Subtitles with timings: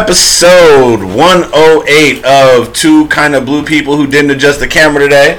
[0.00, 5.38] Episode 108 of Two Kind of Blue People Who Didn't Adjust the Camera Today.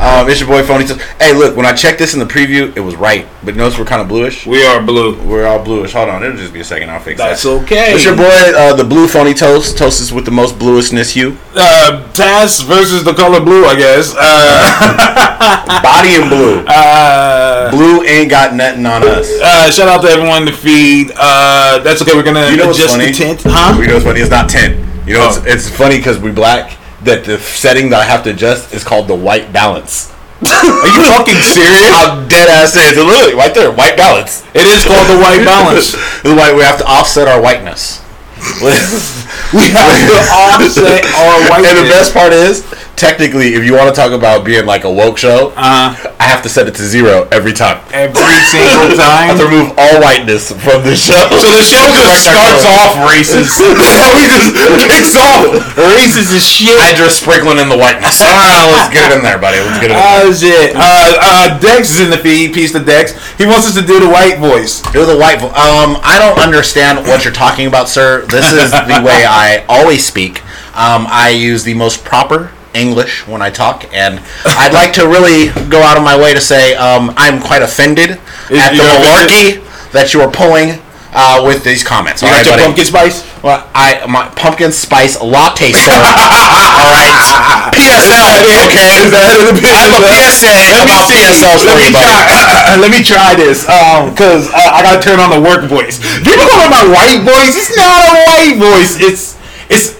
[0.00, 0.84] Um, it's your boy Phony.
[0.86, 3.26] T- Hey, look, when I checked this in the preview, it was right.
[3.44, 4.46] But notice we're kind of bluish.
[4.46, 5.20] We are blue.
[5.22, 5.92] We're all bluish.
[5.92, 6.90] Hold on, it'll just be a second.
[6.90, 7.50] I'll fix That's that.
[7.60, 7.94] That's okay.
[7.94, 9.78] It's your boy, uh, the Blue Phony Toast.
[9.78, 11.36] Toast is with the most bluishness hue.
[11.54, 14.14] Uh, Taz versus the color blue, I guess.
[14.18, 16.64] Uh, Body and blue.
[16.66, 19.30] uh, Blue ain't got nothing on us.
[19.40, 21.12] uh, shout out to everyone in the feed.
[21.16, 22.14] Uh, that's okay.
[22.14, 23.06] We're gonna You know adjust funny?
[23.06, 23.78] the tint, huh?
[23.80, 24.20] You know what's funny?
[24.20, 25.06] It's not 10.
[25.06, 25.42] You know, Oh.
[25.46, 26.78] it's, it's funny because we black.
[27.04, 30.10] That the setting that I have to adjust is called the white balance.
[30.40, 31.88] Are you fucking serious?
[31.88, 34.42] How dead ass is Literally, right there, white balance.
[34.54, 35.92] It is called the white balance.
[36.22, 36.54] the white.
[36.56, 38.00] We have to offset our whiteness.
[39.54, 41.64] We have to offset our white.
[41.64, 42.66] and the best part is,
[43.04, 46.40] technically, if you want to talk about being like a woke show, uh, I have
[46.42, 47.84] to set it to zero every time.
[47.92, 48.16] every
[48.48, 49.38] single I have time.
[49.38, 51.20] to remove all whiteness from the show.
[51.36, 53.60] So the show just starts off racist.
[54.16, 54.56] we just
[54.88, 55.52] kicks off.
[55.76, 56.72] racist as shit.
[56.80, 58.24] I just sprinkling in the whiteness.
[58.24, 59.60] All right, let's get it in there, buddy.
[59.60, 60.24] Let's get it in there.
[60.24, 60.72] Oh shit.
[60.72, 62.54] Uh, uh, Dex is in the feed.
[62.56, 63.12] Peace to Dex.
[63.36, 64.80] He wants us to do the white voice.
[64.96, 65.40] Was a white.
[65.44, 68.24] vo- Um, I don't understand what you're talking about, sir.
[68.26, 70.40] This is the way I always speak.
[70.74, 75.48] Um, I use the most proper English when I talk, and I'd like to really
[75.70, 78.18] go out of my way to say um, I'm quite offended
[78.50, 79.62] Is- at the malarkey
[79.92, 80.82] that you are pulling
[81.14, 82.22] uh, with these comments.
[82.22, 82.64] You all got right, your buddy?
[82.66, 83.22] pumpkin spice?
[83.46, 85.94] Well, I my pumpkin spice latte, sir.
[85.94, 88.34] all right, PSL.
[88.74, 92.10] Okay, Is that the I have a PSA about PSLs for Let me you, buddy.
[92.10, 92.74] try.
[92.82, 93.62] Let me try this.
[93.70, 96.02] Um, cause uh, I gotta turn on the work voice.
[96.26, 97.54] People call it my white voice.
[97.54, 98.98] It's not a white voice.
[98.98, 99.38] It's
[99.70, 99.93] it's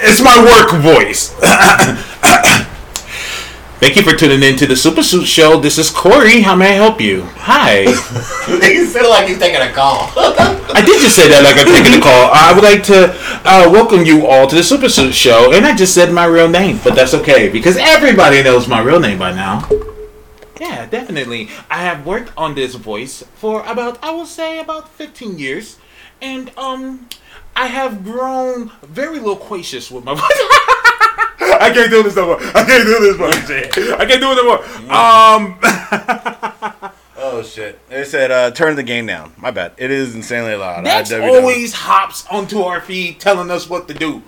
[0.00, 1.34] it's my work voice.
[3.78, 5.60] Thank you for tuning in to the Super Suit Show.
[5.60, 6.40] This is Corey.
[6.40, 7.22] How may I help you?
[7.36, 7.80] Hi.
[8.68, 10.10] you said it like he's taking a call.
[10.16, 12.30] I did just say that like I'm taking a call.
[12.32, 13.14] I would like to
[13.44, 16.48] uh, welcome you all to the Super Suit Show, and I just said my real
[16.48, 19.68] name, but that's okay because everybody knows my real name by now.
[20.60, 21.48] Yeah, definitely.
[21.70, 25.78] I have worked on this voice for about I will say about 15 years,
[26.20, 27.08] and um,
[27.58, 30.22] I have grown very loquacious with my voice.
[31.60, 32.38] I can't do this no more.
[32.40, 33.28] I can't do this more.
[33.98, 34.62] I can't do it no more.
[34.94, 36.92] Um.
[37.20, 37.86] Oh shit!
[37.88, 39.32] They said uh, turn the game down.
[39.36, 39.72] My bad.
[39.76, 40.84] It is insanely loud.
[40.84, 44.22] Dex always hops onto our feed telling us what to do.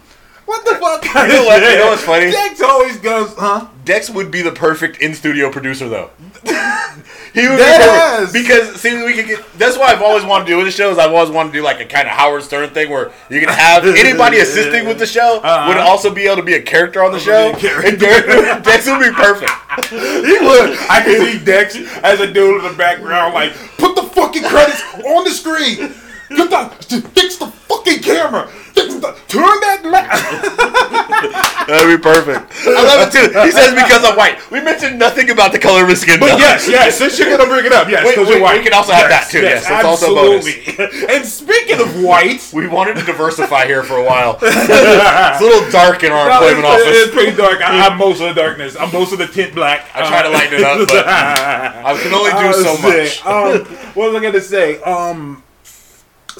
[0.51, 1.05] What the fuck?
[1.31, 1.63] You know what?
[1.63, 2.31] You know what's funny?
[2.33, 3.69] Dex always goes, huh?
[3.85, 6.11] Dex would be the perfect in studio producer though.
[7.35, 8.33] he would Dead be perfect.
[8.33, 9.45] because see we could get.
[9.59, 10.99] That's why I've always wanted to do with the shows.
[10.99, 13.49] I've always wanted to do like a kind of Howard Stern thing where you can
[13.49, 15.69] have anybody assisting with the show Uh-huh.
[15.69, 17.53] would also be able to be a character on the show.
[17.53, 17.89] be a character.
[17.89, 19.51] And Dex- Dex would be perfect.
[19.91, 20.77] He would.
[20.91, 24.83] I can see Dex as a dude in the background, like, put the fucking credits
[24.95, 25.95] on the screen.
[26.31, 28.47] Get fix the fucking camera.
[28.47, 31.67] Fix the, turn that light.
[31.67, 32.51] That'd be perfect.
[32.67, 33.27] I love it too.
[33.43, 34.39] He says because I'm white.
[34.51, 36.19] We mentioned nothing about the color of his skin.
[36.19, 36.39] But though.
[36.39, 38.59] yes, yes, since you're gonna bring it up, yes, because you're white.
[38.59, 40.47] we can also have that too, yes, that's also bonus.
[40.79, 44.39] and speaking of white, We wanted to diversify here for a while.
[44.43, 46.97] it's a little dark in our No, employment it's, office.
[47.07, 47.61] it's pretty dark.
[47.61, 48.77] I, I'm most of the darkness.
[48.79, 49.91] I'm most of the tint black.
[49.95, 53.25] I try to lighten it up, but I can only do so much.
[53.27, 54.81] Um, what was I gonna say?
[54.83, 55.43] Um,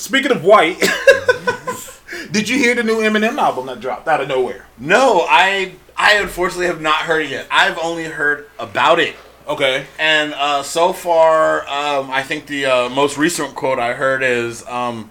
[0.01, 0.81] speaking of white,
[2.31, 4.67] did you hear the new Eminem album that dropped out of nowhere?
[4.79, 7.47] No, I I unfortunately have not heard it yet.
[7.51, 9.15] I've only heard about it.
[9.47, 9.87] Okay.
[9.99, 14.67] And uh, so far, um, I think the uh, most recent quote I heard is
[14.67, 15.11] um,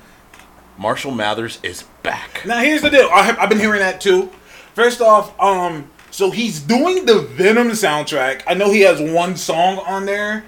[0.77, 2.43] Marshall Mathers is back.
[2.45, 3.09] Now here's the deal.
[3.13, 4.31] I have, I've been hearing that too.
[4.73, 8.43] First off, um, so he's doing the Venom soundtrack.
[8.47, 10.45] I know he has one song on there.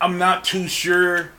[0.00, 1.32] I'm not too sure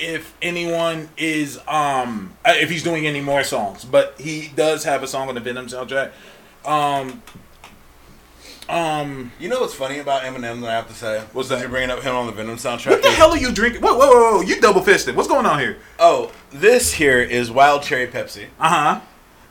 [0.00, 5.02] if anyone is um uh, if he's doing any more songs, but he does have
[5.02, 6.10] a song on the Venom soundtrack.
[6.64, 7.22] Um,
[8.68, 11.20] um, You know what's funny about Eminem that I have to say?
[11.32, 11.58] What's that?
[11.60, 12.90] You're bringing up him on the Venom soundtrack.
[12.90, 13.82] what the hell are you drinking?
[13.82, 14.40] Whoa, whoa, whoa, whoa!
[14.42, 15.16] You double fisted.
[15.16, 15.78] What's going on here?
[15.98, 19.00] Oh, this here is Wild Cherry Pepsi, Uh huh.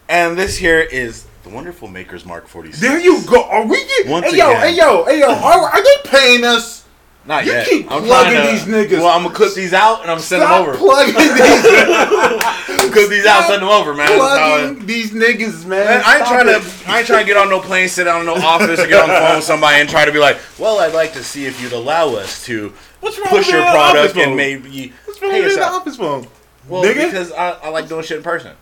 [0.08, 2.80] and this here is the wonderful Maker's Mark 46.
[2.82, 3.44] There you go.
[3.44, 4.12] Are we getting?
[4.12, 5.28] Once hey yo, hey yo, hey yo.
[5.30, 6.86] Are, are they paying us?
[7.26, 7.68] Not You yet.
[7.68, 9.00] keep I'm plugging to- these niggas.
[9.00, 10.78] Well, I'm gonna cook these out and I'm sending them Stop over.
[10.78, 11.14] plugging
[12.80, 12.94] these.
[12.94, 14.08] cook these out, send them over, man.
[14.08, 15.86] Plugging these niggas, man.
[15.86, 16.62] Man, I ain't Stop trying it.
[16.64, 16.90] to.
[16.92, 19.02] I ain't trying to get on no plane, sit down in no office, or get
[19.02, 21.46] on the phone with somebody and try to be like, "Well, I'd like to see
[21.46, 23.18] if you'd allow us to push
[23.50, 24.24] your product phone?
[24.24, 26.28] and maybe What's wrong pay with us the out." office phone?
[26.68, 27.06] Well, Nigga?
[27.12, 28.56] because I, I like doing shit in person.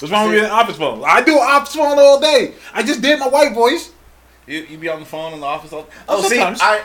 [0.00, 1.02] What's wrong with being an office phone?
[1.06, 2.54] I do office phone all day.
[2.72, 3.90] I just did my white voice.
[4.46, 5.86] You, you be on the phone in the office all.
[6.08, 6.60] Oh, oh see, sometimes.
[6.62, 6.82] I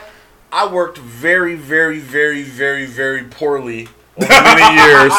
[0.52, 5.12] I worked very, very, very, very, very poorly over many years,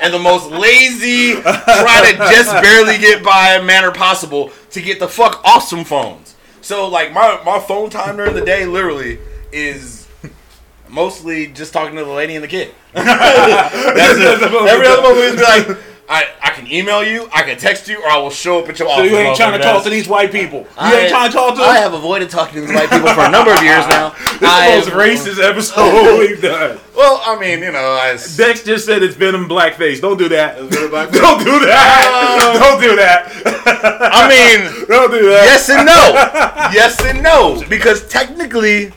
[0.00, 5.08] and the most lazy, try to just barely get by manner possible to get the
[5.08, 6.34] fuck off some phones.
[6.62, 9.18] So like my my phone time during the day literally
[9.52, 10.08] is
[10.88, 12.74] mostly just talking to the lady and the kid.
[12.92, 14.42] That's it.
[14.42, 15.78] Every other moment is be like.
[16.12, 18.78] I, I can email you, I can text you, or I will show up at
[18.78, 19.10] your So office.
[19.10, 20.60] So you ain't trying to talk to these white people.
[20.60, 23.08] You I- ain't trying to talk to I have avoided talking to these white people
[23.14, 24.14] for a number of years now.
[24.42, 26.78] This is the most racist episode we've done.
[26.94, 30.00] Well, I mean, you know, I, Dex just said it's Venom blackface.
[30.02, 30.56] Don't do that.
[30.58, 32.40] Don't do that.
[32.42, 33.32] Uh, Don't do that.
[34.12, 35.44] I mean, Don't do that.
[35.46, 38.92] yes and no, yes and no, because technically,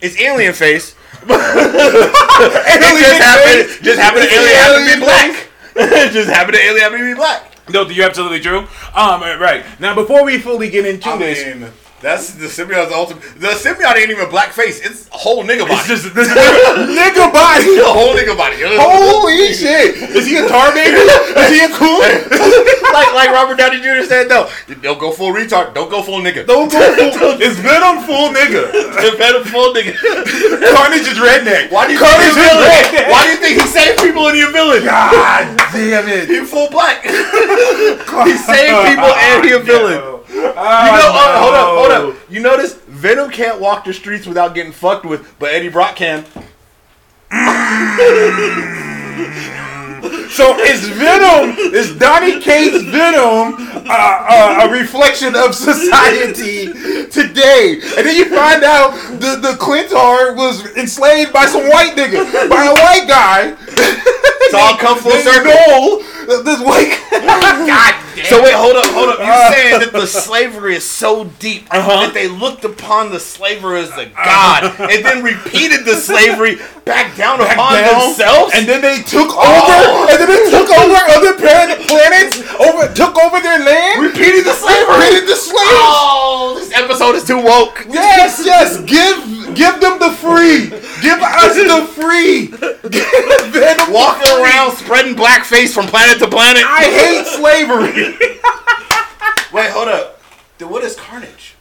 [0.00, 0.94] it's alien face.
[1.26, 3.84] it just happened.
[3.84, 4.24] Just happened.
[4.24, 5.43] To alien happened to be black.
[5.76, 6.56] It just happened.
[6.56, 7.50] To alien to be black.
[7.70, 8.66] No, you're absolutely true.
[8.94, 11.70] Um, right now, before we fully get into I this, mean,
[12.04, 13.24] that's the symbiote's ultimate.
[13.40, 14.84] The symbiote ain't even blackface.
[14.84, 15.80] It's a whole nigga body.
[15.88, 17.80] it's just this nigga body.
[17.80, 18.60] a whole nigga body.
[18.60, 19.96] Holy shit!
[20.12, 21.00] Is he a tar baby?
[21.00, 22.04] Is he a cool?
[22.92, 24.04] like like Robert Downey Jr.
[24.04, 24.52] said though,
[24.84, 25.72] don't go full retard.
[25.72, 26.44] Don't go full nigga.
[26.44, 26.76] Don't go
[27.16, 27.40] full.
[27.44, 28.68] It's Venom full nigga.
[28.68, 29.96] It's Venom full nigga.
[30.76, 31.72] Carnage is redneck.
[31.72, 33.08] Why do you Carnage think is redneck?
[33.08, 34.84] Why do you think he saved people and he a villain?
[34.84, 36.28] God damn it!
[36.28, 37.00] He full black.
[37.02, 40.13] he saved people and he a villain.
[40.34, 42.30] You know, oh, hold up, hold up.
[42.30, 46.24] You notice Venom can't walk the streets without getting fucked with, but Eddie Brock can.
[50.34, 56.66] So is Venom, is Donny Cates' Venom uh, uh, a reflection of society
[57.06, 57.78] today?
[57.96, 62.64] And then you find out the, the Klyntar was enslaved by some white nigga, by
[62.64, 63.56] a white guy.
[63.68, 65.44] It's all come full circle.
[65.44, 68.24] Noel, this white God damn.
[68.26, 69.18] So wait, hold up, hold up.
[69.18, 69.52] You're Uh.
[69.52, 72.06] saying that the slavery is so deep Uh-huh.
[72.06, 77.16] that they looked upon the slaver as a god and then repeated the slavery back
[77.16, 78.52] down upon down, themselves?
[78.54, 80.06] and then they took over, Oh.
[80.10, 84.94] and then they took over other planets, over took over their land, repeated the slavery.
[84.98, 85.54] repeated the slaves.
[85.80, 87.84] Oh, this episode is too woke.
[87.88, 88.78] Yes, yes.
[88.80, 90.68] Give give them the free.
[91.02, 92.46] Give us the free.
[92.90, 96.62] Give them Walking around spreading blackface from planet to planet.
[96.64, 98.16] I hate slavery.
[99.52, 100.20] Wait, hold up.
[100.58, 101.54] Then what is Carnage?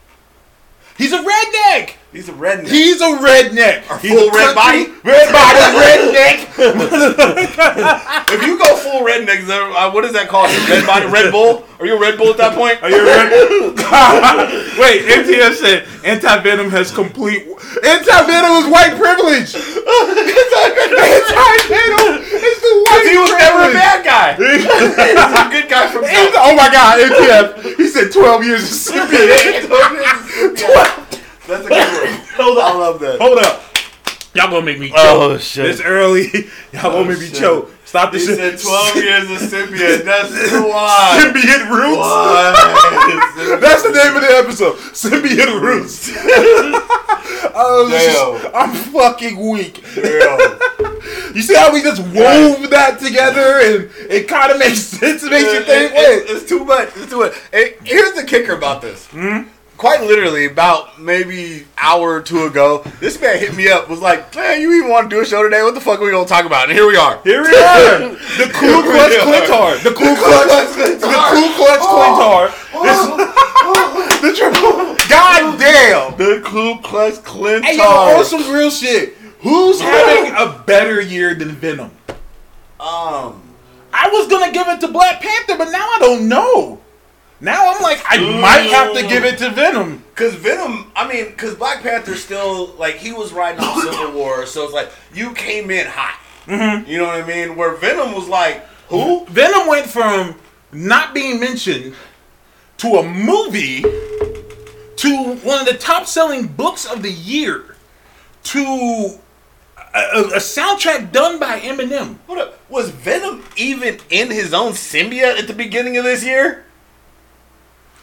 [0.98, 1.96] He's a redneck.
[2.14, 2.70] He's a redneck.
[2.70, 3.90] He's a redneck.
[3.98, 4.86] He's full a red body?
[5.02, 6.46] Red body, redneck.
[8.30, 10.54] if you go full redneck, uh, what is that called?
[10.70, 11.66] Red body, Red Bull?
[11.80, 12.78] Are you a Red Bull at that point?
[12.86, 13.74] Are you a Red Bull?
[14.78, 17.50] Wait, MTF said anti venom has complete.
[17.82, 19.58] Anti venom is white privilege.
[19.58, 19.66] anti
[21.66, 24.38] venom is the white He was never a bad guy.
[24.38, 27.74] He's a good guy from oh my god, MTF.
[27.78, 31.03] He said 12 years of CPA.
[31.48, 32.28] That's a good one.
[32.36, 32.64] Hold up.
[32.76, 33.20] I love that.
[33.22, 33.64] Hold up.
[34.36, 34.98] Y'all gonna make me choke.
[35.00, 35.66] Oh, shit.
[35.66, 36.24] This early.
[36.74, 37.36] Y'all gonna make me shit.
[37.36, 37.70] choke.
[37.86, 38.62] Stop He this said shit.
[38.62, 40.04] 12 years of Symbian.
[40.04, 41.20] That's why.
[41.22, 41.98] Symbiote Roots.
[42.00, 43.58] Why?
[43.62, 44.78] That's the name of the episode.
[44.96, 46.10] Symbiote Roots.
[47.56, 48.42] oh, Damn.
[48.42, 49.84] just- I'm fucking weak.
[49.94, 51.36] Damn.
[51.36, 55.24] You see how we just wove that together and it kind of makes sense.
[55.24, 56.36] It makes you think, it- wait.
[56.36, 56.90] it's too much.
[56.96, 57.36] It's too much.
[57.52, 59.06] Hey, here's the kicker about this.
[59.08, 59.44] Hmm?
[59.84, 63.90] Quite literally, about maybe hour or two ago, this man hit me up.
[63.90, 65.62] Was like, "Man, you even want to do a show today?
[65.62, 67.20] What the fuck are we gonna talk about?" And here we are.
[67.26, 68.00] Here we are.
[68.40, 69.42] The Ku Klux Here we are.
[69.42, 69.84] Klyntar.
[69.84, 72.50] The Ku Klux The Ku Klux Klyntar.
[74.22, 74.96] The triple.
[75.10, 76.16] God damn.
[76.16, 77.64] The Ku Klux Klan.
[77.64, 79.18] Hey, yo, on some real shit.
[79.42, 81.92] Who's having a better year than Venom?
[82.80, 83.44] Um,
[83.92, 86.80] I was gonna give it to Black Panther, but now I don't know.
[87.44, 90.02] Now I'm like, I might have to give it to Venom.
[90.16, 94.46] Cause Venom, I mean, cause Black Panther still like he was riding off Civil War,
[94.46, 96.18] so it's like you came in hot.
[96.46, 96.90] Mm-hmm.
[96.90, 97.58] You know what I mean?
[97.58, 99.26] Where Venom was like, who?
[99.26, 100.40] Venom went from
[100.72, 101.96] not being mentioned
[102.78, 107.76] to a movie to one of the top selling books of the year
[108.44, 109.20] to
[109.94, 112.20] a, a, a soundtrack done by Eminem.
[112.26, 116.64] Hold up, was Venom even in his own symbiote at the beginning of this year?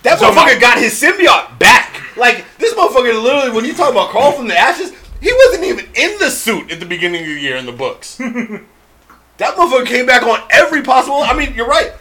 [0.02, 2.00] That So motherfucker my- got his symbiote back.
[2.16, 5.86] Like this motherfucker, literally, when you talk about crawl from the ashes, he wasn't even
[5.94, 8.16] in the suit at the beginning of the year in the books.
[8.16, 11.18] that motherfucker came back on every possible.
[11.18, 11.92] I mean, you're right.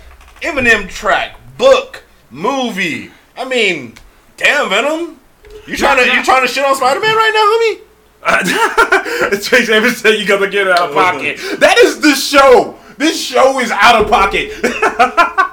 [0.41, 3.12] Eminem track, book, movie.
[3.38, 3.96] I mean,
[4.38, 5.20] damn Venom,
[5.68, 7.86] you trying to you trying to shit on Spider Man right now, homie?
[9.41, 11.38] Chase Evans said you gotta get out of pocket.
[11.60, 12.75] That is the show.
[12.98, 14.51] This show is out of pocket.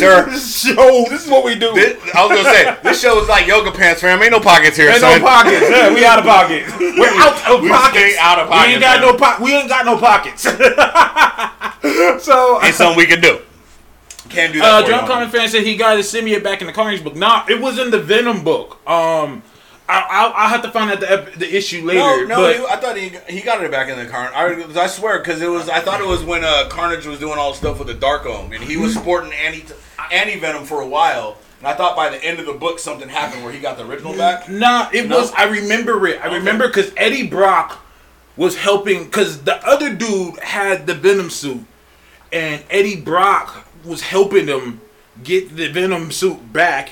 [0.00, 0.26] Sir.
[0.30, 1.04] This show.
[1.08, 1.72] This is what we do.
[1.74, 4.20] This, I was gonna say this show is like yoga pants, fam.
[4.22, 5.20] Ain't no pockets here, Ain't son.
[5.20, 5.60] no pockets.
[5.68, 6.70] Yeah, we out of pockets.
[6.80, 8.16] We're out of We pockets.
[8.18, 9.12] out of We ain't got man.
[9.12, 10.42] no po- We ain't got no pockets.
[12.24, 13.40] so Ain't something we can do.
[14.28, 14.68] Can't do that.
[14.68, 15.08] Uh, for you, John homie.
[15.08, 17.16] Common fan said he got his symbiote back in the Carnage book.
[17.16, 18.74] Nah, it was in the Venom book.
[18.88, 19.42] Um,
[19.88, 21.98] I, I'll, I'll have to find out the, ep- the issue later.
[21.98, 24.32] No, no, but he, I thought he he got it back in the Carnage.
[24.76, 27.38] I, I swear, because it was I thought it was when uh, Carnage was doing
[27.38, 29.64] all the stuff with the Dark Darkhold, and he was sporting anti
[30.12, 31.36] anti venom for a while.
[31.58, 33.84] And I thought by the end of the book something happened where he got the
[33.86, 34.48] original back.
[34.48, 35.18] nah, it No?
[35.18, 35.32] was.
[35.32, 36.20] I remember it.
[36.24, 37.84] I remember because Eddie Brock
[38.36, 41.64] was helping because the other dude had the Venom suit,
[42.32, 44.80] and Eddie Brock was helping him
[45.22, 46.90] get the Venom suit back.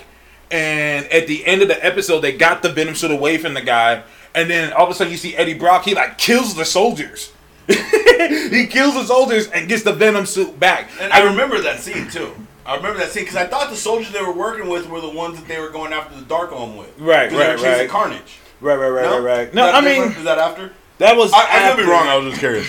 [0.51, 3.61] And at the end of the episode, they got the Venom suit away from the
[3.63, 4.03] guy,
[4.35, 5.85] and then all of a sudden you see Eddie Brock.
[5.85, 7.33] He like kills the soldiers.
[7.69, 10.91] he kills the soldiers and gets the Venom suit back.
[11.01, 12.35] And I remember that scene too.
[12.69, 15.09] I remember that scene because I thought the soldiers they were working with were the
[15.09, 16.99] ones that they were going after the Dark Darkhold with.
[16.99, 17.89] Right, 'Cause they were right, right.
[17.89, 18.39] Carnage.
[18.61, 19.55] Right, right, right, No, right, right.
[19.55, 20.19] No, that I mean different?
[20.19, 20.73] is that after?
[20.99, 21.33] that was.
[21.33, 21.39] I,
[21.71, 22.07] I could be wrong.
[22.09, 22.69] I was just curious.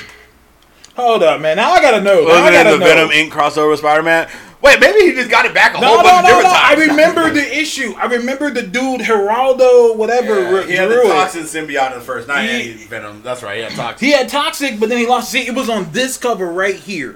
[0.96, 1.58] Hold up, man.
[1.58, 2.22] Now I gotta know.
[2.22, 2.92] Now Was I gotta in the know.
[2.94, 3.30] Venom Inc.
[3.32, 4.30] crossover with Spider Man?
[4.62, 6.50] Wait, maybe he just got it back a No, whole no, bunch no, of no.
[6.50, 7.94] different I remember the issue.
[7.98, 10.42] I remember the dude Geraldo, whatever.
[10.42, 12.28] Yeah, re- he had the toxin symbiote in the first.
[12.28, 13.22] Not He- anti venom.
[13.24, 13.58] That's right.
[13.58, 14.06] He had toxin.
[14.08, 15.32] He had toxic, but then he lost.
[15.32, 17.16] See, it was on this cover right here.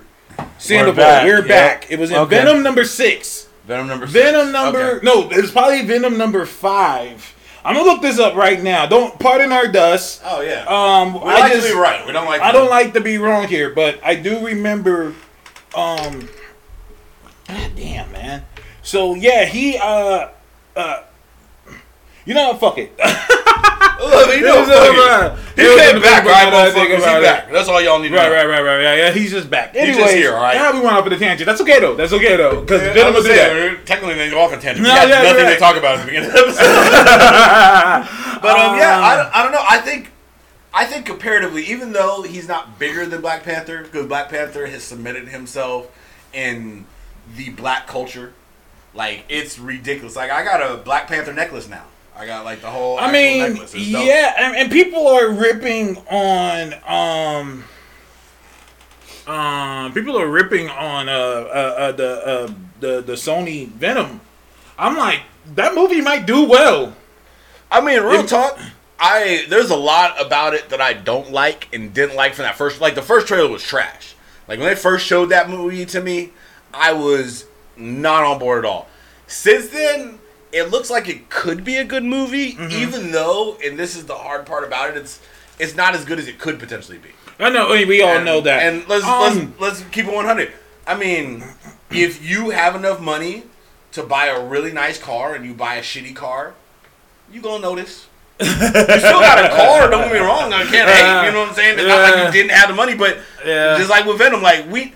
[0.64, 1.48] Sandoval, back, we're yep.
[1.48, 1.92] back.
[1.92, 2.38] It was in Okay.
[2.38, 3.48] Venom number six.
[3.66, 4.08] Venom number.
[4.08, 4.14] Six.
[4.20, 5.06] Venom number Okay.
[5.06, 7.34] no, it's probably Venom number five.
[7.66, 8.86] I'm gonna look this up right now.
[8.86, 10.22] Don't pardon our dust.
[10.26, 10.66] Oh yeah.
[10.68, 12.06] Um, we I like just to be right.
[12.06, 12.42] We don't like.
[12.42, 15.14] I to- don't like to be wrong here, but I do remember.
[15.76, 16.28] Um,
[17.48, 18.46] God damn, man.
[18.82, 20.30] So yeah, he uh
[20.76, 21.04] uh.
[22.26, 22.92] You know, what, fuck it.
[22.98, 25.60] Look, he It know, fuck it.
[25.60, 26.44] it He came back, book, right?
[26.46, 27.24] now that I think Motherfuckers, he about it.
[27.26, 27.52] back.
[27.52, 28.34] That's all y'all need to Right, know.
[28.36, 28.98] right, right, right, right.
[28.98, 29.76] Yeah, he's just back.
[29.76, 30.56] He's just here, all right?
[30.56, 31.46] yeah, we went off on a tangent.
[31.46, 31.96] That's okay though.
[31.96, 33.76] That's okay though, because Yeah, Venom I was was saying, there.
[33.86, 34.86] technically they go off a tangent.
[34.88, 35.54] No, we had yeah, nothing right.
[35.54, 38.42] to talk about at the beginning of the episode.
[38.42, 39.64] but um, yeah, I, don't- I don't know.
[39.70, 40.12] I think
[40.74, 44.84] I think comparatively, even though he's not bigger than Black Panther, because Black Panther has
[44.84, 45.88] submitted himself
[46.34, 46.86] in
[47.36, 48.34] the black culture,
[48.94, 50.16] like it's ridiculous.
[50.16, 51.84] Like I got a Black Panther necklace now.
[52.16, 53.00] I got like the whole.
[53.00, 53.74] I mean, necklace.
[53.74, 54.06] It's dope.
[54.06, 57.64] yeah, and, and people are ripping on um
[59.28, 64.22] um people are ripping on uh uh, uh the uh the the Sony Venom.
[64.78, 65.22] I'm like
[65.56, 66.96] that movie might do well.
[67.72, 68.60] I mean, real It- talk.
[69.00, 72.56] I there's a lot about it that I don't like and didn't like from that
[72.58, 72.80] first.
[72.80, 74.16] Like the first trailer was trash.
[74.48, 76.32] Like when they first showed that movie to me,
[76.74, 78.88] I was not on board at all.
[79.28, 80.20] Since then,
[80.54, 82.72] it looks like it could be a good movie, Mm-hmm.
[82.72, 85.20] even though, and this is the hard part about it, it's
[85.60, 87.10] it's not as good as it could potentially be.
[87.40, 88.64] I know I mean, we all And- know that.
[88.64, 90.52] And let's Um, let's let's keep it 100.
[90.88, 91.44] I mean,
[91.92, 93.44] if you have enough money
[93.94, 96.54] to buy a really nice car and you buy a shitty car,
[97.32, 98.06] you gonna notice.
[98.40, 99.90] you still got a car.
[99.90, 100.52] Don't get me wrong.
[100.54, 101.26] I can't hate.
[101.28, 101.80] You know what I'm saying?
[101.80, 103.78] It's not like you didn't have the money, but Yeah.
[103.78, 104.94] just like with Venom, like we,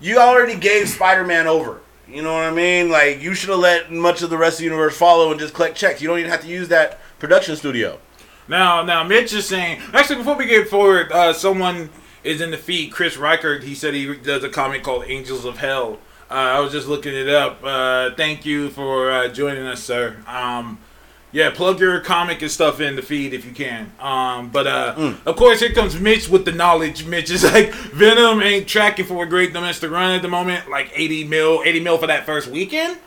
[0.00, 1.80] you already gave Spider-Man over.
[2.10, 2.90] You know what I mean?
[2.90, 5.54] Like you should have let much of the rest of the universe follow and just
[5.54, 6.00] collect checks.
[6.00, 7.98] You don't even have to use that production studio.
[8.48, 9.80] Now, now, Mitch is saying.
[9.92, 11.90] Actually, before we get forward, uh, someone
[12.24, 12.92] is in the feed.
[12.92, 13.62] Chris Reichert.
[13.62, 15.98] He said he does a comic called Angels of Hell.
[16.30, 17.62] Uh, I was just looking it up.
[17.62, 20.16] Uh, thank you for uh, joining us, sir.
[20.26, 20.78] Um,
[21.38, 23.92] yeah, plug your comic and stuff in the feed if you can.
[24.00, 27.06] Um, but uh, of course, here comes Mitch with the knowledge.
[27.06, 30.90] Mitch is like Venom ain't tracking for a great domestic run at the moment, like
[30.92, 32.98] 80 mil, 80 mil for that first weekend.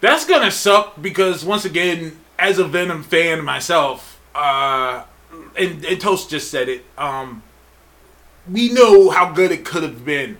[0.00, 5.04] That's gonna suck because once again, as a Venom fan myself, uh,
[5.56, 6.84] and, and Toast just said it.
[6.96, 7.44] Um,
[8.50, 10.38] we know how good it could have been,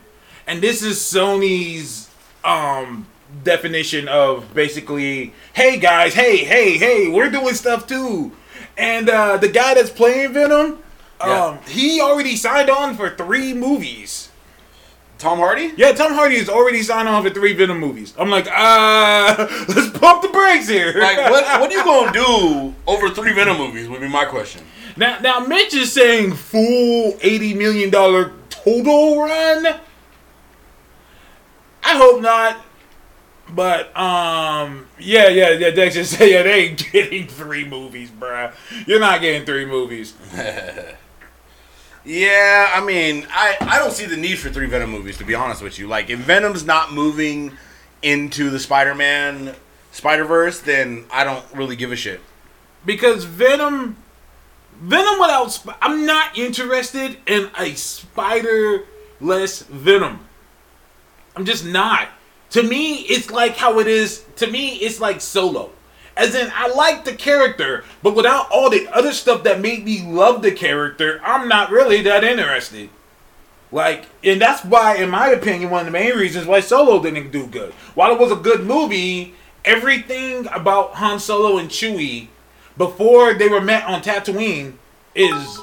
[0.49, 2.11] and this is Sony's
[2.43, 3.07] um
[3.45, 8.33] definition of basically, hey guys, hey, hey, hey, we're doing stuff too,
[8.77, 10.79] and uh, the guy that's playing Venom,
[11.21, 11.45] Yeah.
[11.47, 14.31] um, he already signed on for three movies.
[15.19, 15.73] Tom Hardy?
[15.77, 18.15] Yeah, Tom Hardy is already signed on for three Venom movies.
[18.17, 19.35] I'm like, uh,
[19.69, 20.95] let's pump the brakes here.
[20.97, 21.45] Like what?
[21.61, 23.89] What are you gonna do over three Venom movies?
[23.89, 24.63] Would be my question.
[24.97, 29.67] Now, now Mitch is saying full eighty million dollar total run.
[31.83, 32.65] I hope not.
[33.51, 35.71] But um, yeah, yeah, yeah.
[35.71, 38.53] Dex just say yeah, they ain't getting three movies, bruh.
[38.87, 40.15] You're not getting three movies.
[42.05, 45.35] Yeah, I mean, I, I don't see the need for three Venom movies to be
[45.35, 45.87] honest with you.
[45.89, 47.53] Like, if Venom's not moving
[48.03, 49.55] into the Spider-Man
[49.93, 52.21] Spider Verse, then I don't really give a shit.
[52.87, 53.97] because Venom,
[54.81, 60.21] Venom without, Sp- I'm not interested in a spider-less Venom.
[61.37, 62.09] I'm just not.
[62.51, 64.25] To me, it's like how it is.
[64.37, 65.71] To me, it's like Solo.
[66.17, 70.03] As in, I like the character, but without all the other stuff that made me
[70.03, 72.91] love the character, I'm not really that interested.
[73.71, 77.31] Like, and that's why, in my opinion, one of the main reasons why Solo didn't
[77.31, 77.73] do good.
[77.95, 79.35] While it was a good movie,
[79.65, 82.29] everything about Han Solo and Chewie
[82.77, 84.75] before they were met on Tatooine
[85.15, 85.61] is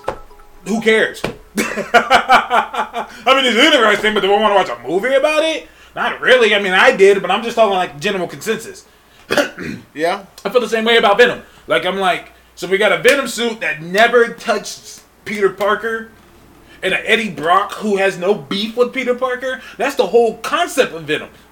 [0.67, 1.21] who cares?
[1.57, 5.67] I mean, it's interesting, but do I want to watch a movie about it?
[5.95, 6.53] Not really.
[6.53, 8.85] I mean, I did, but I'm just talking like general consensus.
[9.93, 10.25] Yeah.
[10.43, 11.41] I feel the same way about Venom.
[11.67, 16.09] Like I'm like, so we got a Venom suit that never touched Peter Parker,
[16.83, 19.61] and an Eddie Brock who has no beef with Peter Parker.
[19.77, 21.29] That's the whole concept of Venom.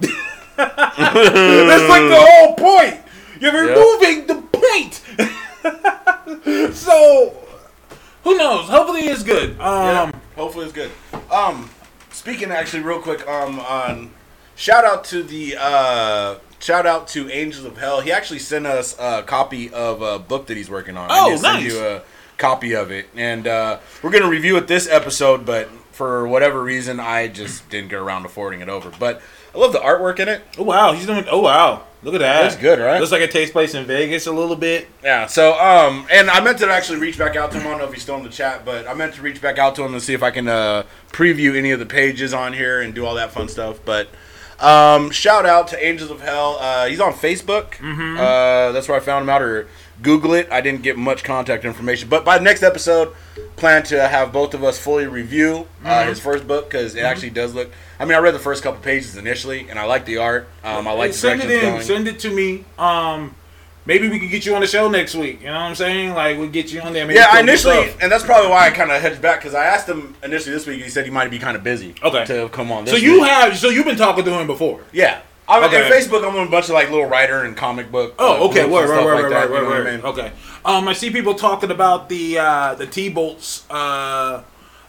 [0.57, 2.99] That's like the whole point.
[3.39, 5.01] You're removing the point.
[6.75, 7.35] so
[8.23, 8.67] who knows?
[8.69, 9.51] Hopefully it's good.
[9.59, 10.91] Um, Yeah, hopefully it's good.
[11.31, 11.69] Um,
[12.11, 14.11] speaking actually real quick, um, on
[14.63, 17.99] shout out to the uh, shout out to Angels of Hell.
[17.99, 21.09] He actually sent us a copy of a book that he's working on.
[21.11, 21.73] Oh, I did send nice.
[21.73, 22.01] you a
[22.37, 25.45] copy of it, and uh, we're gonna review it this episode.
[25.45, 28.89] But for whatever reason, I just didn't get around to forwarding it over.
[28.97, 29.21] But
[29.53, 30.41] I love the artwork in it.
[30.57, 31.25] oh wow, he's doing.
[31.29, 32.43] Oh wow, look at that.
[32.43, 33.01] That's good, right?
[33.01, 34.87] Looks like it takes place in Vegas a little bit.
[35.03, 35.27] Yeah.
[35.27, 37.67] So, um, and I meant to actually reach back out to him.
[37.67, 39.57] I don't know if he's still in the chat, but I meant to reach back
[39.57, 42.53] out to him to see if I can uh, preview any of the pages on
[42.53, 43.79] here and do all that fun stuff.
[43.83, 44.07] But
[44.63, 46.57] um, shout out to Angels of Hell.
[46.59, 47.71] Uh, he's on Facebook.
[47.77, 48.17] Mm-hmm.
[48.17, 49.67] Uh, that's where I found him out, or
[50.01, 50.47] Google it.
[50.51, 53.13] I didn't get much contact information, but by the next episode,
[53.55, 56.09] plan to have both of us fully review uh, Mm-hmm.
[56.09, 57.71] his first book because it actually does look.
[57.99, 60.47] I mean, I read the first couple pages initially, and I like the art.
[60.63, 61.61] Um, I like the send it in.
[61.61, 61.81] going.
[61.83, 62.65] Send it to me.
[62.77, 63.35] Um,
[63.85, 65.41] maybe we could get you on the show next week.
[65.41, 66.13] You know what I'm saying?
[66.13, 67.05] Like we'll get you on there.
[67.05, 69.87] Maybe Yeah, initially, and that's probably why I kind of hedged back because I asked
[69.87, 70.81] him initially this week.
[70.83, 71.95] He said he might be kind of busy.
[72.03, 72.25] Okay.
[72.25, 72.85] To come on.
[72.85, 73.29] This So you week.
[73.29, 73.57] have.
[73.57, 74.81] So you've been talking to him before.
[74.91, 75.21] Yeah.
[75.45, 75.85] I'm Okay.
[75.85, 76.25] on Facebook.
[76.25, 78.15] I'm on a bunch of like little writer and comic book.
[78.17, 78.61] Oh, okay.
[78.61, 79.93] groups Right, and right, stuff right, like right, that, right, you know what I right,
[79.95, 80.05] mean?
[80.05, 80.31] Okay.
[80.63, 83.69] Um, I see people talking about the uh, the T bolts.
[83.69, 84.43] Uh,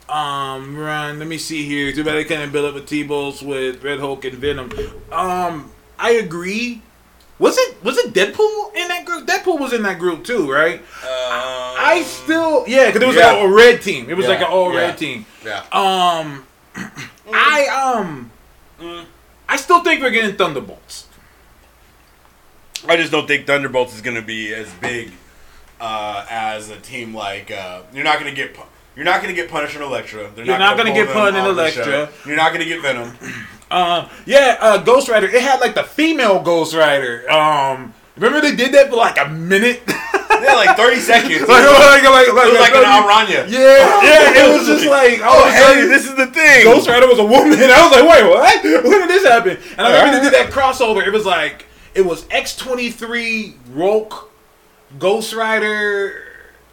[0.08, 1.18] um, run.
[1.18, 1.90] Let me see here.
[1.92, 4.70] Too bad they couldn't build up a T bolts with Red Hulk and Venom.
[5.10, 6.82] Um, I agree.
[7.38, 9.26] Was it was it Deadpool in that group?
[9.26, 10.80] Deadpool was in that group too, right?
[11.02, 13.32] I still yeah, because it was Yeah.
[13.32, 14.08] like a red team.
[14.08, 14.80] It was like an all yeah.
[14.80, 15.26] red team.
[15.44, 15.58] Yeah.
[15.72, 16.46] Um,
[17.32, 17.66] I
[17.96, 18.30] um,
[19.48, 21.08] I still think we're getting Thunderbolts.
[22.88, 25.12] I just don't think Thunderbolts is going to be as big
[25.80, 27.50] uh, as a team like.
[27.50, 28.56] Uh, you're not going to get.
[28.94, 30.30] You're not going to get Punisher and Elektra.
[30.36, 32.08] They're You're not gonna gonna get them Pun and Elektra.
[32.24, 33.16] You're not going to get Venom.
[33.74, 35.26] Um, yeah, uh, Ghost Rider.
[35.26, 37.28] It had like the female Ghost Rider.
[37.28, 39.82] Um, remember they did that for like a minute.
[39.88, 41.40] yeah, like 30 seconds.
[41.48, 43.50] like, like, like, it was like an Aranya.
[43.50, 44.44] Yeah, yeah.
[44.44, 46.62] It was just like, oh, hey, this is the thing.
[46.62, 47.58] Ghost Rider was a woman.
[47.58, 48.84] I was like, wait, what?
[48.84, 49.58] When did this happen?
[49.76, 51.04] And I remember they did that crossover.
[51.04, 54.30] It was like it was X twenty three, Roke,
[55.00, 56.22] Ghost Rider,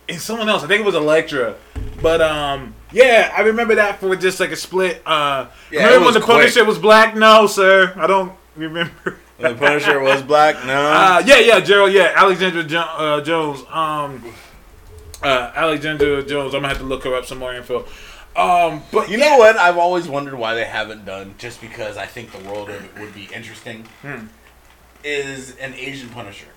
[0.07, 0.63] and someone else.
[0.63, 1.55] I think it was Elektra.
[1.99, 5.01] But um, yeah, I remember that for just like a split.
[5.05, 6.37] Uh, Yeah, remember when the quick.
[6.37, 7.15] Punisher was black?
[7.15, 9.17] No, sir, I don't remember.
[9.39, 10.55] the Punisher was black.
[10.65, 10.73] No.
[10.91, 13.59] Uh, yeah, yeah, Gerald, yeah, Alexandra jo- uh, Jones.
[13.69, 14.23] Um,
[15.23, 16.53] uh, Alexandra Jones.
[16.53, 17.85] I'm gonna have to look her up some more info.
[18.35, 19.29] Um, but You yeah.
[19.31, 19.57] know what?
[19.57, 22.99] I've always wondered why they haven't done, just because I think the world of it
[22.99, 24.27] would be interesting, Hmm.
[25.03, 26.47] is an Asian Punisher.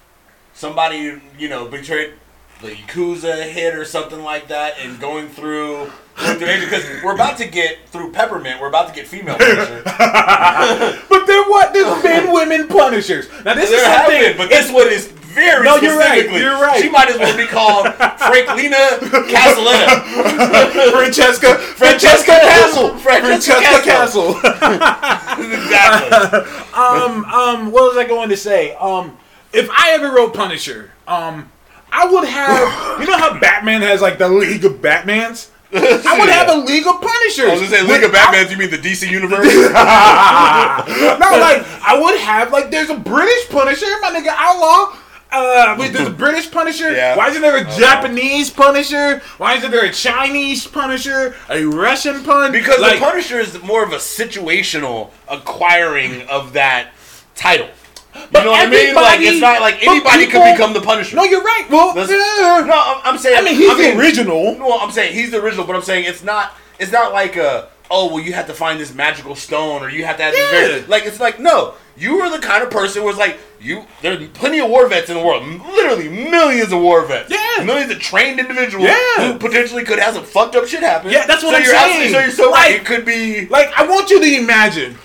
[0.52, 2.14] Somebody, you know, betrayed
[2.60, 7.38] the Yakuza hit or something like that, and going through, going through because we're about
[7.38, 9.82] to get, through Peppermint, we're about to get female Punisher.
[11.08, 11.72] But there what?
[11.72, 13.28] There's been women Punishers.
[13.44, 14.20] Now this is there have something.
[14.20, 16.80] been, but this one is very No, you're right, you're right.
[16.80, 20.92] She might as well be called Franklina Casaletta.
[20.92, 22.96] Francesca, Francesca Castle.
[22.98, 24.34] Francesca Francesca Castle.
[24.34, 25.44] Castle.
[25.44, 26.38] exactly.
[26.74, 28.74] um, um, what was I going to say?
[28.76, 29.18] Um,
[29.52, 31.50] if I ever wrote Punisher, um,
[31.94, 33.00] I would have.
[33.00, 35.50] You know how Batman has like the League of Batmans.
[35.72, 37.46] I would have a League of Punishers.
[37.46, 38.50] I was gonna say League of Batman.
[38.50, 39.46] You mean the DC universe?
[39.54, 44.96] no, like I would have like there's a British Punisher, my nigga Outlaw.
[45.36, 46.92] Uh, wait, there's a British Punisher.
[46.92, 47.16] Yeah.
[47.16, 49.18] Why isn't there a Japanese Punisher?
[49.38, 51.34] Why isn't there a Chinese Punisher?
[51.48, 52.52] A Russian pun?
[52.52, 56.90] Because like, the Punisher is more of a situational acquiring of that
[57.34, 57.68] title.
[58.14, 58.94] You But know what I mean?
[58.94, 61.16] Like it's not like anybody people- could become the Punisher.
[61.16, 61.66] No, you're right.
[61.68, 62.64] Well, That's- yeah.
[62.66, 63.38] no, I'm, I'm saying.
[63.38, 64.54] I mean, he's I mean, the original.
[64.58, 66.54] Well, I'm saying he's the original, but I'm saying it's not.
[66.78, 67.68] It's not like a.
[67.90, 70.52] Oh well, you have to find this magical stone, or you have to have this
[70.52, 70.68] Yeah.
[70.68, 71.74] very, like it's like no.
[71.96, 73.84] You are the kind of person where it's like you.
[74.02, 77.30] There's plenty of war vets in the world, literally millions of war vets.
[77.30, 77.62] Yeah.
[77.64, 79.32] millions of trained individuals Yeah.
[79.32, 81.10] who potentially could have some fucked up shit happen.
[81.10, 82.12] Yeah, that's what so I'm you're saying.
[82.12, 82.72] So you're so right.
[82.74, 83.46] It could be.
[83.46, 84.98] Like, I want you to imagine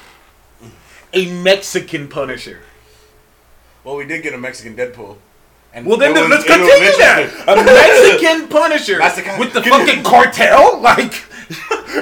[1.14, 2.62] a Mexican Punisher.
[3.84, 5.18] Well, we did get a Mexican Deadpool.
[5.74, 7.30] And Well, then was- let's continue that.
[7.48, 10.80] A Mexican Punisher That's the kind- with the you- fucking cartel.
[10.90, 11.14] Like,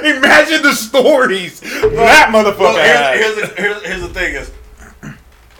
[0.04, 3.16] imagine the stories that motherfucker Well, had.
[3.18, 4.50] here's, here's, the, here's, here's the thing: is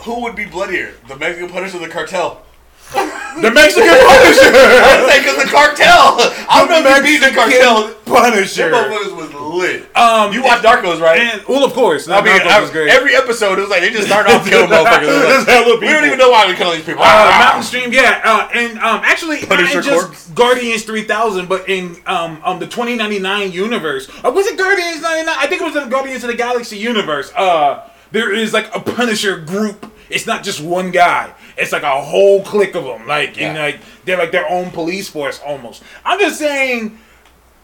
[0.01, 2.43] who would be bloodier, the Mexican Punisher or the cartel?
[3.43, 4.51] the Mexican Punisher.
[4.51, 6.17] Because the cartel.
[6.49, 7.95] I don't know if you beat the cartel.
[8.05, 8.71] Punisher.
[8.71, 9.97] That motherfuckers was lit.
[9.97, 11.21] Um, you watch Narcos, right?
[11.21, 12.09] And, well, of course.
[12.09, 12.89] I mean, I- was great.
[12.89, 15.07] every episode it was like they just started off killing motherfuckers.
[15.07, 17.03] Was like, we don't even know why we kill these people.
[17.03, 20.29] Uh, Mountain Stream, yeah, uh, and um, actually, not Punisher in just Corpse.
[20.31, 24.09] Guardians three thousand, but in um, um the twenty ninety nine universe.
[24.25, 25.37] Uh, was it Guardians ninety nine?
[25.39, 27.31] I think it was in the Guardians of the Galaxy universe.
[27.37, 29.93] Uh, there is like a Punisher group.
[30.11, 31.33] It's not just one guy.
[31.57, 33.07] It's like a whole clique of them.
[33.07, 35.83] Like and like they're like their own police force almost.
[36.05, 36.99] I'm just saying,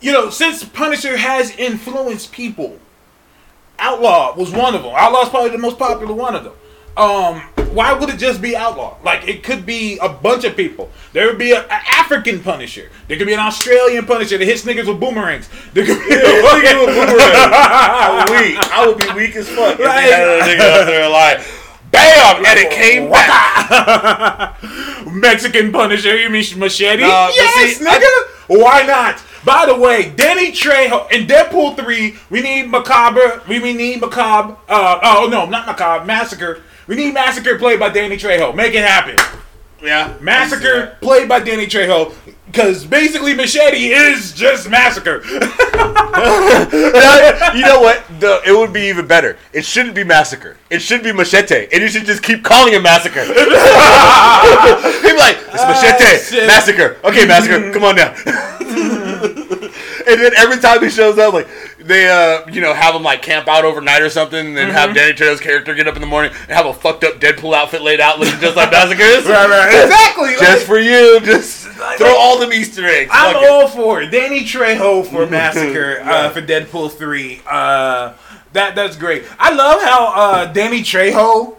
[0.00, 2.78] you know, since Punisher has influenced people,
[3.78, 4.92] Outlaw was one of them.
[4.94, 6.52] Outlaw's probably the most popular one of them.
[6.96, 7.40] Um,
[7.74, 8.96] why would it just be Outlaw?
[9.02, 10.90] Like it could be a bunch of people.
[11.12, 12.88] There would be an African Punisher.
[13.08, 15.48] There could be an Australian Punisher that hits niggas with boomerangs.
[15.72, 18.58] There could be I would weak.
[18.72, 20.02] I would be weak as fuck if they Right.
[20.04, 21.40] had a nigga out there like,
[21.94, 24.60] bam, and it came back.
[25.12, 26.16] Mexican Punisher.
[26.18, 27.02] You mean machete?
[27.02, 28.60] No, yes, see, nigga.
[28.60, 29.22] Why not?
[29.44, 33.42] By the way, Danny Trejo in Deadpool three, we need Macabre.
[33.46, 34.56] We, we need Macabre.
[34.68, 36.04] Uh, oh no, not Macabre.
[36.04, 36.62] Massacre.
[36.86, 38.54] We need Massacre played by Danny Trejo.
[38.54, 39.16] Make it happen.
[39.82, 40.16] Yeah.
[40.20, 42.14] Massacre played by Danny Trejo.
[42.46, 45.22] Because basically, Machete is just Massacre.
[46.14, 48.02] you know what?
[48.20, 49.36] The, it would be even better.
[49.52, 50.56] It shouldn't be massacre.
[50.70, 53.24] It should be machete, and you should just keep calling him massacre.
[53.24, 53.40] He'd be
[55.18, 56.46] like, "It's ah, machete, shit.
[56.46, 58.14] massacre." Okay, massacre, come on now.
[60.06, 61.48] and then every time he shows up, like
[61.84, 64.94] they, uh, you know, have them like camp out overnight or something, and then have
[64.94, 67.82] Danny Trejo's character get up in the morning and have a fucked up Deadpool outfit
[67.82, 69.24] laid out, looking just like massacre's.
[69.26, 69.84] right, right.
[69.84, 70.30] Exactly.
[70.38, 71.66] Just like- for you, just
[71.98, 73.10] throw all them Easter eggs.
[73.12, 73.50] I'm Fuck it.
[73.50, 74.10] all for it.
[74.10, 77.40] Danny Trejo for Massacre uh, for Deadpool three.
[77.48, 78.14] Uh,
[78.52, 79.24] that that's great.
[79.38, 81.56] I love how uh, Danny Trejo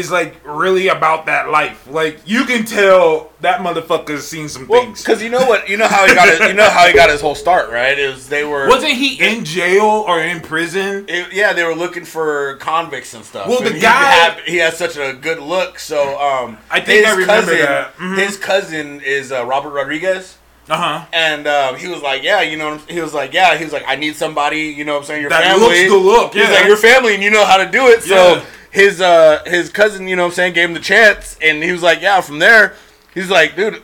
[0.00, 1.86] is like really about that life.
[1.88, 5.02] Like you can tell that motherfucker's seen some Well, things.
[5.02, 6.40] because you know what, you know how he got it.
[6.48, 7.98] You know how he got his whole start, right?
[7.98, 11.04] Is they were Wasn't he in jail or in prison?
[11.08, 13.46] It- yeah, they were looking for convicts and stuff.
[13.46, 15.78] Well, And the he guy- had, he has such a good look.
[15.78, 17.96] So um, I think I remember cousin, that.
[17.96, 18.18] Mhm.
[18.18, 20.36] His cousin is uh, Robert Rodriguez,
[20.68, 21.06] Uh huh.
[21.12, 23.64] and um, he was like, yeah, you know, what I'm- he was like, yeah, he
[23.64, 25.66] was like, I need somebody, you know, what I'm saying your That family.
[25.88, 26.54] looks the look, He's yeah.
[26.56, 28.02] like your family, and you know how to do it.
[28.02, 28.44] So Yeah.
[28.70, 31.72] His uh his cousin, you know, what I'm saying, gave him the chance, and he
[31.72, 32.20] was like, yeah.
[32.20, 32.74] From there,
[33.14, 33.82] he's like, dude,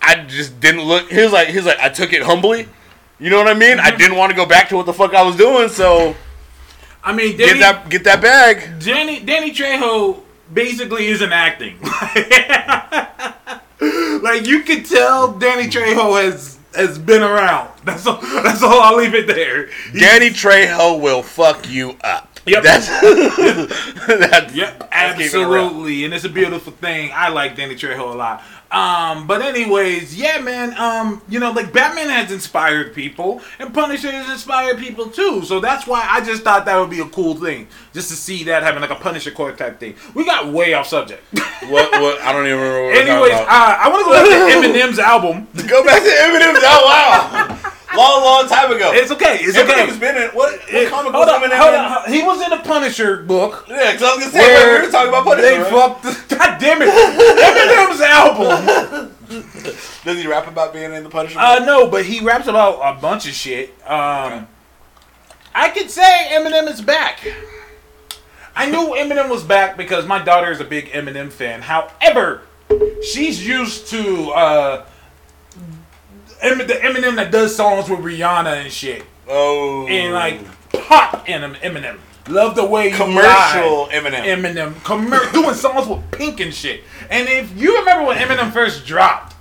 [0.00, 1.10] I just didn't look.
[1.10, 2.68] He was like, he's like, I took it humbly.
[3.18, 3.78] You know what I mean?
[3.78, 3.86] Mm-hmm.
[3.86, 6.16] I didn't want to go back to what the fuck I was doing, so
[7.02, 8.80] I mean, get that get that bag.
[8.80, 11.78] Danny Danny Trejo basically isn't acting.
[14.22, 17.70] like you can tell Danny Trejo has has been around.
[17.84, 18.20] That's all.
[18.20, 18.80] That's all.
[18.80, 19.68] I'll leave it there.
[19.92, 22.33] He- Danny Trejo will fuck you up.
[22.46, 22.62] Yep.
[22.62, 22.88] That's,
[24.06, 27.10] that's Yep, keeping it absolutely, and it's a beautiful thing.
[27.14, 28.42] I like Danny Trejo a lot.
[28.74, 30.76] Um, but anyways, yeah, man.
[30.76, 35.42] Um, you know, like Batman has inspired people, and Punisher has inspired people too.
[35.44, 38.42] So that's why I just thought that would be a cool thing, just to see
[38.44, 39.94] that having like a Punisher court type thing.
[40.14, 41.22] We got way off subject.
[41.64, 41.90] What?
[41.92, 42.20] What?
[42.20, 42.92] I don't even remember.
[42.92, 45.48] Anyways, uh, I want to go back to Eminem's album.
[45.66, 46.60] go back to Eminem's.
[46.62, 47.58] Oh wow,
[47.96, 48.90] long, long time ago.
[48.94, 49.38] It's okay.
[49.40, 49.86] It's okay.
[49.86, 50.52] Eminem's been in what?
[50.60, 53.66] What It- comic was on, Eminem hold on, hold- He was in a Punisher book.
[53.68, 55.42] Yeah, because I was gonna say we were talking about Punisher.
[55.48, 55.72] They right?
[56.02, 56.28] fucked.
[56.38, 56.88] God damn it!
[56.88, 59.10] Eminem's album.
[60.04, 61.38] Does he rap about being in the Punisher?
[61.38, 63.70] Uh, no, but he raps about a bunch of shit.
[63.88, 64.46] Um,
[65.54, 67.20] I could say Eminem is back.
[68.56, 71.62] I knew Eminem was back because my daughter is a big Eminem fan.
[71.62, 72.42] However,
[73.02, 74.84] she's used to uh,
[76.44, 80.40] the Eminem that does songs with Rihanna and shit, oh, and like
[80.72, 81.56] pop Eminem.
[81.60, 81.98] Eminem.
[82.28, 83.86] Love the way commercial.
[83.92, 84.24] Eminem.
[84.24, 86.82] Eminem commer- doing songs with Pink and shit.
[87.10, 89.34] And if you remember when Eminem first dropped,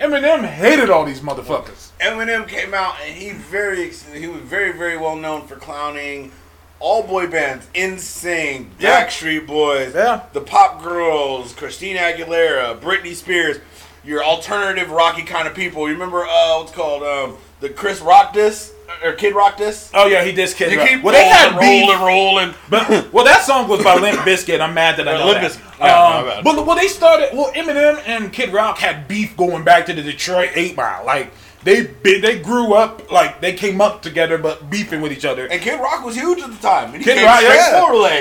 [0.00, 1.90] Eminem hated all these motherfuckers.
[2.00, 6.30] Eminem came out and he very he was very very well known for clowning
[6.78, 9.06] all boy bands, NSYNC, Yeah.
[9.06, 10.20] Backstreet Boys, Yeah.
[10.34, 13.56] the Pop Girls, Christina Aguilera, Britney Spears,
[14.06, 15.86] your alternative rocky kind of people.
[15.88, 18.72] You remember uh what's called um the Chris Rock disc
[19.04, 19.90] or Kid Rock disc?
[19.94, 20.88] Oh yeah, he did Kid You Rock.
[20.88, 22.54] keep well, they had rolling, beef, rolling, rolling.
[22.70, 24.60] but well, that song was by Limp Bizkit.
[24.60, 25.50] I'm mad that I know Limp that.
[25.52, 26.36] Bizkit.
[26.38, 27.30] Um, but well, they started.
[27.34, 31.04] Well, Eminem and Kid Rock had beef going back to the Detroit Eight Mile.
[31.04, 31.32] Like
[31.66, 31.82] they
[32.20, 35.46] they grew up like they came up together, but beefing with each other.
[35.46, 36.94] And Kid Rock was huge at the time.
[36.94, 37.72] And he Kid Rock, yeah.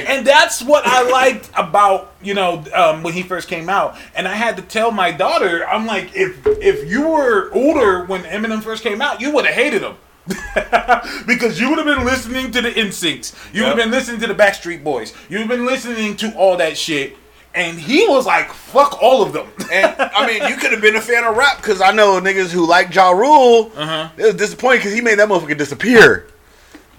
[0.07, 3.97] And that's what I liked about you know um, when he first came out.
[4.15, 8.23] And I had to tell my daughter, I'm like, if if you were older when
[8.23, 9.95] Eminem first came out, you would have hated him.
[11.27, 14.25] because you would have been listening to the NSYNC, you would have been listening to
[14.25, 17.15] the Backstreet Boys, you'd have been listening to all that shit,
[17.55, 20.95] and he was like, "Fuck all of them." And I mean, you could have been
[20.95, 23.71] a fan of rap because I know niggas who like Ja Rule.
[23.75, 24.09] Uh-huh.
[24.15, 26.27] They was disappointing because he made that motherfucker disappear.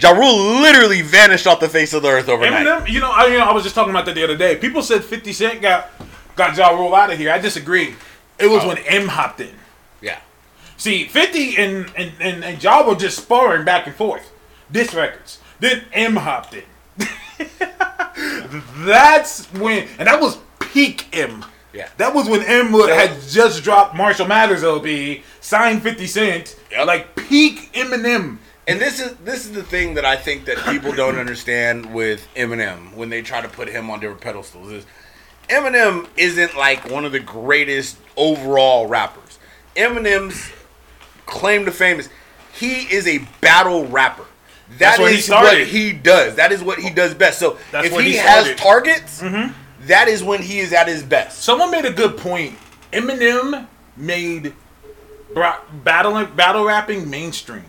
[0.01, 2.67] Ja Rule literally vanished off the face of the earth overnight.
[2.67, 4.57] Eminem, you know, I, you know, I was just talking about that the other day.
[4.57, 5.91] People said 50 Cent got
[6.37, 7.31] got Ja Rule out of here.
[7.33, 7.95] I disagree.
[8.39, 8.69] It was Oh.
[8.69, 9.55] when M hopped in.
[10.03, 10.19] Yeah.
[10.77, 14.31] See, 50 and, and, and, and Ja were just sparring back and forth.
[14.71, 15.39] Diss records.
[15.61, 16.65] Then M hopped in.
[18.85, 20.39] That's when, and that was
[20.77, 21.43] peak M.
[21.73, 21.89] Yeah.
[21.97, 26.87] That was when M had just dropped Marshall Mathers LP, signed 50 Cent, Yep.
[26.87, 28.37] like peak Eminem.
[28.69, 32.29] And this is this is the thing that I think that people don't understand with
[32.37, 34.87] Eminem when they try to put him on different pedestals is
[35.49, 39.39] Eminem isn't like one of the greatest overall rappers.
[39.77, 40.51] Eminem's
[41.25, 42.11] claim to fame is
[42.53, 44.27] he is a battle rapper.
[44.79, 46.35] That's That where he what he does.
[46.35, 47.39] That is what he does best.
[47.39, 49.53] So That's if he, he has targets, mm-hmm.
[49.87, 51.43] That is when he is at his best.
[51.43, 52.57] Someone made a good point.
[52.93, 54.55] Eminem made
[55.35, 57.65] bra- battle battle rapping mainstream.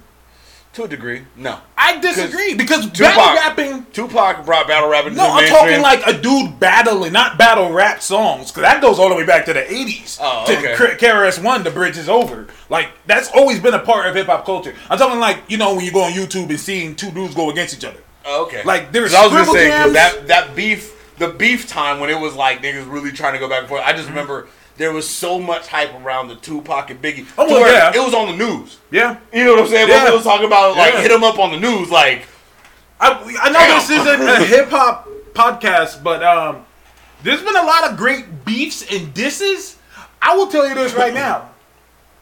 [0.73, 1.57] To a degree, no.
[1.75, 3.85] I disagree because Tupac, battle rapping.
[3.93, 5.15] Tupac brought battle rapping.
[5.15, 5.59] No, I'm mainstream.
[5.59, 9.25] talking like a dude battling, not battle rap songs, because that goes all the way
[9.25, 10.19] back to the '80s.
[10.21, 10.75] Oh, okay.
[10.75, 12.45] KRS One, the bridge is over.
[12.69, 14.75] Like that's always been a part of hip hop culture.
[14.87, 17.49] I'm talking like you know when you go on YouTube and seeing two dudes go
[17.49, 17.99] against each other.
[18.29, 18.61] Oh, okay.
[18.63, 19.93] Like, there's I was gonna say jams.
[19.93, 23.49] that that beef, the beef time when it was like niggas really trying to go
[23.49, 23.81] back and forth.
[23.81, 23.97] I Mm-hmm.
[23.97, 27.25] just remember there was so much hype around the Tupac and Biggie.
[27.37, 27.91] Oh, well, yeah.
[27.99, 28.77] It was on the news.
[28.91, 29.87] Yeah, You know what I'm saying?
[29.89, 30.03] Yeah.
[30.03, 31.01] When we was talking about like Yeah.
[31.01, 32.27] hit him up on the news, like
[32.99, 33.79] I, I know Damn.
[33.79, 36.65] this isn't a hip hop podcast, but um,
[37.23, 39.77] there's been a lot of great beefs and disses.
[40.21, 41.49] I will tell you this right now.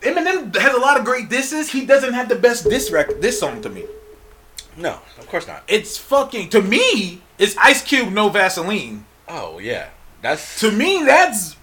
[0.01, 1.71] Eminem has a lot of great disses.
[1.71, 3.85] He doesn't have the best diss record, this song to me.
[4.77, 5.63] No, of course not.
[5.67, 7.21] It's fucking to me.
[7.37, 9.05] It's Ice Cube, no Vaseline.
[9.27, 9.89] Oh yeah,
[10.21, 11.55] that's To me, that's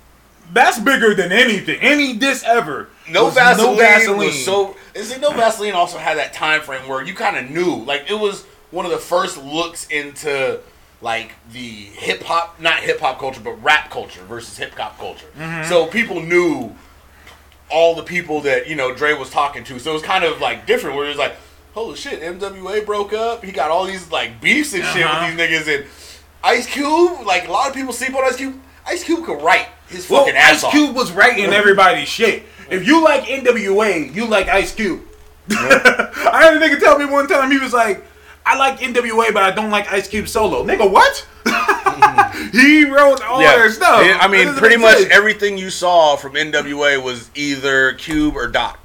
[0.53, 1.81] that's bigger than anything.
[1.81, 2.89] Any diss ever.
[3.09, 4.77] no was Vaseline, was so.
[4.95, 8.11] And see, no Vaseline also had that time frame where you kind of knew, like
[8.11, 10.61] it was one of the first looks into
[11.01, 15.27] like the hip hop, not hip hop culture, but rap culture versus hip hop culture.
[15.37, 15.69] Mm-hmm.
[15.69, 16.75] So people knew
[17.71, 19.79] all the people that you know Dre was talking to.
[19.79, 21.37] So it was kind of like different, where it was like,
[21.73, 23.45] holy shit, NWA broke up.
[23.45, 25.27] He got all these like beefs and shit Uh-huh.
[25.37, 25.87] with these niggas and
[26.45, 27.27] Ice Cube.
[27.27, 28.59] Like a lot of people sleep on Ice Cube.
[28.87, 30.73] Ice Cube could write his Well, fucking ass Ice off.
[30.73, 32.45] Cube was writing everybody's shit.
[32.71, 35.03] If you like NWA, you like Ice Cube.
[35.51, 38.05] I had a nigga tell me one time he was like,
[38.47, 41.27] "I like NWA, but I don't like Ice Cube solo." Nigga, what?
[42.53, 44.05] he wrote all their stuff.
[44.07, 45.11] Yeah, I mean, pretty much sense.
[45.13, 48.82] everything you saw from NWA was either Cube or Doc.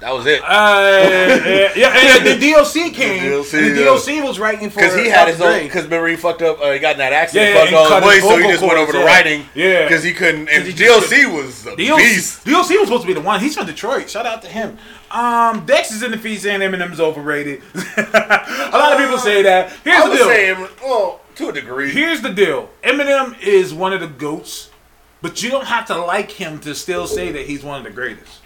[0.00, 0.42] That was it.
[0.42, 2.90] Uh, yeah, yeah, and the D.O.C.
[2.90, 3.22] came.
[3.22, 3.74] The D.O.C., the.
[3.74, 4.20] D.O.C.
[4.20, 5.62] was writing for Because he had his own.
[5.62, 6.60] Because remember he fucked up.
[6.60, 8.74] Uh, he got in that accident, Yeah, fucked all his voice, so he just went
[8.74, 9.04] over to yeah.
[9.04, 9.46] writing.
[9.54, 9.84] Yeah.
[9.84, 10.48] Because he couldn't.
[10.48, 11.26] And he D.O.C.
[11.26, 12.44] was a D.O.C., beast.
[12.44, 12.76] D.O.C.
[12.76, 13.40] was supposed to be the one.
[13.40, 14.10] He's from Detroit.
[14.10, 14.76] Shout out to him.
[15.10, 17.62] Um, Dex is in the feed saying Eminem's overrated.
[17.74, 19.72] a lot of people say that.
[19.84, 20.26] Here's I the deal.
[20.26, 20.52] say,
[20.82, 21.90] well, to a degree.
[21.90, 22.70] Here's the deal.
[22.82, 24.70] Eminem is one of the goats,
[25.22, 27.90] but you don't have to like him to still say that he's one of the
[27.90, 28.40] greatest.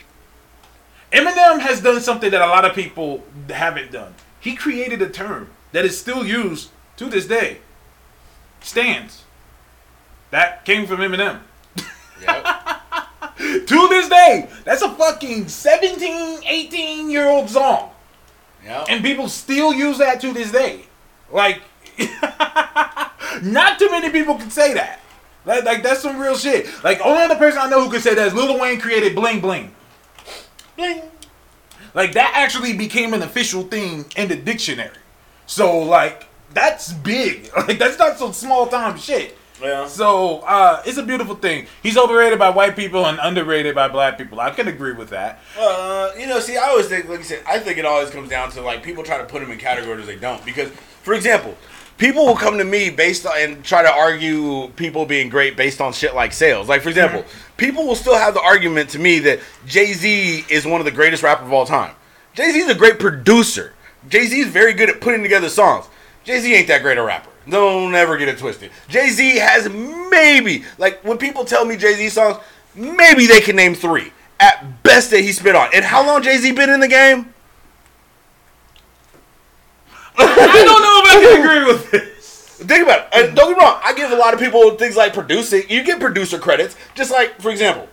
[1.12, 4.14] Eminem has done something that a lot of people haven't done.
[4.40, 7.58] He created a term that is still used to this day.
[8.60, 9.24] Stans.
[10.30, 11.40] That came from Eminem.
[12.22, 12.46] Yep.
[13.38, 17.92] To this day, that's a fucking 17, 18 year old song.
[18.64, 18.86] Yep.
[18.88, 20.86] And people still use that to this day.
[21.30, 21.62] Like,
[23.42, 25.00] not too many people can say that.
[25.44, 26.66] Like, like that's some real shit.
[26.82, 29.40] Like, only other person I know who can say that is Lil Wayne created Bling
[29.40, 29.72] Bling.
[30.78, 31.02] Bling.
[31.92, 34.96] Like, that actually became an official thing in the dictionary.
[35.46, 37.50] So, like, that's big.
[37.56, 39.36] Like, that's not some small time shit.
[39.60, 39.88] Yeah.
[39.88, 41.66] So, uh, it's a beautiful thing.
[41.82, 44.38] He's overrated by white people and underrated by black people.
[44.38, 45.40] I can agree with that.
[45.58, 48.30] Uh, you know, see, I always think, like you said, I think it always comes
[48.30, 50.44] down to like people try to put him in categories they don't.
[50.44, 50.70] Because,
[51.02, 51.56] for example,
[51.98, 55.80] people will come to me based on and try to argue people being great based
[55.80, 56.68] on shit like sales.
[56.68, 57.56] Like, for example, mm-hmm.
[57.56, 60.90] people will still have the argument to me that Jay Z is one of the
[60.92, 61.94] greatest rappers of all time.
[62.34, 63.74] Jay Z is a great producer.
[64.08, 65.86] Jay Z is very good at putting together songs.
[66.24, 67.30] Jay Z ain't that great a rapper.
[67.48, 68.70] Don't ever get it twisted.
[68.88, 72.36] Jay Z has maybe like when people tell me Jay Z songs,
[72.74, 74.12] maybe they can name three.
[74.40, 75.68] at best that he spit on.
[75.74, 77.34] And how long Jay Z been in the game?
[80.18, 82.48] I don't know if I can agree with this.
[82.66, 83.08] Think about it.
[83.12, 83.80] And don't get me wrong.
[83.84, 85.62] I give a lot of people things like producing.
[85.68, 86.76] You get producer credits.
[86.94, 87.88] Just like, for example,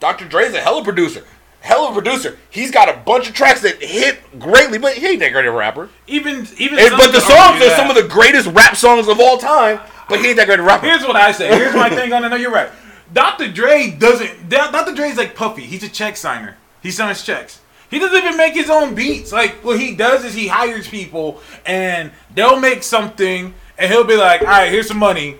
[0.00, 0.24] Dr.
[0.26, 1.24] Dre's a hell of a producer.
[1.60, 2.38] Hell of a producer.
[2.50, 5.54] He's got a bunch of tracks that hit greatly, but he ain't that great of
[5.54, 5.88] a rapper.
[6.06, 7.76] Even even And- but the songs are that.
[7.76, 10.66] some of the greatest rap songs of all time, but he ain't that great of
[10.66, 10.86] a rapper.
[10.86, 11.48] Here's what I say.
[11.48, 12.28] Here's my thing on it.
[12.28, 12.68] No, you're right.
[13.12, 13.48] Dr.
[13.50, 14.48] Dre doesn't.
[14.50, 14.94] Dr.
[14.94, 15.62] Dre's like Puffy.
[15.62, 16.56] He's a check signer.
[16.82, 17.60] He signs checks.
[17.94, 19.32] He doesn't even make his own beats.
[19.32, 24.16] Like what he does is he hires people and they'll make something and he'll be
[24.16, 25.36] like, "All right, here's some money.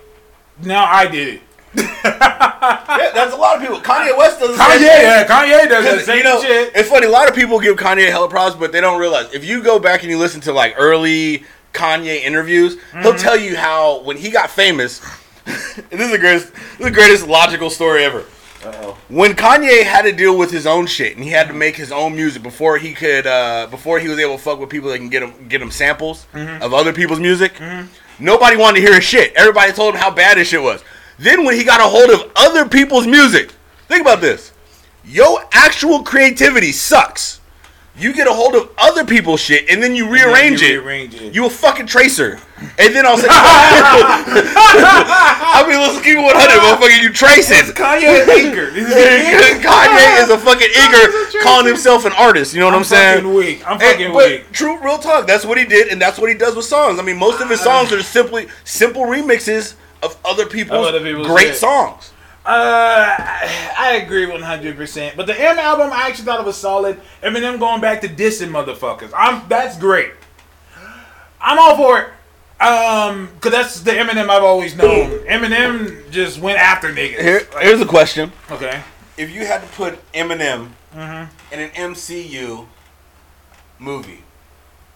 [0.63, 1.41] Now I did it."
[2.65, 3.79] Yeah, that's a lot of people.
[3.79, 6.71] Kanye West does Kanye, yeah, Kanye does the 'Cause, same you know, shit.
[6.73, 7.05] it's funny.
[7.05, 9.61] A lot of people give Kanye a hella props, but they don't realize if you
[9.61, 13.17] go back and you listen to like early Kanye interviews, he'll Mm-hmm.
[13.17, 14.99] tell you how when he got famous.
[15.45, 18.23] this is the greatest, this is the greatest logical story ever.
[19.09, 21.91] When Kanye had to deal with his own shit and he had to make his
[21.91, 24.97] own music before he could, uh, before he was able to fuck with people that
[24.97, 26.63] can get him get him samples Mm-hmm.
[26.63, 27.53] of other people's music,
[28.19, 29.33] nobody wanted to hear his shit.
[29.35, 30.83] Everybody told him how bad his shit was.
[31.19, 33.51] Then when he got a hold of other people's music,
[33.87, 34.51] think about this:
[35.05, 37.39] your actual creativity sucks.
[37.97, 40.71] You get a hold of other people's shit and then you rearrange you it.
[40.83, 41.33] rearrange it.
[41.33, 42.39] You a fucking tracer.
[42.77, 43.27] And then I'll say,
[44.75, 47.01] I mean, let's keep it 100, motherfucker.
[47.01, 47.73] You tracing.
[47.73, 48.71] Kanye is eager.
[49.61, 52.53] Kanye is a fucking eager, calling himself an artist.
[52.53, 53.15] You know what I'm, I'm saying?
[53.23, 53.63] fucking weak.
[53.65, 54.51] I'm And- fucking but weak.
[54.51, 55.25] true, real talk.
[55.27, 56.99] That's what he did, and that's what he does with songs.
[56.99, 61.27] I mean, most of his songs are simply simple remixes of other people's, Other people's
[61.27, 61.55] great shit.
[61.57, 62.11] songs.
[62.45, 65.15] Uh, I agree 100%.
[65.15, 67.01] But the M album, I actually thought it was solid.
[67.23, 69.11] Eminem going back to dissing motherfuckers.
[69.17, 70.11] I'm that's great.
[71.41, 72.07] I'm all for it.
[72.63, 75.09] Um, cause that's the Eminem I've always known.
[75.27, 77.19] Eminem just went after niggas.
[77.19, 78.81] Here, here's a question: Okay.
[79.17, 81.53] If you had to put Eminem Mm-hmm.
[81.53, 82.67] in an MCU
[83.79, 84.23] movie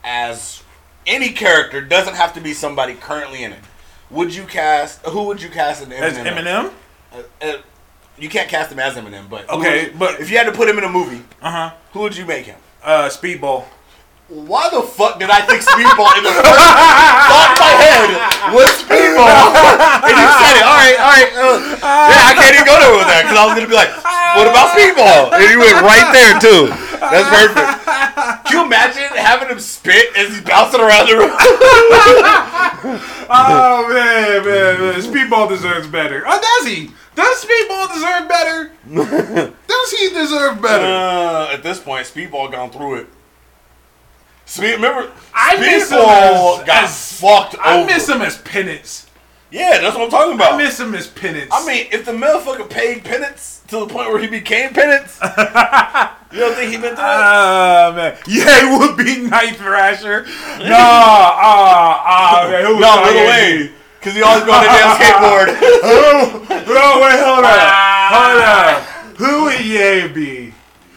[0.02, 0.64] as
[1.06, 3.60] any character, doesn't have to be somebody currently in it.
[4.10, 5.02] Would you cast?
[5.08, 6.00] Who would you cast in Eminem?
[6.00, 6.72] That's Eminem.
[7.14, 7.54] Uh, uh,
[8.18, 10.68] you can't cast him as Eminem, but Okay, would- but- if you had to put
[10.70, 11.70] him in a movie, Uh huh.
[11.94, 12.58] who would you make him?
[12.84, 13.66] Uh, Speedball.
[14.30, 16.46] Why the fuck did I think Speedball in the first
[17.34, 19.26] thought in my head was Speedball?
[20.06, 20.66] and you said it.
[20.70, 21.32] All right, all right.
[21.34, 23.90] Uh, yeah, I can't even go there with that because I was gonna be like,
[24.38, 26.70] "What about Speedball?" And you went right there too.
[27.02, 28.46] That's perfect.
[28.46, 31.34] Can you imagine having him spit as he's bouncing around the room?
[33.32, 35.02] Oh man, man, man.
[35.02, 36.24] Speedball deserves better.
[36.28, 36.92] Oh, does he?
[37.20, 38.72] Does Speedball deserve better?
[39.68, 40.86] does he deserve better?
[40.86, 43.08] Uh, at this point, Speedball gone through it.
[44.46, 47.86] Speed, remember, I miss him as- got as- fucked I over.
[47.92, 49.06] miss him as penance.
[49.52, 50.54] Yeah, that's what I'm talking about.
[50.54, 51.50] I miss him as penance.
[51.52, 56.40] I mean, if the motherfucker paid penance to the point where he became penance, you
[56.40, 57.20] don't think he been through it?
[57.20, 60.24] Ah man, yeah, it would be Night Thrasher.
[60.24, 62.04] Nah, ah,
[62.46, 63.74] ah, man, who No, Lil Kanye Wayne, be?
[64.00, 65.48] Because he always go on a damn skateboard.
[65.60, 66.74] Who?
[66.74, 67.60] No, wait, hold on,
[68.16, 68.82] hold on.
[69.18, 70.54] Who would Ye be?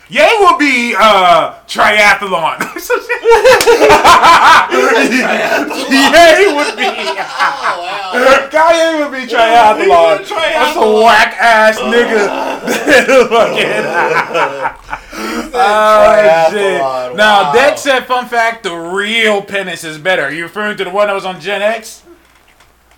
[0.09, 2.59] Ye would be uh triathlon.
[5.91, 6.85] Ye would be.
[8.53, 9.79] Kanye would be triathlon.
[9.79, 10.53] Would be triathlon.
[10.53, 12.29] That's a whack ass nigga.
[13.35, 13.85] Oh, shit.
[15.53, 17.53] Triathlon, Now, wow.
[17.53, 20.23] Dex said, fun fact, the real penis is better.
[20.23, 22.03] Are you referring to the one that was on Gen X?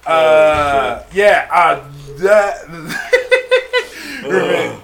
[0.07, 1.85] Uh, yeah, uh,
[2.19, 2.69] that.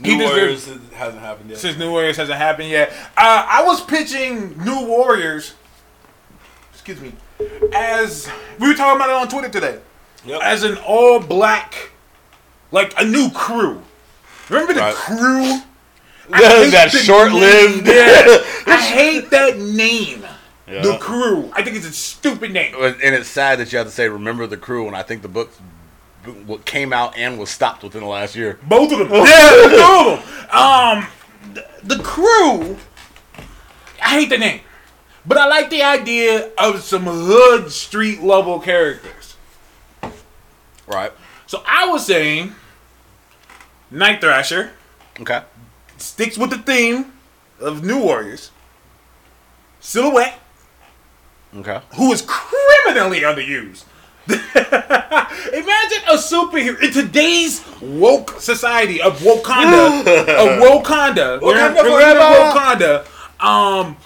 [0.00, 1.58] New deserves- Warriors hasn't happened yet.
[1.58, 5.54] Since New Warriors hasn't happened yet, uh, I was pitching New Warriors.
[6.72, 7.12] Excuse me.
[7.74, 8.28] As
[8.58, 9.78] we were talking about it on Twitter today,
[10.26, 10.40] Yep.
[10.42, 11.90] as an all black,
[12.72, 13.82] like a new crew.
[14.48, 14.94] Remember the Right.
[14.94, 15.60] crew?
[16.30, 17.84] That hate that the short-lived.
[17.86, 17.94] name.
[17.94, 18.38] Yeah.
[18.74, 20.23] I hate that name.
[20.66, 20.80] Yeah.
[20.82, 21.50] The crew.
[21.54, 22.74] I think it's a stupid name.
[22.74, 25.28] and it's sad that you have to say "Remember the Crew" when I think the
[25.28, 25.50] book
[26.46, 28.58] what came out and was stopped within the last year.
[28.66, 29.08] Both of them.
[29.12, 30.58] Yeah, two of them.
[30.58, 31.06] Um,
[31.54, 32.78] th- the crew.
[34.02, 34.60] I hate the name,
[35.26, 39.36] but I like the idea of some hood street level characters.
[40.86, 41.12] Right.
[41.46, 42.54] So I was saying,
[43.90, 44.72] Night Thrasher
[45.20, 45.42] Okay.
[45.98, 47.12] sticks with the theme
[47.60, 48.50] of New Warriors.
[49.80, 50.38] Silhouette,
[51.56, 51.80] Okay.
[51.96, 53.84] who is criminally underused.
[54.28, 62.16] Imagine a superhero in today's woke society of Wakanda, of Wakanda, Wakanda we're, we're in
[62.16, 62.20] forever.
[62.20, 63.44] Wakanda.
[63.44, 63.96] Um,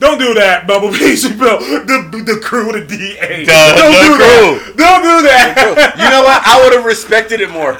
[0.00, 0.96] don't do that, Bumblebee.
[1.16, 1.60] Chappelle.
[1.86, 3.44] The the crew, the DA.
[3.44, 4.18] The- don't the do crew.
[4.18, 4.74] that.
[4.76, 5.94] Don't do that.
[5.98, 6.42] You know what?
[6.46, 7.74] I would have respected it more.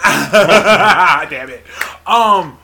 [1.30, 1.64] Damn it.
[2.06, 2.58] Um,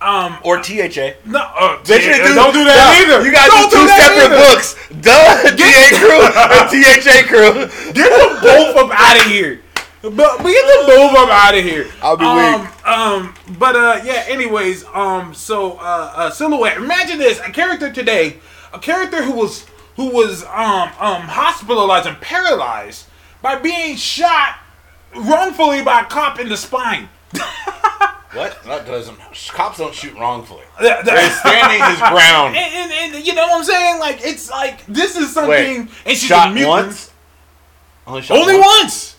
[0.00, 1.18] Um, or THA.
[1.26, 3.26] no, uh, They should yeah, don't do that no, either.
[3.26, 4.38] You guys do two separate either.
[4.38, 4.76] books.
[5.02, 7.92] Duh, DA crew and THA crew.
[7.94, 9.60] Get them both up out of here.
[10.00, 11.90] But, but get them both up out of here.
[12.00, 12.86] I'll be um, weak.
[12.86, 14.24] Um, but uh, yeah.
[14.28, 16.76] Anyways, um, so uh, uh, silhouette.
[16.76, 18.36] Imagine this: a character today,
[18.72, 23.06] a character who was who was um um hospitalized and paralyzed
[23.42, 24.60] by being shot
[25.16, 27.08] wrongfully by a cop in the spine.
[28.34, 28.62] What?
[28.64, 29.18] That doesn't.
[29.48, 30.62] Cops don't shoot wrongfully.
[30.80, 32.56] That- that- They're standing his ground.
[32.60, 33.98] And, and, and you know what I'm saying?
[34.00, 35.48] Like it's like this is something.
[35.50, 36.68] Wait, and she's shot a mutant.
[36.68, 37.10] once.
[38.06, 39.16] Only, shot Only once.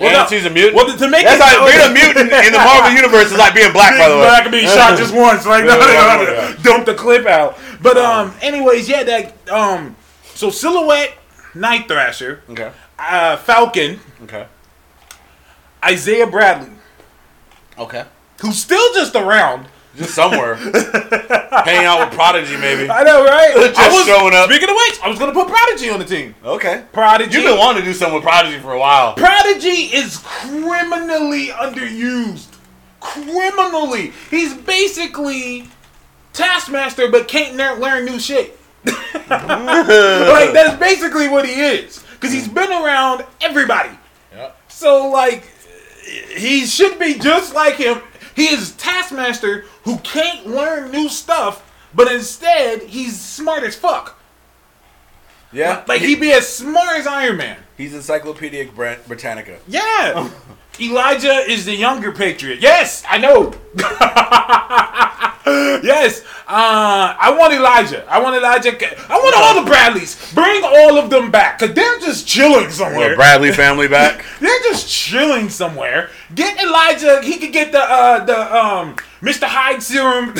[0.00, 0.74] Well, Well, no, she's a mutant.
[0.74, 3.54] well, to make That's it- like being a mutant in the Marvel universe is like
[3.54, 4.26] being black, by the way.
[4.28, 5.46] I can be shot just once.
[5.46, 7.56] Like, no, no, yeah, no, dump the clip out.
[7.80, 9.94] But um, anyways, yeah, that um,
[10.34, 11.16] so silhouette,
[11.54, 12.72] Night Thrasher, Okay.
[12.98, 14.46] uh, Falcon, Okay.
[15.84, 16.70] Isaiah Bradley,
[17.78, 18.04] Okay.
[18.40, 19.66] who's still just around.
[19.96, 22.88] Just somewhere, hanging out with Prodigy, maybe.
[22.88, 23.52] I know, right?
[23.56, 24.48] Just I was, showing up.
[24.48, 26.32] Speaking of which, I was gonna put Prodigy on the team.
[26.44, 26.84] Okay.
[26.92, 27.34] Prodigy.
[27.34, 29.14] You've been wanting to do something with Prodigy for a while.
[29.14, 32.54] Prodigy is criminally underused.
[33.00, 34.12] Criminally.
[34.30, 35.66] He's basically
[36.34, 38.56] Taskmaster, but can't learn new shit.
[38.84, 42.02] like, that's basically what he is.
[42.12, 43.90] Because he's been around everybody.
[44.32, 44.56] Yep.
[44.68, 45.44] So, like,
[46.36, 48.00] he should be just like him.
[48.34, 51.62] He is Taskmaster who can't learn new stuff,
[51.94, 54.18] but instead, he's smart as fuck.
[55.52, 55.84] Yeah.
[55.88, 57.58] Like, he'd be as smart as Iron Man.
[57.76, 59.58] He's Encyclopedia Brit- Britannica.
[59.66, 60.30] Yeah.
[60.80, 62.60] Elijah is the younger patriot.
[62.60, 63.52] Yes, I know.
[65.82, 66.22] yes.
[66.46, 68.04] Uh, I want Elijah.
[68.10, 68.70] I want Elijah.
[69.10, 70.32] I want all the Bradleys.
[70.34, 71.58] Bring all of them back.
[71.58, 73.10] Because they're just chilling somewhere.
[73.10, 74.24] The Bradley family back.
[74.40, 76.10] they're just chilling somewhere.
[76.34, 77.20] Get Elijah.
[77.22, 79.44] He could get the uh, the um Mr.
[79.44, 80.34] Hyde serum.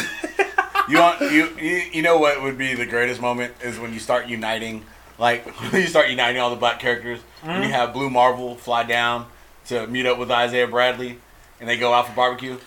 [0.88, 4.00] You want you, you you know what would be the greatest moment is when you
[4.00, 4.84] start uniting
[5.18, 9.26] like you start uniting all the black characters and you have Blue Marvel fly down
[9.66, 11.18] to meet up with Isaiah Bradley
[11.60, 12.58] and they go out for barbecue.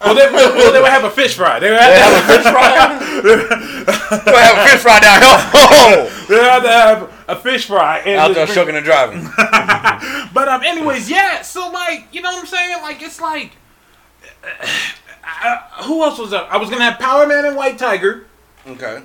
[0.00, 1.58] Well, they, well, they would have a fish fry.
[1.58, 4.20] They would have, They to have a fish fry.
[4.24, 5.50] they would have a fish fry down here.
[5.54, 7.98] Oh, they would have to have a fish fry.
[8.00, 9.28] And out there just- shucking and driving.
[10.34, 11.42] But um, anyways, yeah.
[11.42, 12.82] So like, you know what I'm saying?
[12.82, 13.52] Like, it's like,
[14.44, 16.48] uh, who else was up?
[16.50, 18.26] I was gonna have Power Man and White Tiger,
[18.66, 19.02] Okay.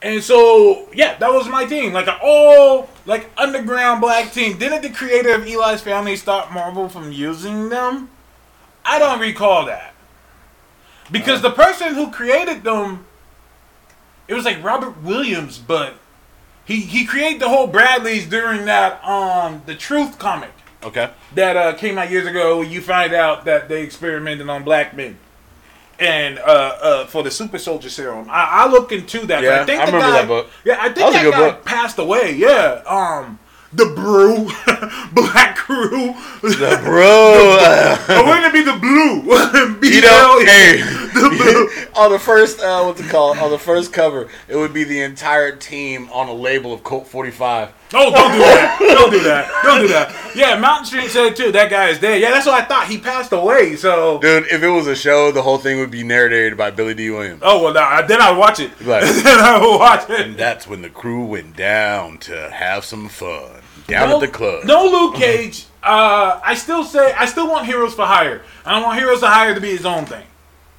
[0.00, 1.92] and so yeah, that was my team.
[1.92, 4.58] Like an all like underground black team.
[4.58, 8.08] Didn't the creator of Eli's Family stop Marvel from using them?
[8.84, 9.94] I don't recall that
[11.10, 13.04] because the person who created them,
[14.28, 15.94] it was like Robert Williams, but
[16.64, 20.50] he he created the whole Bradleys during that um the Truth comic
[20.84, 21.10] Okay.
[21.36, 22.60] that uh, came out years ago.
[22.60, 25.16] You find out that they experimented on black men,
[26.00, 28.28] and uh, uh, for the super soldier serum.
[28.28, 29.44] I, I look into that.
[29.44, 30.50] Yeah, I, think I remember guy- that book.
[30.64, 31.64] Yeah, I think That that, guy book.
[31.64, 32.34] passed away.
[32.34, 33.38] Yeah, um,
[33.72, 34.48] the brew,
[35.12, 36.14] black crew.
[36.42, 37.56] The bro.
[38.16, 39.22] Or wouldn't it be the blue?
[39.92, 40.46] You know, BL?
[40.46, 40.76] hey,
[41.12, 41.84] the blue.
[42.02, 43.36] on the first, uh, what's it called?
[43.38, 47.06] On the first cover, it would be the entire team on a label of Colt
[47.06, 47.72] 45.
[47.94, 48.78] Oh, don't do that!
[48.80, 49.62] Don't do that!
[49.62, 50.32] Don't do that!
[50.34, 51.52] Yeah, Mountain Street said too.
[51.52, 52.20] That guy is dead.
[52.22, 52.86] Yeah, that's what I thought.
[52.86, 53.76] He passed away.
[53.76, 54.18] So.
[54.20, 57.10] Dude, if it was a show, the whole thing would be narrated by Billy Dee
[57.10, 57.42] Williams.
[57.44, 58.70] Oh well, nah, then I would watch it.
[58.80, 59.02] Right.
[59.02, 60.20] then I would watch it.
[60.20, 63.61] And that's when the crew went down to have some fun.
[63.86, 64.64] Down no, at the club.
[64.64, 65.66] No Luke Cage.
[65.82, 68.42] Uh, I still say I still want Heroes for Hire.
[68.64, 70.24] I don't want Heroes for Hire to be his own thing.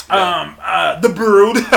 [0.10, 1.58] Um, uh, the Brood.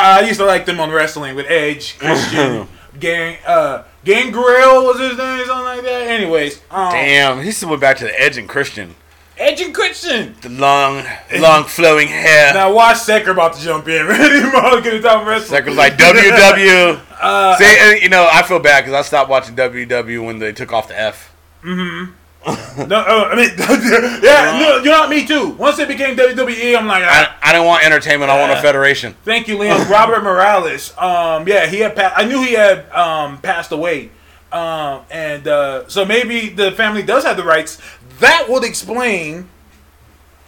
[0.00, 2.68] I used to like them on wrestling with Edge, Christian,
[3.00, 6.08] Gang, uh, Gangrel was his name, something like that.
[6.08, 8.94] Anyways, um, Damn, he still went back to the Edge and Christian.
[9.38, 10.34] Edge and Christian.
[10.40, 11.04] The long,
[11.38, 12.52] long flowing hair.
[12.54, 14.06] Now watch Secker about to jump in.
[14.06, 15.64] Ready, Mulligan to talk wrestling.
[15.64, 17.00] Was like WW.
[17.58, 20.72] See, and, you know, I feel bad because I stopped watching WW when they took
[20.72, 21.34] off the F.
[21.62, 22.88] Mm-hmm.
[22.88, 23.50] no, uh, I mean,
[24.22, 25.08] yeah, no, you know?
[25.08, 25.50] Me too.
[25.50, 28.30] Once it became WWE, I'm like, ah, I, I didn't want entertainment.
[28.30, 29.14] I want a federation.
[29.24, 29.88] Thank you, Liam.
[29.90, 30.96] Robert Morales.
[30.96, 31.94] Um, yeah, he had.
[31.96, 34.10] Pa- I knew he had um, passed away,
[34.52, 37.80] um, and uh, so maybe the family does have the rights.
[38.20, 39.48] That would explain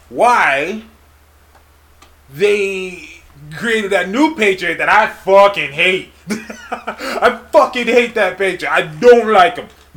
[0.08, 0.82] why
[2.32, 3.08] they
[3.54, 6.12] created that new Patriot that I fucking hate.
[6.28, 8.70] I fucking hate that Patriot.
[8.70, 9.68] I don't like him.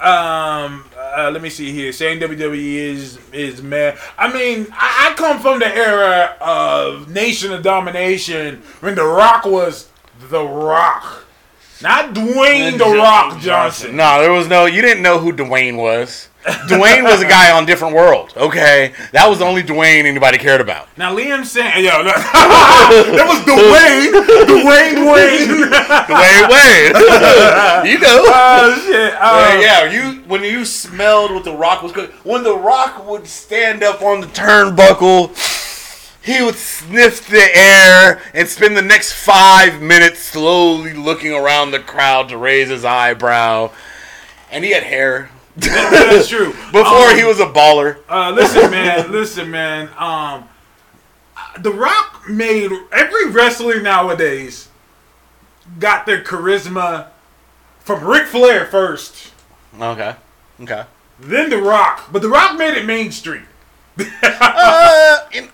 [0.00, 1.92] um, uh, let me see here.
[1.92, 3.96] Saying WWE is is man.
[4.16, 9.44] I mean, I, I come from the era of Nation of Domination when The Rock
[9.44, 9.88] was
[10.30, 11.24] The Rock,
[11.82, 13.96] not Dwayne The Rock Johnson.
[13.96, 14.66] No, there was no.
[14.66, 16.28] You didn't know who Dwayne was.
[16.42, 18.32] Dwayne was a guy on different world.
[18.36, 20.88] Okay, that was the only Dwayne anybody cared about.
[20.98, 24.12] Now Liam saying, yo, look, that was Dwayne,
[24.50, 25.70] Dwayne Wayne.
[26.08, 28.24] Dwayne Wayne, you know.
[28.26, 29.14] Oh shit.
[29.14, 32.14] Uh, yeah, you when you smelled what the Rock was cooking.
[32.24, 35.30] When the Rock would stand up on the turnbuckle,
[36.24, 41.80] he would sniff the air and spend the next five minutes slowly looking around the
[41.80, 43.70] crowd to raise his eyebrow.
[44.50, 46.52] And he had hair That's true.
[46.72, 47.98] before Um, he was a baller.
[48.08, 49.10] Uh, listen, man.
[49.12, 49.88] Listen, man.
[49.98, 50.48] Um,
[51.60, 54.68] The Rock made every wrestler nowadays
[55.78, 57.08] got their charisma
[57.80, 59.32] from Ric Flair first,
[59.80, 60.14] Okay,
[60.62, 60.84] okay.
[61.18, 62.08] then The Rock.
[62.12, 63.46] But The Rock made it mainstream.
[64.22, 65.48] Uh, in,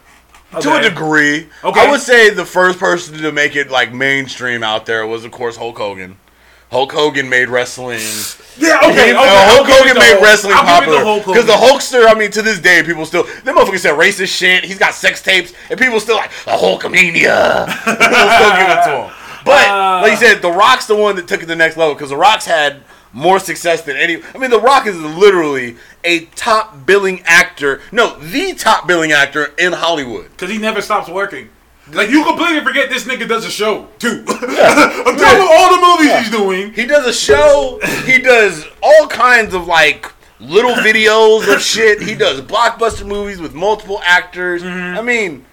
[0.60, 1.80] To a degree, Okay.
[1.80, 5.30] I would say the first person to make it like mainstream out there was, of
[5.32, 6.16] course, Hulk Hogan.
[6.70, 8.00] Hulk Hogan made wrestling.
[8.58, 8.90] Yeah, okay.
[8.90, 10.22] okay uh, Hulk I'll give it Hogan made Hulk.
[10.22, 11.78] wrestling I'll give it to popular because the Hogan.
[11.78, 12.06] Hulkster.
[12.06, 14.64] I mean, to this day, people still them motherfuckers said racist shit.
[14.64, 17.66] He's got sex tapes, and people still like the Hulkamania.
[17.84, 19.14] people still give it to him.
[19.44, 20.00] But Uh.
[20.02, 22.10] like you said, the Rock's the one that took it to the next level because
[22.10, 22.82] the Rock's had
[23.14, 24.22] more success than any.
[24.34, 27.80] I mean, the Rock is literally a top billing actor.
[27.90, 30.30] No, the top billing actor in Hollywood.
[30.32, 31.48] Because he never stops working.
[31.92, 34.22] Like, you completely forget this nigga does a show, too.
[34.28, 36.72] I'm telling you all the movies he's doing.
[36.74, 37.78] He does a show.
[38.04, 42.02] he does all kinds of like little videos of shit.
[42.02, 44.62] He does blockbuster movies with multiple actors.
[44.62, 44.98] Mm-hmm.
[44.98, 45.44] I mean,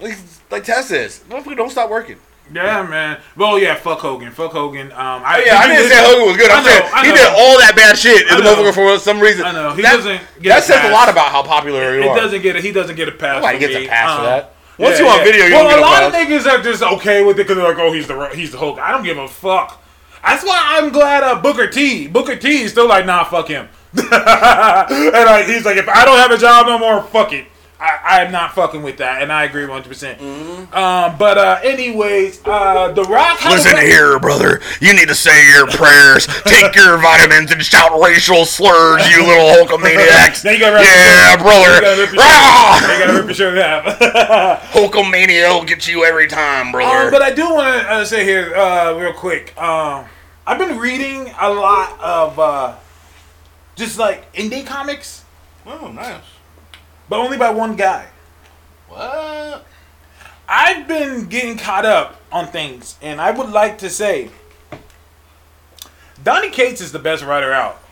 [0.00, 0.16] like,
[0.50, 2.18] like Tess says, motherfucker, don't stop working.
[2.52, 3.18] Yeah, man.
[3.36, 4.30] Well, yeah, fuck Hogan.
[4.30, 4.92] Fuck Hogan.
[4.92, 6.48] Um, I, Yeah, I didn't say Hogan was good.
[6.50, 8.98] I'm I know, saying he did all that bad shit, I and the motherfucker for
[9.00, 9.44] some reason.
[9.44, 9.72] I know.
[9.72, 12.16] He that, doesn't get That a says a lot about how popular you It are.
[12.16, 13.42] doesn't get a, he doesn't get a pass.
[13.42, 13.86] Nobody for gets a me.
[13.88, 14.54] pass for Um, that.
[14.78, 15.24] Once yeah, you on yeah.
[15.24, 17.66] video, you well, a a lot of niggas are just okay with it because they're
[17.66, 18.78] like, oh, he's the he's the Hulk.
[18.78, 19.82] I don't give a fuck.
[20.22, 22.08] That's why I'm glad uh, Booker T.
[22.08, 22.62] Booker T.
[22.62, 23.68] is still like, nah, fuck him.
[23.92, 27.46] and like, he's like, if I don't have a job no more, fuck it.
[27.78, 29.88] I, I'm not fucking with that, and I agree 100.
[29.88, 30.72] percent Mm-hmm.
[30.74, 33.38] Um, but uh, anyways, uh, The Rock.
[33.38, 34.60] had a Listen couple- here, brother.
[34.80, 39.66] You need to say your prayers, take your vitamins, and shout racial slurs, you little
[39.66, 40.44] Hulkamaniacs.
[40.44, 41.40] Now you gotta rip yeah, your shirt.
[41.42, 41.74] brother.
[41.74, 44.56] You gotta rip your You gotta rip your shirt in.
[44.72, 47.06] Hulkamania will get you every time, brother.
[47.06, 49.56] Um, but I do want to uh, say here, uh, real quick.
[49.60, 50.06] Um,
[50.46, 52.74] I've been reading a lot of uh,
[53.74, 55.24] just like indie comics,
[55.66, 56.22] oh, nice.
[57.08, 58.08] But only by one guy.
[58.88, 59.66] What?
[60.48, 64.30] I've been getting caught up on things, and I would like to say
[66.22, 67.82] Donny Cates is the best writer out.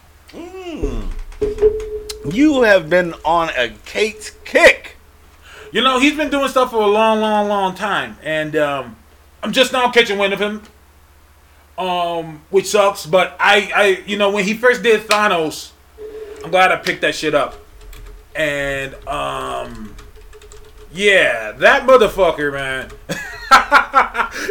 [2.30, 4.96] You have been on a Cates kick.
[5.72, 8.96] You know, he's been doing stuff for a long, long, long time, and um,
[9.42, 10.62] I'm just now catching wind of him.
[11.76, 15.72] Um, which sucks, but I, I, you know, when he first did Thanos,
[16.44, 17.56] I'm glad I picked that shit up,
[18.35, 19.95] and um,
[20.93, 22.91] yeah, that motherfucker, man.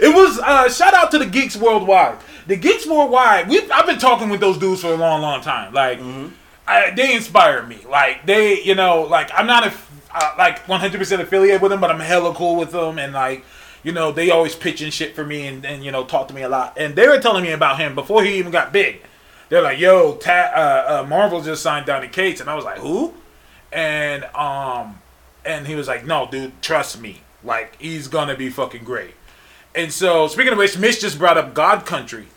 [0.01, 2.17] it was uh, shout out to the geeks worldwide.
[2.47, 3.47] The geeks worldwide.
[3.47, 5.73] We I've been talking with those dudes for a long, long time.
[5.73, 5.99] Like,
[6.67, 7.79] I, they inspire me.
[7.89, 9.73] Like they, you know, like I'm not a
[10.13, 13.45] uh, like 100% affiliated with them, but I'm hella cool with them, and like.
[13.85, 16.43] You know, they always pitching shit for me and, and you know talk to me
[16.43, 16.77] a lot.
[16.77, 19.01] And they were telling me about him before he even got big.
[19.49, 22.77] They're like, "Yo, ta- uh, uh, Marvel just signed Donny Cates," and I was like,
[22.77, 23.13] "Who?"
[23.73, 25.01] And um,
[25.45, 27.21] and he was like, "No, dude, trust me.
[27.43, 29.15] Like, he's gonna be fucking great."
[29.75, 32.27] And so, speaking of which, Mitch just brought up God Country,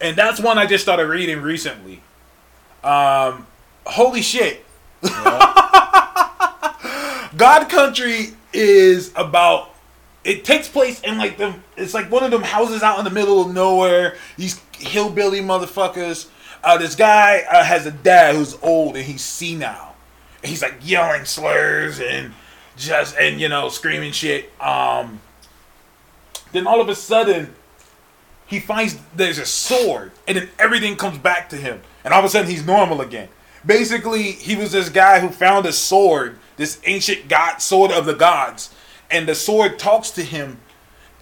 [0.00, 2.02] and that's one I just started reading recently.
[2.82, 3.46] Um,
[3.86, 4.64] holy shit!
[7.36, 9.70] God Country is about.
[10.24, 11.62] It takes place in like them.
[11.76, 14.16] It's like one of them houses out in the middle of nowhere.
[14.36, 16.28] These hillbilly motherfuckers.
[16.66, 19.94] Uh, this guy uh, has a dad who's old and he's senile.
[20.42, 22.34] He's like yelling slurs and
[22.76, 24.50] just and you know screaming shit.
[24.60, 25.20] Um.
[26.50, 27.54] Then all of a sudden,
[28.46, 32.24] he finds there's a sword, and then everything comes back to him, and all of
[32.24, 33.28] a sudden he's normal again.
[33.64, 38.14] Basically, he was this guy who found a sword, this ancient god sword of the
[38.14, 38.74] gods,
[39.08, 40.58] and the sword talks to him.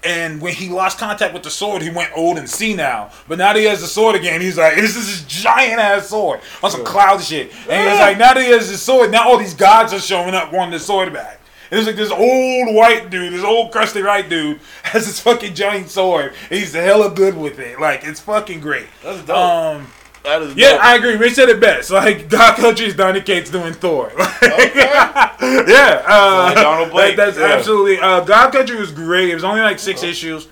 [0.05, 3.11] And when he lost contact with the sword, he went old and senile.
[3.27, 6.09] But now that he has the sword again, he's like, this is this giant ass
[6.09, 7.53] sword on some cloud shit.
[7.69, 10.35] And he's like, now that he has the sword, now all these gods are showing
[10.35, 11.41] up wanting the sword back.
[11.71, 15.55] And it's like this old white dude, this old crusty white dude, has this fucking
[15.55, 16.35] giant sword.
[16.49, 17.81] He's hella good with it.
[17.81, 18.87] Like, it's fucking great.
[19.03, 19.37] That's dope.
[19.37, 19.87] Um,
[20.25, 20.85] That is yeah, dope.
[20.85, 21.17] I agree.
[21.17, 21.91] Rich said it best.
[21.91, 24.13] Like God Country is Donny Cates doing Thor.
[24.45, 24.75] Okay.
[24.85, 27.57] yeah, uh, like Donald Blake, that- that's yeah.
[27.57, 27.99] absolutely.
[27.99, 29.29] Uh, God Country was great.
[29.31, 30.47] It was only like six issues.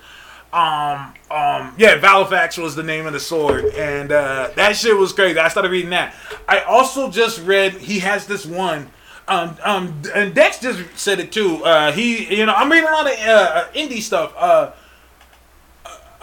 [0.51, 5.11] Um, um, yeah, Valofax was the name of the sword, and uh, that shit was
[5.13, 5.39] crazy.
[5.39, 6.13] I started reading that.
[6.47, 8.89] I also just read he has this one.
[9.27, 11.63] Um, um, and Dex just said it too.
[11.63, 14.33] Uh, he, you know, I'm reading a lot of uh, indie stuff.
[14.37, 14.71] Uh,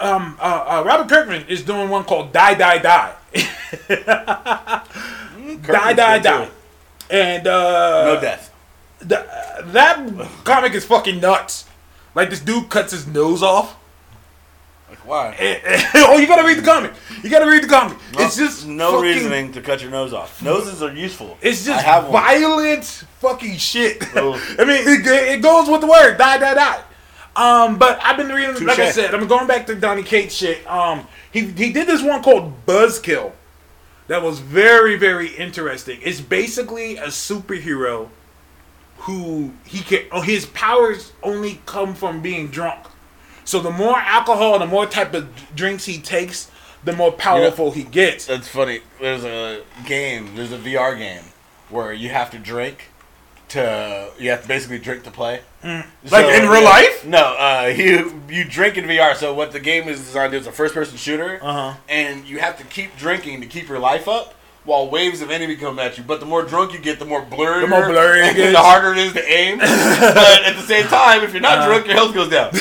[0.01, 3.13] um, uh, uh, Robert Kirkman is doing one called Die Die Die.
[5.67, 6.45] die Die Die.
[6.45, 6.51] too.
[7.09, 8.53] And uh, No death.
[8.99, 9.19] th-
[9.73, 11.65] that comic is fucking nuts.
[12.15, 13.77] Like this dude cuts his nose off.
[14.89, 15.35] Like why?
[15.95, 16.93] oh, you gotta read the comic.
[17.23, 17.97] You gotta read the comic.
[18.13, 20.41] it's just no fucking- reasoning to cut your nose off.
[20.41, 21.37] Noses are useful.
[21.41, 22.83] It's just violent
[23.19, 24.03] fucking shit.
[24.15, 24.21] I
[24.65, 26.81] mean, it, it goes with the word die, die, die.
[27.35, 30.69] Um, but I've been reading, like I said, I'm going back to Donny Cates shit.
[30.69, 33.31] Um, he he did this one called Buzzkill,
[34.11, 35.99] that was very very interesting.
[36.03, 38.09] It's basically a superhero
[38.97, 42.87] who he can oh, his powers only come from being drunk.
[43.45, 46.51] So the more alcohol, the more type of drinks he takes,
[46.83, 48.25] the more powerful he gets.
[48.25, 48.81] That's funny.
[48.99, 50.35] There's a game.
[50.35, 51.23] There's a VR game
[51.69, 52.89] where you have to drink
[53.49, 54.11] to.
[54.19, 55.39] You have to basically drink to play.
[55.63, 55.85] Mm.
[56.09, 56.69] Like in real yeah.
[56.69, 57.05] life?
[57.05, 57.35] No.
[57.37, 59.15] Uh, you you drink in VR.
[59.15, 61.73] So what the game is designed to do is a first person shooter, Uh-huh.
[61.87, 64.33] and you have to keep drinking to keep your life up.
[64.63, 67.23] While waves of enemy come at you, but the more drunk you get, the more
[67.23, 68.51] blurry, The more blurry it gets.
[68.53, 69.57] the harder it is to aim.
[69.57, 72.51] but at the same time, if you're not drunk, your health goes down.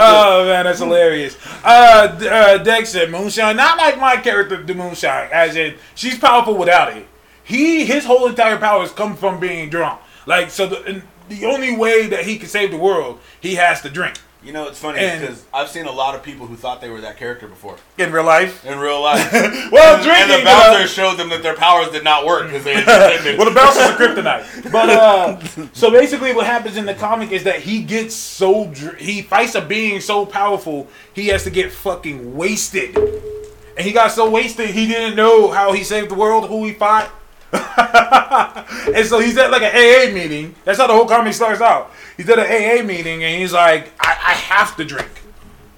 [0.00, 1.36] oh man, that's hilarious.
[1.64, 6.56] Uh, uh, Dex said Moonshine, not like my character, the Moonshine, as in she's powerful
[6.56, 7.06] without it.
[7.44, 10.00] He, his whole entire powers come from being drunk.
[10.26, 13.80] Like so, the and the only way that he can save the world, he has
[13.82, 14.16] to drink.
[14.44, 16.90] You know, it's funny And- because I've seen a lot of people who thought they
[16.90, 19.30] were that character before In real life, in real life.
[19.70, 20.22] well, and, drinking.
[20.22, 22.86] and the uh, bouncer showed them that their powers did not work because they had
[23.38, 24.72] well, the bouncer's a kryptonite.
[24.72, 25.40] But uh,
[25.72, 29.54] so basically, what happens in the comic is that he gets so dr- he fights
[29.54, 34.70] a being so powerful, he has to get fucking wasted, and he got so wasted
[34.70, 37.08] he didn't know how he saved the world, who he fought.
[38.94, 40.54] and so he's at like an AA meeting.
[40.64, 41.90] That's how the whole comic starts out.
[42.16, 45.10] He's at an AA meeting and he's like, I, I have to drink.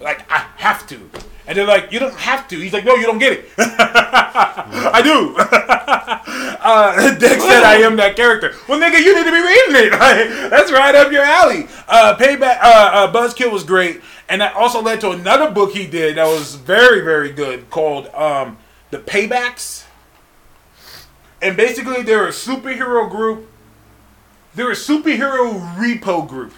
[0.00, 1.10] Like, I have to.
[1.46, 2.58] And they're like, you don't have to.
[2.58, 3.50] He's like, no, you don't get it.
[3.58, 5.34] I do.
[5.38, 8.54] uh, Dex said I am that character.
[8.66, 10.50] Well, nigga, you need to be reading it.
[10.50, 11.66] That's right up your alley.
[11.86, 14.00] Uh, Payback, uh, uh, Buzzkill was great.
[14.28, 18.08] And that also led to another book he did that was very, very good called
[18.14, 18.56] um,
[18.90, 19.83] The Paybacks.
[21.44, 23.50] And basically, they're a superhero group.
[24.54, 26.54] They're a superhero repo group.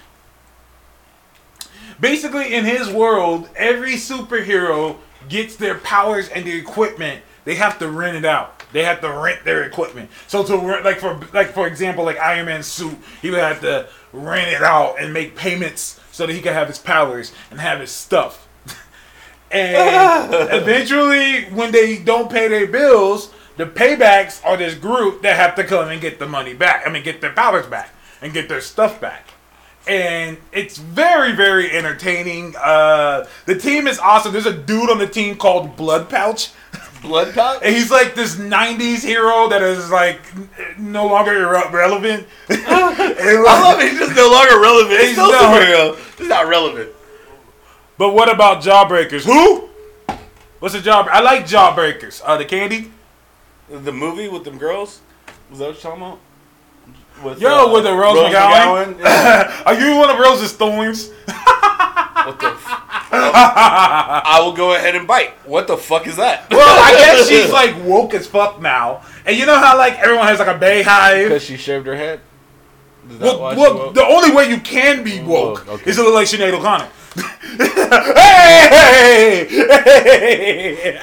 [1.99, 4.97] Basically, in his world, every superhero
[5.28, 7.24] gets their powers and their equipment.
[7.45, 8.62] They have to rent it out.
[8.72, 10.09] They have to rent their equipment.
[10.28, 13.61] So to rent, like for like for example, like Iron Man's suit, he would have
[13.62, 17.61] to rent it out and make payments so that he could have his powers and
[17.61, 18.47] have his stuff.
[19.51, 25.54] and eventually, when they don't pay their bills, the paybacks are this group that have
[25.57, 26.86] to come and get the money back.
[26.86, 27.90] I mean, get their powers back
[28.20, 29.30] and get their stuff back.
[29.88, 32.54] And it's very, very entertaining.
[32.57, 34.32] Uh, the team is awesome.
[34.32, 36.50] There's a dude on the team called Blood Pouch.
[37.02, 37.61] Blood pouch.
[37.62, 40.20] And he's like this 90s hero that is like
[40.78, 42.26] no longer irre- relevant.
[43.09, 43.90] And, I love it.
[43.90, 45.00] He's just no longer relevant.
[45.00, 46.18] He's He's superhero.
[46.18, 46.90] He's not relevant.
[47.98, 49.24] But what about Jawbreakers?
[49.24, 49.68] Who?
[50.59, 51.07] What's a job?
[51.11, 52.20] I like Jawbreakers.
[52.24, 52.90] Uh, the candy.
[53.68, 55.00] The movie with them girls.
[55.50, 56.18] Was that what you're talking about?
[57.24, 58.98] With, Yo, uh, with the Rose McGowan?
[59.00, 59.62] Yeah.
[59.64, 61.08] Are you one of Rose's thorns?
[61.26, 62.48] what the?
[62.48, 65.30] F- I will go ahead and bite.
[65.46, 66.50] What the fuck is that?
[66.50, 69.02] Well, I guess she's like woke as fuck now.
[69.24, 71.24] And you know how like everyone has like a BeyHive.
[71.24, 72.20] because she shaved her head.
[73.18, 75.90] Well, well the only way you can be woke woke, okay.
[75.90, 76.88] is to look like Sinead O'Connor.
[78.16, 79.46] hey!
[79.48, 80.98] hey!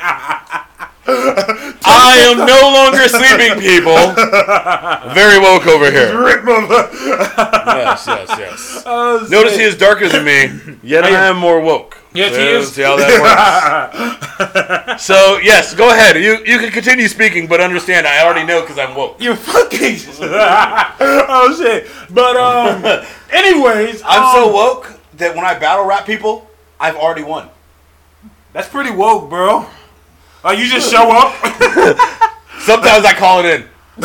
[1.05, 3.95] I am no longer sleeping, people.
[5.13, 6.17] Very woke over here.
[6.23, 8.83] Rip Yes, yes, yes.
[8.95, 11.97] Oh, Notice he is darker than me, yet I am more woke.
[12.13, 12.71] Yes, he So, is.
[12.73, 15.03] See how that works.
[15.05, 16.15] so yes, go ahead.
[16.17, 19.21] You you can continue speaking, but understand I already know because I'm woke.
[19.21, 19.97] You fucking.
[20.19, 21.87] oh shit!
[22.13, 23.05] But um.
[23.31, 26.47] Anyways, I'm um, so woke that when I battle rap people,
[26.79, 27.49] I've already won.
[28.53, 29.65] That's pretty woke, bro.
[30.45, 31.33] Uh, you just show up.
[32.59, 33.67] Sometimes I call it in.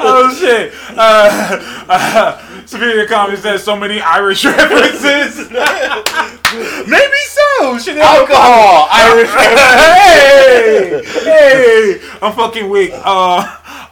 [0.00, 0.72] oh shit!
[0.96, 5.50] Uh, uh, Superior Comedy says so many Irish references.
[5.50, 7.78] Maybe so.
[7.78, 9.28] Should Alcohol, Irish.
[9.30, 12.00] hey, hey!
[12.22, 12.92] I'm fucking weak.
[12.94, 13.40] Uh,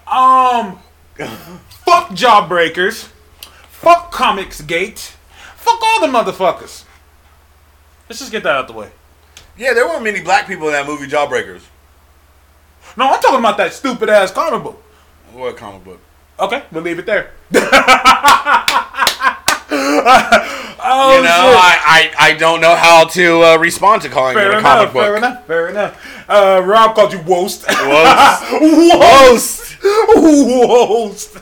[0.06, 0.78] um,
[1.68, 3.08] fuck Jawbreakers.
[3.68, 5.16] Fuck Comics Gate.
[5.56, 6.84] Fuck all the motherfuckers.
[8.08, 8.90] Let's just get that out the way.
[9.58, 11.62] Yeah, there weren't many black people in that movie Jawbreakers.
[12.96, 14.82] No, I'm talking about that stupid ass comic book.
[15.32, 16.00] What comic book?
[16.38, 17.30] Okay, we'll leave it there.
[17.52, 17.60] oh,
[21.16, 21.54] you know.
[21.58, 24.92] I, I, I don't know how to uh, respond to calling fair it a enough,
[24.92, 25.02] comic book.
[25.02, 26.24] fair enough, fair enough.
[26.28, 27.64] Uh, Rob called you Wost.
[27.68, 28.42] Wost.
[28.60, 29.76] Wost.
[30.16, 31.36] Wost.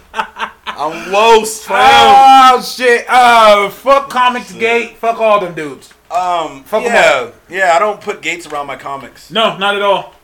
[0.67, 1.77] I'm Wost, fam.
[1.79, 3.07] Oh, shit.
[3.09, 4.97] Uh, fuck Comics Gate.
[4.99, 5.94] Fuck all them dudes.
[6.11, 7.73] Um, Fuck 'em yeah, yeah.
[7.75, 9.31] I don't put gates around my comics.
[9.31, 10.15] No, not at all.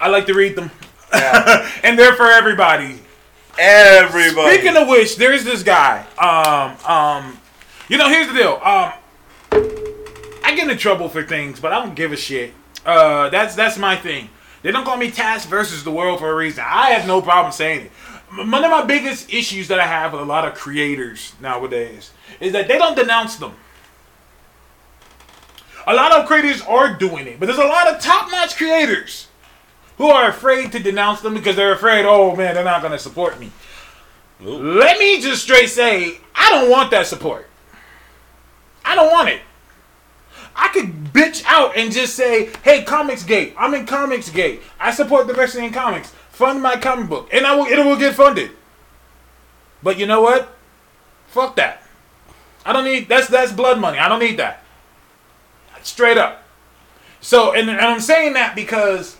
[0.00, 0.70] I like to read them.
[1.12, 1.68] Yeah.
[1.82, 3.00] and they're for everybody.
[3.58, 4.54] Everybody.
[4.56, 6.04] Speaking of which, there's this guy.
[6.18, 7.38] Um, um,
[7.88, 8.60] you know, here's the deal.
[8.62, 8.92] Um,
[10.44, 12.52] I get in trouble for things, but I don't give a shit.
[12.84, 14.30] Uh, that's that's my thing.
[14.62, 16.64] They don't call me Task versus the world for a reason.
[16.66, 17.92] I have no problem saying it.
[18.32, 22.10] M- One of my biggest issues that I have with a lot of creators nowadays
[22.40, 23.54] is that they don't denounce them.
[25.88, 29.26] A lot of creators are doing it, but there's a lot of top-notch creators
[29.96, 32.98] who are afraid to denounce them because they're afraid, oh man, they're not going to
[32.98, 33.50] support me.
[34.38, 37.48] Let me just straight say, I don't want that support.
[38.84, 39.40] I don't want it.
[40.54, 44.60] I could bitch out and just say, hey, Comics Gate, I'm in Comics Gate.
[44.78, 46.10] I support the diversity in comics.
[46.30, 47.30] Fund my comic book.
[47.32, 48.50] And I will, it will get funded.
[49.82, 50.54] But you know what?
[51.28, 51.82] Fuck that.
[52.66, 53.98] I don't need, that's, that's blood money.
[53.98, 54.64] I don't need that.
[55.82, 56.44] Straight up.
[57.20, 59.16] So, and, and I'm saying that because,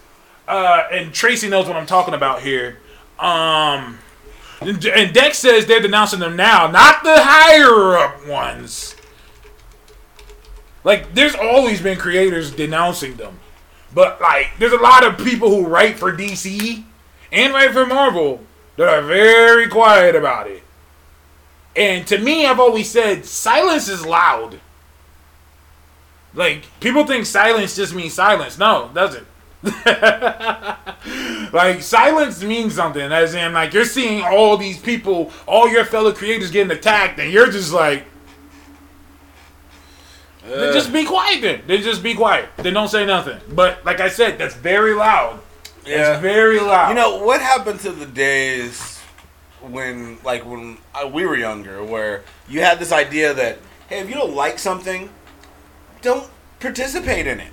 [0.46, 2.78] uh, and Tracy knows what I'm talking about here.
[3.18, 3.98] Um,
[4.60, 8.96] and and Dex says they're denouncing them now, not the higher up ones.
[10.84, 13.38] Like, there's always been creators denouncing them.
[13.94, 16.84] But, like, there's a lot of people who write for DC
[17.32, 18.40] and write for Marvel
[18.76, 20.62] that are very quiet about it.
[21.74, 24.60] And to me, I've always said silence is loud.
[26.38, 28.58] Like, people think silence just means silence.
[28.58, 29.26] No, it doesn't.
[31.52, 36.12] like silence means something as in like you're seeing all these people all your fellow
[36.12, 38.04] creators getting attacked and you're just like
[40.44, 43.98] then just be quiet then then just be quiet then don't say nothing but like
[43.98, 45.40] i said that's very loud
[45.84, 46.12] Yeah.
[46.12, 49.00] it's very loud You know what happened to the days
[49.60, 53.58] when, like, when uh, we were younger, where you had this idea that,
[53.88, 55.10] hey, if you don't like something,
[56.02, 56.28] don't
[56.60, 57.52] participate in it.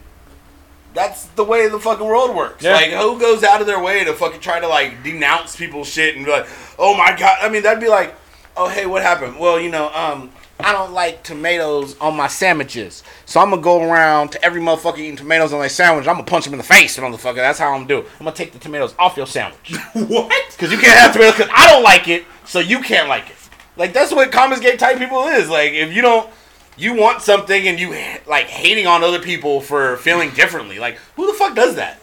[0.94, 2.64] That's the way the fucking world works.
[2.64, 2.74] Yeah.
[2.74, 6.16] Like, who goes out of their way to fucking try to like denounce people's shit
[6.16, 6.48] and be like,
[6.80, 7.38] oh my god?
[7.42, 8.16] I mean, that'd be like,
[8.56, 9.38] oh hey, what happened?
[9.38, 13.84] Well, you know, um, I don't like tomatoes on my sandwiches, so I'm gonna go
[13.84, 16.08] around to every motherfucker eating tomatoes on their sandwich.
[16.08, 17.36] I'm gonna punch them in the face, motherfucker.
[17.36, 17.98] That's how I'm gonna do.
[18.00, 18.08] it.
[18.14, 19.76] I'm gonna take the tomatoes off your sandwich.
[19.94, 23.30] what Because you can't have tomatoes because I don't like it, so you can't like
[23.30, 23.36] it.
[23.76, 25.50] Like that's what Comics Gate type people is.
[25.50, 26.30] Like if you don't,
[26.78, 27.90] you want something and you
[28.28, 30.80] like hating on other people for feeling differently.
[30.80, 32.00] Like who the fuck does that?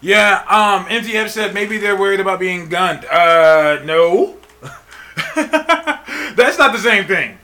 [0.00, 4.36] yeah um mtf said maybe they're worried about being gunned uh no
[5.36, 7.36] that's not the same thing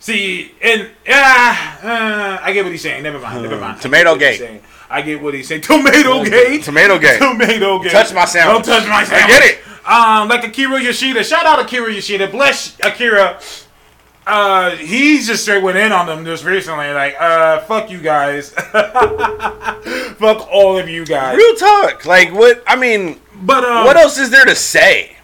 [0.00, 4.60] see and yeah uh, i get what he's saying never mind never mind Tomato gate.
[4.90, 5.60] I get what he's saying.
[5.62, 6.62] Tomato gate.
[6.62, 7.18] Tomato gate.
[7.18, 7.90] Tomato gate.
[7.90, 8.66] Touch my sandwich.
[8.66, 9.58] Don't touch my I get it.
[9.88, 11.24] Um, like Akira Yoshida.
[11.24, 12.28] Shout out Akira Yoshida.
[12.28, 13.40] Bless Akira.
[14.26, 16.90] Uh, he just straight went in on them just recently.
[16.92, 18.50] Like, uh, fuck you guys.
[18.50, 21.36] fuck all of you guys.
[21.36, 22.06] Real talk.
[22.06, 22.62] Like what?
[22.66, 25.16] I mean, But um, what else is there to say?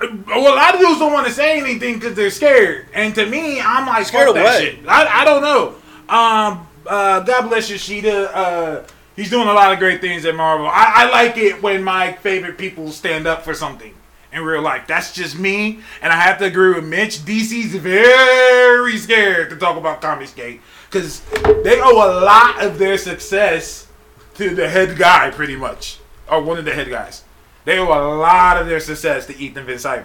[0.00, 2.88] Well, a lot of dudes don't want to say anything because they're scared.
[2.94, 4.62] And to me, I'm like, Scared fuck of that what?
[4.62, 4.78] shit.
[4.86, 5.68] I, I don't know.
[6.08, 8.36] Um, uh, God bless Yoshida.
[8.36, 8.86] Uh,
[9.16, 10.66] he's doing a lot of great things at Marvel.
[10.66, 13.94] I, I like it when my favorite people stand up for something
[14.36, 14.86] in real life.
[14.86, 15.80] That's just me.
[16.02, 17.18] And I have to agree with Mitch.
[17.18, 20.60] DC's very scared to talk about Comics Gate
[20.90, 21.20] because
[21.64, 23.88] they owe a lot of their success
[24.34, 25.98] to the head guy, pretty much,
[26.30, 27.24] or one of the head guys.
[27.64, 30.04] They owe a lot of their success to Ethan Van Sciver.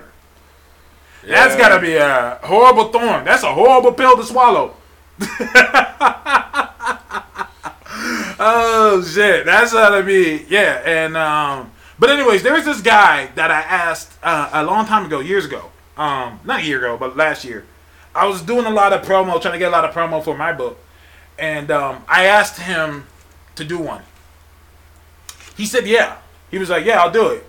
[1.23, 3.23] That's gotta be a horrible thorn.
[3.25, 4.75] That's a horrible pill to swallow.
[8.39, 10.81] oh shit, that's gotta be yeah.
[10.83, 11.70] And um,
[12.01, 15.45] but anyways, there was this guy that I asked uh, a long time ago, years
[15.45, 15.69] ago.
[15.95, 17.63] Um, not a year ago, but last year.
[18.15, 20.35] I was doing a lot of promo, trying to get a lot of promo for
[20.35, 20.79] my book,
[21.37, 23.05] and um, I asked him
[23.53, 24.01] to do one.
[25.55, 26.17] He said, "Yeah."
[26.49, 27.45] He was like, "Yeah, I'll do it."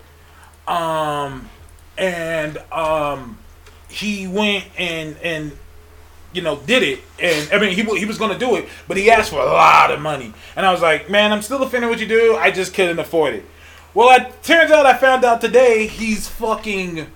[0.69, 1.49] Um,
[1.97, 3.39] and um,
[3.89, 5.53] he went and and
[6.35, 9.11] you know did it, and I mean he he was gonna do it, but he
[9.11, 11.85] asked for a lot of money, and I was like, "Man, I'm still a fan
[11.85, 12.37] of what you do.
[12.37, 13.47] I just couldn't afford it."
[13.95, 17.09] Well, it turns out I found out today he's fucking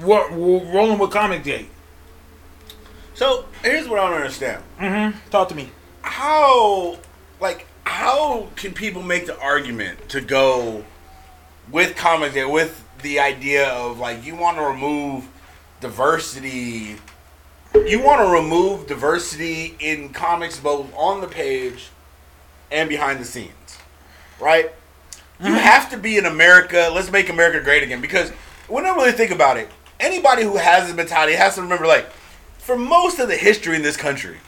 [0.00, 1.68] ro- ro- rolling with Comic Gate.
[3.14, 4.64] So here's what I don't understand.
[4.80, 5.30] Mm-hmm.
[5.30, 5.70] Talk to me.
[6.02, 6.98] How,
[7.40, 10.84] like, how can people make the argument to go
[11.70, 15.28] with Comics Gate with the idea of like you want to remove
[15.80, 16.96] diversity?
[17.74, 21.90] You want to remove diversity in comics both on the page
[22.72, 23.78] and behind the scenes,
[24.40, 24.72] right?
[25.40, 25.58] You uh-huh.
[25.58, 26.90] have to be in America.
[26.92, 28.00] Let's make America great again.
[28.00, 28.30] Because
[28.68, 29.68] when I really think about it,
[30.00, 32.10] anybody who has this mentality has to remember, like,
[32.58, 34.38] for most of the history in this country,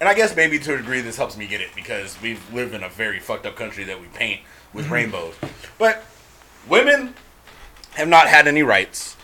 [0.00, 2.74] and I guess maybe to a degree this helps me get it because we live
[2.74, 4.40] in a very fucked up country that we paint
[4.72, 4.94] with mm-hmm.
[4.94, 5.34] rainbows.
[5.78, 6.04] But
[6.68, 7.14] women
[7.94, 9.16] have not had any rights.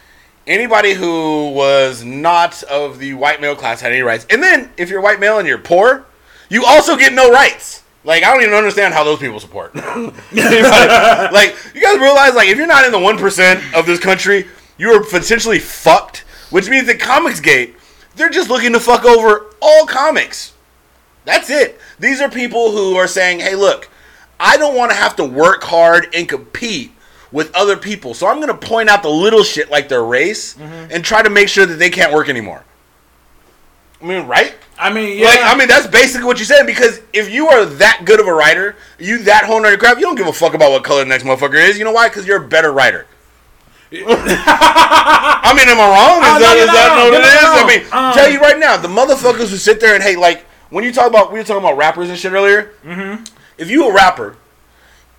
[0.46, 4.26] Anybody who was not of the white male class had any rights.
[4.30, 6.06] And then if you're white male and you're poor,
[6.48, 7.79] you also get no rights.
[8.02, 9.74] Like I don't even understand how those people support.
[9.74, 9.84] like
[10.32, 14.46] you guys realize like if you're not in the one percent of this country,
[14.78, 16.24] you are potentially fucked.
[16.50, 17.74] Which means that Comicsgate,
[18.16, 20.52] they're just looking to fuck over all comics.
[21.24, 21.78] That's it.
[22.00, 23.88] These are people who are saying, "Hey, look,
[24.40, 26.92] I don't want to have to work hard and compete
[27.30, 30.54] with other people, so I'm going to point out the little shit like their race
[30.54, 30.90] mm-hmm.
[30.90, 32.64] and try to make sure that they can't work anymore."
[34.02, 34.54] I mean, right?
[34.78, 35.26] I mean, yeah.
[35.26, 36.64] Like, I mean, that's basically what you said.
[36.64, 40.04] Because if you are that good of a writer, you that whole on crap, you
[40.04, 41.78] don't give a fuck about what color the next motherfucker is.
[41.78, 42.08] You know why?
[42.08, 43.06] Because you're a better writer.
[43.92, 46.22] I mean, am I wrong?
[46.22, 47.10] Is Oh, that, is not that wrong.
[47.10, 47.92] what it is?
[47.92, 50.46] I mean, Um, tell you right now, the motherfuckers who sit there and hate, like,
[50.70, 52.70] when you talk about, we were talking about rappers and shit earlier.
[52.84, 53.24] Mm-hmm.
[53.58, 54.36] If you a rapper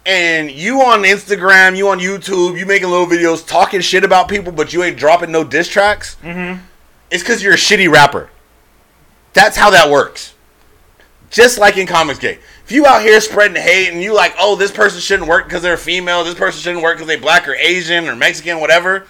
[0.05, 4.51] and you on Instagram, you on YouTube, you making little videos talking shit about people,
[4.53, 6.59] but you ain't dropping no diss tracks, mm-hmm.
[7.11, 8.29] it's because you're a shitty rapper.
[9.33, 10.33] That's how that works.
[11.29, 12.39] Just like in Comicsgate.
[12.65, 15.61] If you out here spreading hate and you like, oh, this person shouldn't work because
[15.61, 19.07] they're female, this person shouldn't work because they black or Asian or Mexican, whatever,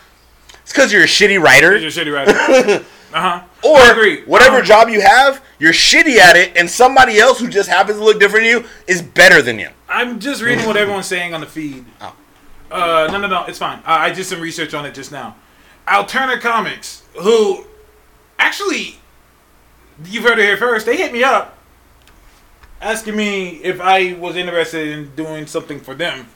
[0.61, 1.75] it's because you're a shitty writer.
[1.75, 2.27] You're a shitty right.
[3.13, 3.43] uh huh.
[3.63, 7.47] Or I whatever Um, job you have, you're shitty at it, and somebody else who
[7.47, 9.69] just happens to look different than you is better than you.
[9.89, 11.85] I'm just reading what everyone's saying on the feed.
[11.99, 12.15] Oh.
[12.71, 13.79] Uh, no, no, no, it's fine.
[13.79, 15.35] Uh, I did some research on it just now.
[15.87, 17.65] Alterna Comics, who
[18.39, 19.00] actually,
[20.05, 20.85] you've heard it here first.
[20.85, 21.57] They hit me up,
[22.81, 26.27] asking me if I was interested in doing something for them.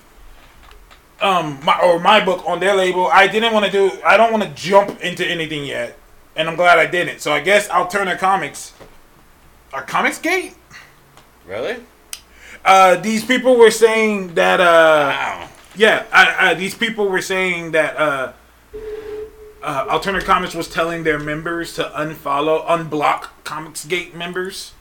[1.22, 3.08] Um, my or my book on their label.
[3.08, 3.92] I didn't want to do.
[4.06, 5.98] I don't want to jump into anything yet,
[6.36, 7.20] and I'm glad I didn't.
[7.22, 8.74] So I guess I'll turn Alterna Comics,
[9.74, 10.54] are Comics Gate.
[11.48, 11.78] Really?
[12.66, 14.60] Uh, these people were saying that.
[14.60, 15.50] Uh, Wow.
[15.76, 18.34] yeah, I, I, these people were saying that uh,
[19.66, 24.74] uh, Alternative Comics was telling their members to unfollow, unblock Comicsgate members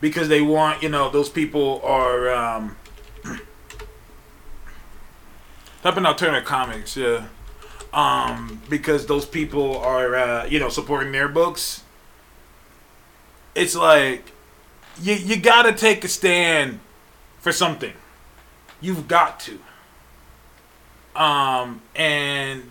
[0.00, 2.76] because they want, you know, those people are um,
[5.82, 7.26] helping Alternative Comics, yeah,
[7.92, 11.82] um, because those people are, uh, you know, supporting their books.
[13.54, 14.32] It's like
[15.02, 16.80] you you gotta take a stand
[17.40, 17.92] for something.
[18.80, 19.58] You've got to.
[21.20, 22.62] Um, and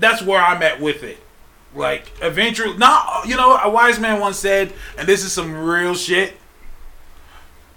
[0.00, 1.18] that's where I'm at with it.
[1.74, 5.94] Like, eventually, not, you know, a wise man once said, and this is some real
[5.94, 6.34] shit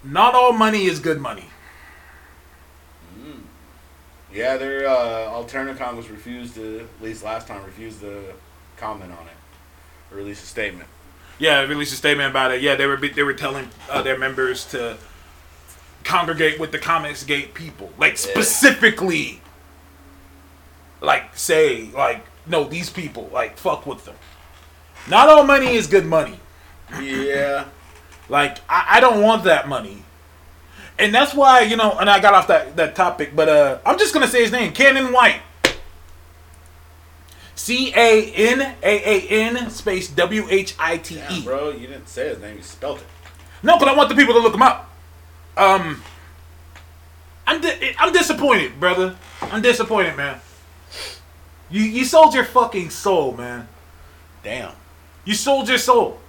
[0.04, 1.46] not all money is good money.
[4.34, 8.34] Yeah, their uh, Alterna Comics refused to, at least last time, refused to
[8.78, 9.34] comment on it
[10.10, 10.88] or release a statement.
[11.38, 12.62] Yeah, released a statement about it.
[12.62, 14.98] Yeah, they were they were telling uh, their members to
[16.06, 19.41] congregate with the Comics Gate people, like specifically,
[21.02, 24.16] like say like no these people like fuck with them.
[25.10, 26.40] Not all money is good money.
[27.02, 27.66] Yeah.
[28.30, 30.04] Like I, I don't want that money.
[31.00, 33.98] And that's why, you know, and I got off that, that topic, but uh I'm
[33.98, 35.42] just gonna say his name, Canaan White.
[37.56, 41.18] C A N A A N space W H I T E.
[41.18, 42.58] Damn, bro, you didn't say his name.
[42.58, 43.06] You spelled it.
[43.64, 44.90] No, but I want the people to look him up.
[45.58, 46.02] Um,
[47.46, 49.16] I'm di- I'm disappointed, brother.
[49.42, 50.40] I'm disappointed, man.
[51.72, 53.68] You you sold your fucking soul, man.
[54.44, 54.74] Damn.
[55.24, 56.20] You sold your soul.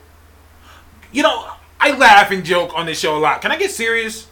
[1.11, 3.43] You know, I laugh and joke on this show a lot.
[3.43, 4.28] Can I get serious?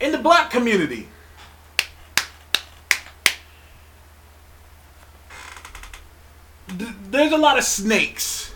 [0.00, 1.08] In the black community,
[6.78, 8.52] th- there's a lot of snakes.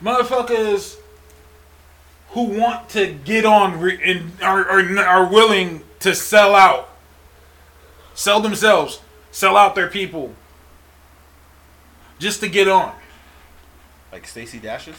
[0.00, 0.97] Motherfuckers
[2.30, 6.88] who want to get on re- and are, are, are willing to sell out
[8.18, 9.00] sell themselves,
[9.30, 10.34] sell out their people,
[12.18, 12.92] just to get on.
[14.10, 14.96] Like Stacey Dashes?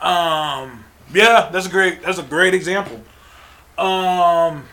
[0.00, 2.02] Um, yeah, that's a great.
[2.02, 3.02] That's a great example.
[3.76, 4.64] Um,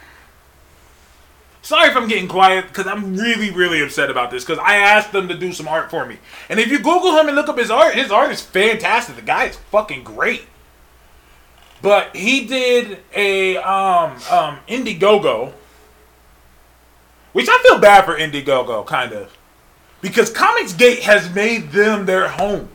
[1.61, 5.11] Sorry if I'm getting quiet because I'm really, really upset about this because I asked
[5.11, 6.17] them to do some art for me.
[6.49, 9.17] And if you Google him and look up his art, his art is fantastic.
[9.17, 10.47] The guy is fucking great.
[11.81, 15.53] But he did a um um Indiegogo,
[17.33, 19.31] which I feel bad for Indiegogo, kind of,
[20.01, 22.69] because Comicsgate has made them their home.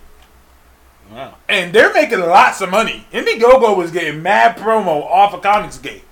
[1.13, 1.35] Wow.
[1.49, 3.07] And they're making lots of money.
[3.13, 6.03] Indiegogo was getting mad promo off of Comicsgate.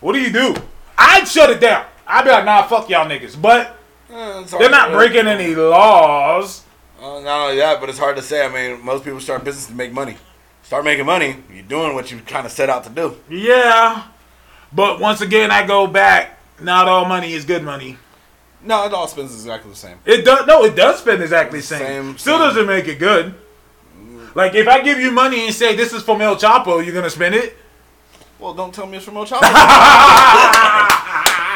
[0.00, 0.54] What do you do?
[0.98, 1.86] I'd shut it down.
[2.06, 3.40] I'd be like, nah, fuck y'all niggas.
[3.40, 3.74] But
[4.10, 6.62] it's they're not to- breaking any laws.
[7.00, 8.44] Uh, not only that, but it's hard to say.
[8.46, 10.16] I mean, most people start business to make money.
[10.64, 13.16] Start making money, you're doing what you kind of set out to do.
[13.28, 14.04] Yeah.
[14.72, 16.38] But once again, I go back.
[16.60, 17.98] Not all money is good money.
[18.62, 19.98] No, it all spends exactly the same.
[20.06, 20.46] It does.
[20.46, 21.78] No, it does spend exactly the same.
[21.80, 22.48] Same- Still same.
[22.48, 23.34] doesn't make it good.
[24.00, 24.34] Mm.
[24.34, 27.10] Like if I give you money and say this is from El Chapo, you're gonna
[27.10, 27.56] spend it.
[28.38, 29.40] Well, don't tell me it's from El Chapo.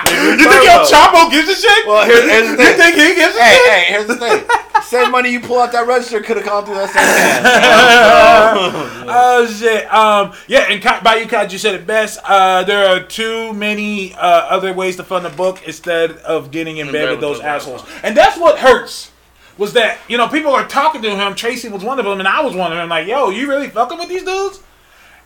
[0.08, 1.86] You think El Chapo gives a shit?
[1.86, 2.66] well, here, here's the thing.
[2.66, 3.70] you think he gives a hey, shit?
[3.70, 4.44] hey, here's the thing.
[4.82, 8.94] Same money you pull out that register could have gone through that same hand.
[9.10, 9.92] Oh shit.
[9.92, 10.32] Um.
[10.46, 10.66] Yeah.
[10.68, 12.18] And Ka- Bayou you said it best.
[12.24, 12.62] Uh.
[12.64, 16.92] There are too many uh, other ways to fund a book instead of getting in
[16.92, 17.84] bed with those assholes.
[18.02, 19.10] And that's what hurts.
[19.56, 21.34] Was that you know people are talking to him.
[21.34, 22.90] Tracy was one of them, and I was one of them.
[22.90, 24.60] Like, yo, you really fucking with these dudes?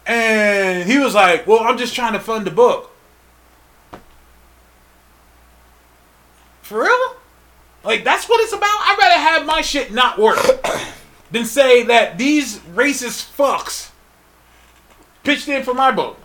[0.06, 2.91] And he was like, well, I'm just trying to fund the book.
[6.72, 7.16] For real?
[7.84, 8.62] Like that's what it's about.
[8.62, 10.38] I'd rather have my shit not work
[11.30, 13.90] than say that these racist fucks
[15.22, 16.16] pitched in for my book.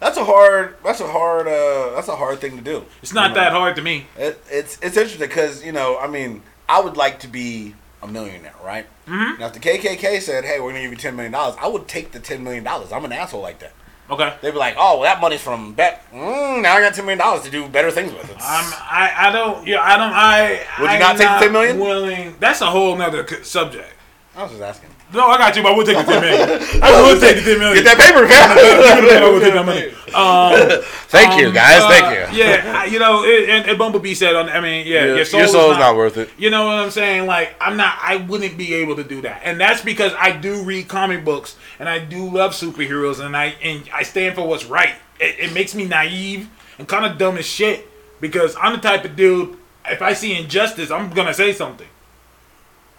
[0.00, 0.76] That's a hard.
[0.84, 1.46] That's a hard.
[1.46, 2.84] Uh, that's a hard thing to do.
[3.02, 3.40] It's not You know?
[3.42, 4.06] that hard to me.
[4.18, 8.06] It, it's it's interesting because you know, I mean, I would like to be a
[8.06, 8.86] millionaire, right?
[9.06, 9.38] Mhm.
[9.38, 11.88] Now, if the KKK said, "Hey, we're gonna give you ten million dollars," I would
[11.88, 12.92] take the ten million dollars.
[12.92, 13.72] I'm an asshole like that.
[14.10, 14.34] Okay.
[14.42, 16.04] They'd be like, "Oh, well, that money's from Bet.
[16.12, 18.24] Mm, now I got ten million dollars to do better things with.
[18.30, 20.66] It's, I'm, I, I don't, yeah, I don't, I.
[20.80, 21.78] Would you I'm not take the 10 million?
[21.78, 22.36] Willing.
[22.40, 23.92] That's a whole nother subject.
[24.36, 24.89] I was just asking.
[25.12, 26.48] No, I got you, but I will take the ten million.
[26.82, 27.82] I will take the ten million.
[27.82, 29.22] Get that paper, man.
[29.22, 29.90] I would take that money.
[30.14, 31.82] Um, Thank you, um, guys.
[31.82, 32.38] uh, Thank you.
[32.38, 34.48] Yeah, I- you know, it, and, and Bumblebee said on.
[34.48, 36.30] I mean, yeah, Your- your, soul your is soul's not worth it.
[36.38, 37.26] You know what I'm saying?
[37.26, 37.98] Like, I'm not.
[38.02, 41.56] I wouldn't be able to do that, and that's because I do read comic books
[41.78, 44.94] and I do love superheroes, and I and I stand for what's right.
[45.18, 46.48] It, it makes me naive
[46.78, 47.86] and kind of dumb as shit
[48.20, 49.56] because I'm the type of dude.
[49.86, 51.88] If I see injustice, I'm gonna say something.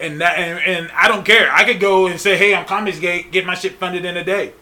[0.02, 1.50] And that and, and I don't care.
[1.52, 4.24] I could go and say, "Hey, I'm Comics Gate, get my shit funded in a
[4.24, 4.52] day."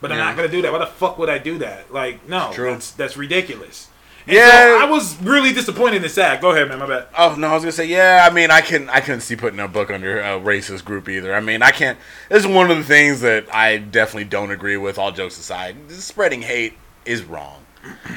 [0.00, 0.72] But I'm not gonna do that.
[0.72, 1.92] Why the fuck would I do that?
[1.92, 3.88] Like, no, that's that's ridiculous.
[4.26, 4.50] And Yeah.
[4.50, 6.40] so I was really disappointed and sad.
[6.40, 6.78] Go ahead, man.
[6.78, 7.06] My bad.
[7.16, 8.26] Oh no, I was gonna say yeah.
[8.30, 11.34] I mean, I can I couldn't see putting a book under a racist group either.
[11.34, 11.98] I mean, I can't.
[12.28, 14.98] This is one of the things that I definitely don't agree with.
[14.98, 16.74] All jokes aside, spreading hate
[17.04, 17.63] is wrong.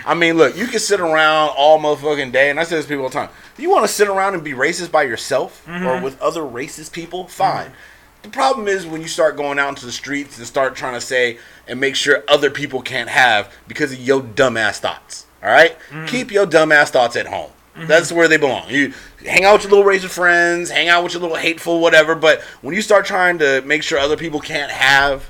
[0.05, 2.89] I mean, look, you can sit around all motherfucking day, and I say this to
[2.89, 3.29] people all the time.
[3.57, 6.03] You want to sit around and be racist by yourself or mm-hmm.
[6.03, 7.27] with other racist people?
[7.27, 7.67] Fine.
[7.67, 7.75] Mm-hmm.
[8.23, 11.01] The problem is when you start going out into the streets and start trying to
[11.01, 11.37] say
[11.67, 15.25] and make sure other people can't have because of your dumbass thoughts.
[15.43, 15.77] All right?
[15.89, 16.05] Mm-hmm.
[16.07, 17.51] keep your dumbass thoughts at home.
[17.85, 18.69] That's where they belong.
[18.69, 22.15] You hang out with your little racist friends, hang out with your little hateful whatever.
[22.15, 25.29] But when you start trying to make sure other people can't have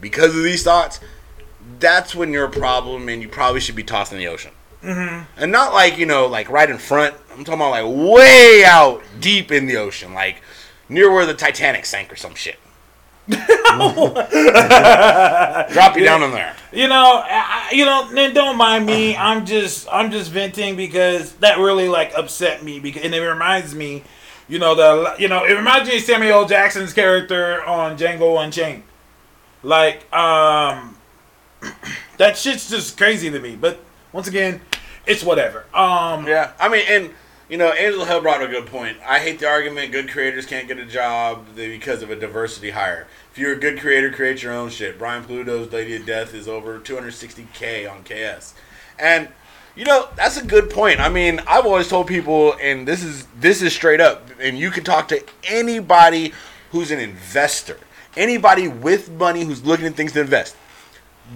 [0.00, 1.00] because of these thoughts,
[1.80, 4.52] that's when you're a problem, and you probably should be tossed in the ocean.
[4.82, 5.42] Mm-hmm.
[5.42, 7.14] And not like you know, like right in front.
[7.32, 10.42] I'm talking about like way out deep in the ocean, like
[10.88, 12.58] near where the Titanic sank or some shit.
[13.28, 13.56] Drop
[15.96, 16.56] you down in there.
[16.72, 19.14] You know, I, you know, then don't mind me.
[19.16, 23.74] I'm just, I'm just venting because that really like upset me because, and it reminds
[23.74, 24.02] me,
[24.48, 28.82] you know, the, you know, it reminds me of Samuel Jackson's character on Django Unchained.
[29.62, 30.96] Like, um,
[32.18, 33.56] that shit's just crazy to me.
[33.56, 33.80] But
[34.12, 34.60] once again,
[35.06, 35.64] it's whatever.
[35.74, 37.10] Um, Yeah, I mean, and
[37.48, 38.98] you know, Angela Hill brought a good point.
[39.06, 43.06] I hate the argument good creators can't get a job because of a diversity hire.
[43.32, 44.98] If you're a good creator, create your own shit.
[44.98, 48.54] Brian Pulido's Lady of Death is over 260k on KS,
[48.98, 49.28] and
[49.74, 51.00] you know that's a good point.
[51.00, 54.70] I mean, I've always told people, and this is this is straight up, and you
[54.70, 56.34] can talk to anybody
[56.70, 57.78] who's an investor,
[58.16, 60.54] anybody with money who's looking at things to invest.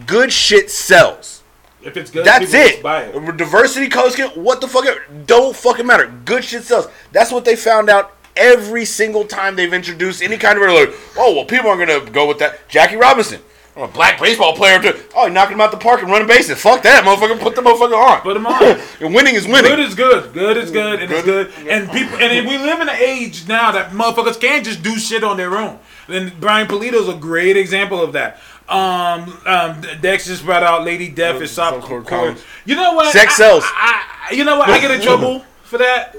[0.06, 1.42] Good shit sells.
[1.82, 2.84] if it's good, That's it.
[2.84, 3.36] It.
[3.36, 4.84] Diversity color scheme, what the fuck?
[5.26, 6.12] Don't fucking matter.
[6.24, 6.88] Good shit sells.
[7.12, 11.34] That's what they found out every single time they've introduced any kind of like, oh
[11.34, 12.68] well, people aren't gonna go with that.
[12.68, 13.40] Jackie Robinson,
[13.74, 14.82] I'm a black baseball player.
[14.82, 14.98] Too.
[15.14, 16.60] Oh, he knocking him out the park and running bases.
[16.60, 17.40] Fuck that, motherfucker.
[17.40, 18.20] Put the motherfucker on.
[18.20, 18.62] Put him on.
[19.00, 19.70] and winning is winning.
[19.70, 20.32] Good is good.
[20.34, 21.50] Good is good, and it's good.
[21.66, 25.24] And people, and we live in an age now that motherfuckers can't just do shit
[25.24, 25.78] on their own.
[26.08, 28.40] And Brian Pulido's a great example of that.
[28.68, 32.36] Um, um, Dex just brought out Lady Death is soft Softcore core.
[32.64, 33.12] You know what?
[33.12, 33.64] Sex sells.
[33.66, 34.68] I, I, you know what?
[34.68, 36.14] I get in trouble for that.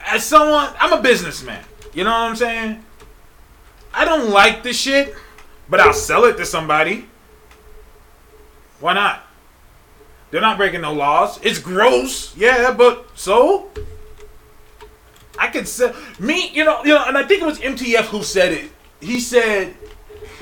[0.00, 1.64] As someone, I'm a businessman.
[1.92, 2.84] You know what I'm saying?
[3.92, 5.14] I don't like this shit,
[5.68, 7.06] but I'll sell it to somebody.
[8.80, 9.24] Why not?
[10.30, 11.38] They're not breaking no laws.
[11.42, 13.70] It's gross, yeah, but so
[15.38, 16.50] I could sell me.
[16.50, 18.70] You know, you know, and I think it was MTF who said it.
[19.00, 19.74] He said,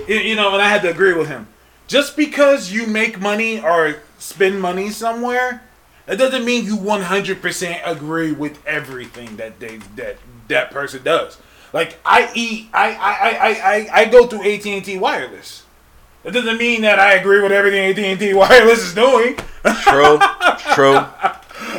[0.09, 1.47] you- know, and I had to agree with him.
[1.87, 5.63] Just because you make money or spend money somewhere,
[6.07, 10.17] that doesn't mean you 100% agree with everything that they that
[10.49, 11.39] that person does.
[11.73, 15.65] Like I eat, I I I I I, go through AT and T wireless.
[16.23, 19.37] That doesn't mean that I agree with everything AT and T wireless is doing.
[19.83, 20.19] True.
[20.75, 21.05] True.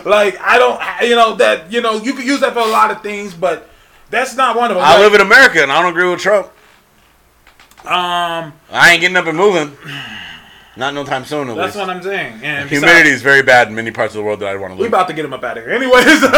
[0.05, 2.91] Like I don't, you know that you know you could use that for a lot
[2.91, 3.69] of things, but
[4.09, 4.84] that's not one of them.
[4.85, 6.47] I Like, live in America and I don't agree with Trump.
[7.85, 9.76] um, I ain't getting up and moving.
[10.78, 11.49] Not no time soon.
[11.49, 11.88] At that's least.
[11.88, 12.40] what I'm saying.
[12.44, 14.76] And Humidity is very bad in many parts of the world that I want to
[14.76, 14.82] live.
[14.82, 15.74] we about to get him up out of here.
[15.74, 16.30] Anyways, uh,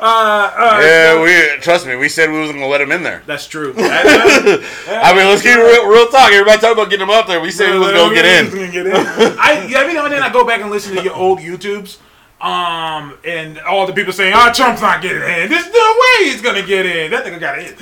[0.00, 1.94] uh, yeah, we trust me.
[1.94, 3.22] We said we wasn't gonna let him in there.
[3.26, 3.72] that's true.
[3.78, 6.32] I mean, let's keep real, real talk.
[6.32, 7.40] Everybody talking about getting him up there.
[7.40, 8.50] We said we was gonna get in.
[8.50, 8.94] Gonna get in.
[8.96, 11.98] I every now and then I go back and listen to your old YouTubes,
[12.40, 15.48] um, and all the people saying, "Oh, Trump's not getting in.
[15.48, 17.12] There's no way he's gonna get in.
[17.12, 17.74] That nigga got in."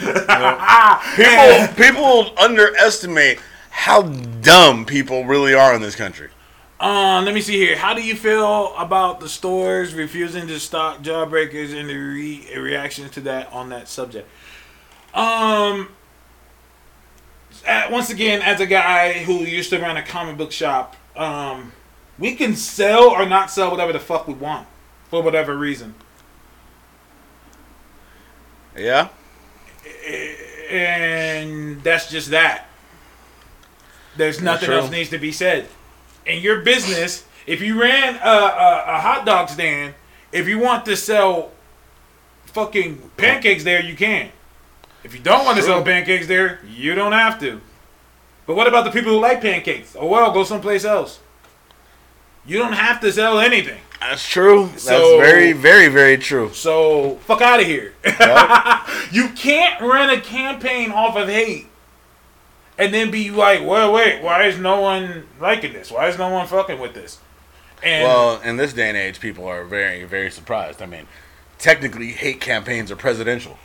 [1.16, 3.40] People, people underestimate
[3.76, 6.28] how dumb people really are in this country.
[6.78, 7.76] Um, let me see here.
[7.76, 13.10] How do you feel about the stores refusing to stock jawbreakers and the re- reactions
[13.12, 14.28] to that on that subject?
[15.12, 15.88] Um,
[17.90, 21.72] once again, as a guy who used to run a comic book shop, um,
[22.18, 24.68] we can sell or not sell whatever the fuck we want
[25.10, 25.94] for whatever reason,
[28.76, 29.08] Yeah.
[30.70, 32.66] and that's just that.
[34.16, 35.68] There's nothing else needs to be said.
[36.26, 39.94] In your business, if you ran a, a, a hot dog stand,
[40.32, 41.52] if you want to sell
[42.46, 44.30] fucking pancakes there, you can.
[45.02, 47.60] If you don't want to sell pancakes there, you don't have to.
[48.46, 49.96] But what about the people who like pancakes?
[49.98, 51.20] Oh well, go someplace else.
[52.46, 53.80] You don't have to sell anything.
[54.00, 54.66] That's true.
[54.66, 56.52] That's very, very, very true.
[56.52, 57.94] So fuck out of here.
[59.10, 61.68] you can't run a campaign off of hate
[62.78, 65.90] and then be like, well, wait, why is no one liking this?
[65.90, 67.18] Why is no one fucking with this?
[67.82, 70.82] And Well, in this day and age, people are very, very surprised.
[70.82, 71.06] I mean,
[71.58, 73.58] technically, hate campaigns are presidential.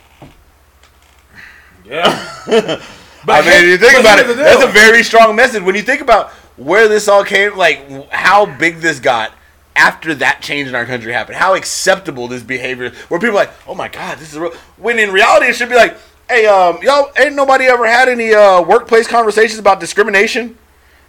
[1.84, 2.36] yeah.
[3.28, 4.36] I mean, you think about it.
[4.36, 5.62] That's a very strong message.
[5.62, 9.32] When you think about where this all came, like how big this got
[9.76, 13.52] after that change in our country happened, how acceptable this behavior, where people are like,
[13.66, 14.52] oh my god, this is real.
[14.76, 15.96] When in reality, it should be like,
[16.30, 20.56] hey, um, y'all, ain't nobody ever had any uh, workplace conversations about discrimination?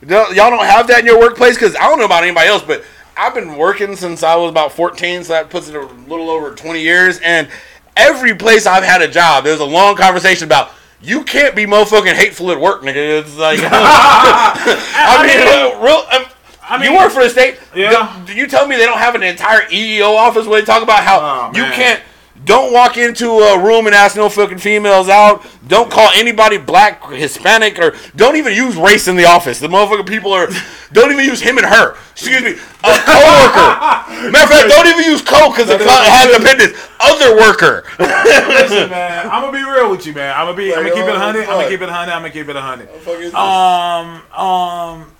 [0.01, 2.83] Y'all don't have that in your workplace because I don't know about anybody else, but
[3.15, 6.55] I've been working since I was about 14, so that puts it a little over
[6.55, 7.19] 20 years.
[7.19, 7.47] And
[7.95, 10.71] every place I've had a job, there's a long conversation about
[11.03, 13.21] you can't be motherfucking hateful at work, nigga.
[13.21, 16.03] It's like, I mean, uh, real.
[16.11, 16.25] Um,
[16.63, 17.59] I mean, you work for the state.
[17.75, 18.23] Yeah.
[18.25, 21.03] Do you tell me they don't have an entire EEO office where they talk about
[21.03, 22.01] how Oh, you can't?
[22.43, 25.45] Don't walk into a room and ask no fucking females out.
[25.67, 29.59] Don't call anybody black, Hispanic, or don't even use race in the office.
[29.59, 30.47] The motherfucking people are.
[30.91, 31.95] Don't even use him and her.
[32.13, 32.55] Excuse me, a
[33.05, 34.31] coworker.
[34.31, 36.77] Matter of fact, don't even use co because it has dependence.
[36.99, 37.83] Other worker.
[37.99, 40.35] Listen, man, I'm gonna be real with you, man.
[40.35, 40.73] I'm gonna be.
[40.73, 41.41] I'm gonna keep it oh, 100.
[41.41, 42.11] I'm gonna keep it 100.
[42.11, 43.35] I'm gonna keep it 100.
[43.35, 45.11] Um, um,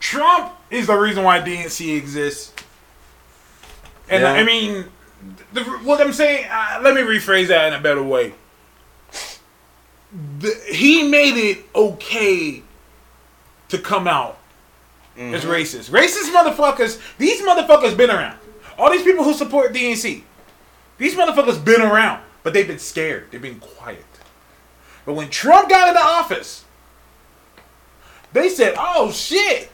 [0.00, 2.52] Trump is the reason why DNC exists.
[4.08, 4.32] And Yeah.
[4.32, 4.86] I mean,
[5.52, 8.34] the, what I'm saying, uh, let me rephrase that in a better way.
[10.40, 12.62] The, he made it okay
[13.68, 14.38] to come out
[15.16, 15.90] as racist.
[15.90, 18.38] Racist motherfuckers, these motherfuckers been around.
[18.78, 20.22] All these people who support DNC,
[20.98, 23.30] these motherfuckers been around, but they've been scared.
[23.30, 24.04] They've been quiet.
[25.04, 26.64] But when Trump got into office,
[28.32, 29.70] they said, "Oh shit,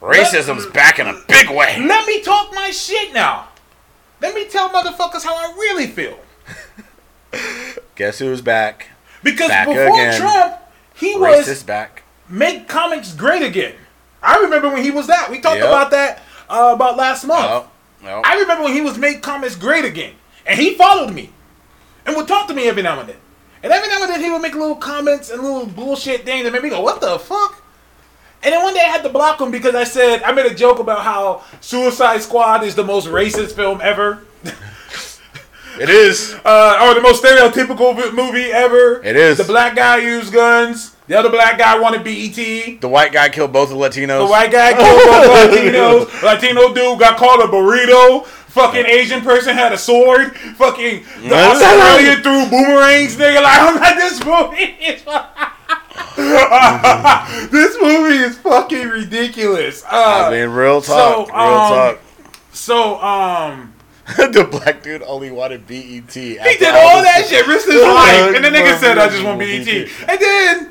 [0.00, 1.78] Racism's back in a big way.
[1.86, 3.48] let me talk my shit now.
[4.20, 6.18] Let me tell motherfuckers how I really feel."
[7.94, 8.88] Guess who's back?
[9.22, 10.18] Because Back before again.
[10.20, 10.56] Trump,
[10.94, 12.02] he was back.
[12.28, 13.74] make comics great again.
[14.22, 15.30] I remember when he was that.
[15.30, 15.66] We talked Yep.
[15.68, 17.66] about that uh, about last month.
[18.04, 20.14] I remember when he was make comics great again,
[20.46, 21.30] and he followed me,
[22.06, 23.16] and would talk to me every now and then.
[23.62, 26.52] And every now and then he would make little comments and little bullshit things that
[26.52, 27.59] made me go, "What the fuck?"
[28.42, 30.54] And then one day I had to block him because I said I made a
[30.54, 34.24] joke about how Suicide Squad is the most racist film ever,
[35.78, 36.34] It is.
[36.44, 39.02] uh, or the most stereotypical movie ever.
[39.04, 39.38] It is.
[39.38, 40.96] The black guy used guns.
[41.06, 42.80] The other black guy wanted BET.
[42.80, 44.20] The white guy killed both the Latinos.
[44.26, 46.22] The white guy killed both Latinos.
[46.22, 48.24] Latino dude got called a burrito.
[48.26, 50.36] Fucking Asian person had a sword.
[50.36, 53.16] Fucking the Australian threw boomerangs.
[53.16, 55.02] Nigga, like I'm like this movie.
[56.20, 59.84] Is this movie is fucking ridiculous.
[59.84, 61.28] Uh, I mean, real so, talk.
[61.28, 62.00] real um, talk.
[62.52, 63.74] so um.
[64.16, 66.12] the black dude only wanted BET.
[66.12, 69.38] He did all that shit, risked his life, and the nigga said, "I just want
[69.38, 70.69] BET." BET." And then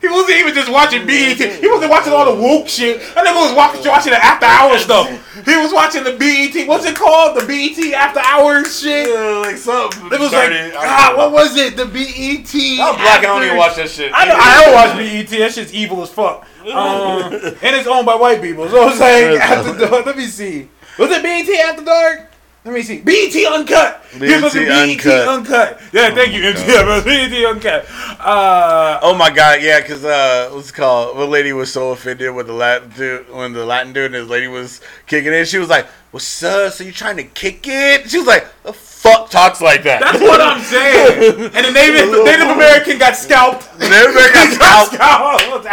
[0.00, 1.38] he wasn't even just watching BET.
[1.38, 3.00] He wasn't watching all the woke shit.
[3.14, 5.08] That nigga was watching, watching the after hours stuff.
[5.44, 6.68] He was watching the BET.
[6.68, 7.36] What's it called?
[7.36, 9.08] The BET after hours shit.
[9.08, 10.06] Yeah, like something.
[10.06, 11.76] It was like, God, what was it?
[11.76, 12.54] The BET.
[12.54, 13.20] I'm black.
[13.20, 14.12] I don't even watch that shit.
[14.14, 15.38] I know, I don't watch BET.
[15.38, 16.46] That shit's evil as fuck.
[16.68, 18.68] Um, and it's owned by white people.
[18.68, 20.04] So it's like after dark.
[20.04, 20.68] Let me see.
[20.98, 22.27] Was it BET after dark?
[22.68, 23.00] Let me see.
[23.00, 24.04] BET uncut.
[24.18, 25.28] Give us a BET BET Uncut.
[25.28, 25.80] uncut.
[25.90, 27.04] Yeah, thank you, MTF.
[27.04, 27.86] BET uncut.
[28.20, 31.16] Uh, Oh my god, yeah, because uh, what's it called?
[31.16, 34.28] One lady was so offended with the Latin dude when the Latin dude and his
[34.28, 35.48] lady was kicking it.
[35.48, 36.74] She was like, "What's up?
[36.74, 40.20] So you trying to kick it?" She was like, "The fuck talks like that?" that's
[40.20, 41.50] what I'm saying.
[41.54, 43.64] And the Native, the Native American got scalped.
[43.78, 45.66] Native American got scalped.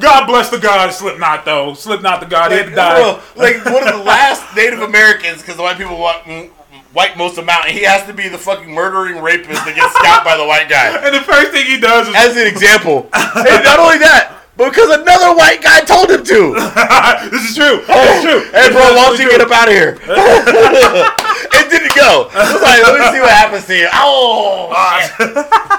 [0.00, 1.74] God bless the god Slipknot though.
[1.74, 2.52] Slipknot the god.
[2.52, 3.20] He had to die.
[3.36, 6.52] Like one of the last Native Americans, because the white people want,
[6.94, 10.24] wipe most out, and he has to be the fucking murdering rapist that gets scalped
[10.24, 10.96] by the white guy.
[11.08, 14.34] And the first thing he does is As an example, and not only that,
[14.66, 16.54] because another white guy told him to.
[17.30, 17.78] this is true.
[17.86, 18.40] This is true.
[18.50, 19.96] Hey, bro, why don't you get up out of here?
[20.02, 22.28] it didn't go.
[22.34, 23.88] I was like, let me see what happens to you.
[23.92, 24.70] Oh.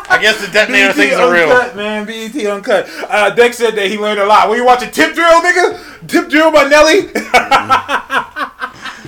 [0.09, 1.49] I guess the detonator things are real.
[1.75, 2.05] man.
[2.05, 2.87] BET uncut.
[3.09, 4.49] Uh, said that he learned a lot.
[4.49, 6.07] Were you watching Tip Drill, nigga?
[6.07, 7.11] Tip Drill by Nelly.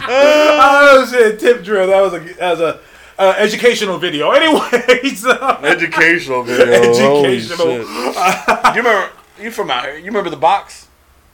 [0.07, 1.87] oh shit, Tip Drill.
[1.87, 2.79] That was a that was a
[3.17, 4.31] uh, educational video.
[4.31, 6.73] Anyways, uh, Educational video.
[6.73, 7.77] educational.
[7.77, 9.11] you remember?
[9.41, 9.97] You from out here?
[9.97, 10.87] You remember the box?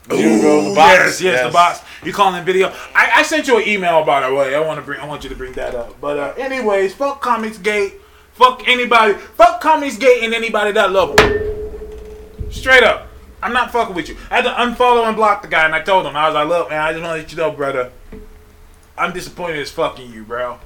[0.09, 1.19] You the box?
[1.19, 1.81] Yes, yes, the box.
[2.03, 2.69] You calling video?
[2.95, 4.55] I, I sent you an email by the way.
[4.55, 4.99] I want to bring.
[5.01, 5.99] I want you to bring that up.
[5.99, 7.95] But uh, anyways, fuck Comics Gate.
[8.33, 9.13] Fuck anybody.
[9.13, 12.51] Fuck Comics Gate and anybody that love him.
[12.51, 13.07] Straight up.
[13.43, 14.17] I'm not fucking with you.
[14.31, 16.47] I had to unfollow and block the guy, and I told him I was like,
[16.47, 17.91] look, man, I just want to let you know, brother.
[18.97, 20.59] I'm disappointed as fucking you, bro.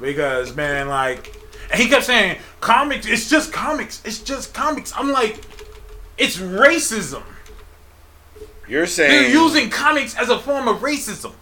[0.00, 1.34] Because man, like,
[1.72, 3.06] and he kept saying, comics.
[3.06, 4.02] It's just comics.
[4.04, 4.92] It's just comics.
[4.94, 5.40] I'm like,
[6.18, 7.22] it's racism.
[8.68, 11.32] You're saying They're using comics as a form of racism.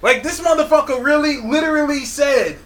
[0.00, 2.58] Like this motherfucker really literally said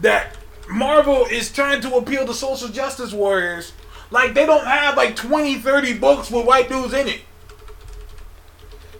[0.00, 0.36] that
[0.68, 3.72] Marvel is trying to appeal to social justice warriors.
[4.10, 7.22] Like they don't have like 20, 30 books with white dudes in it.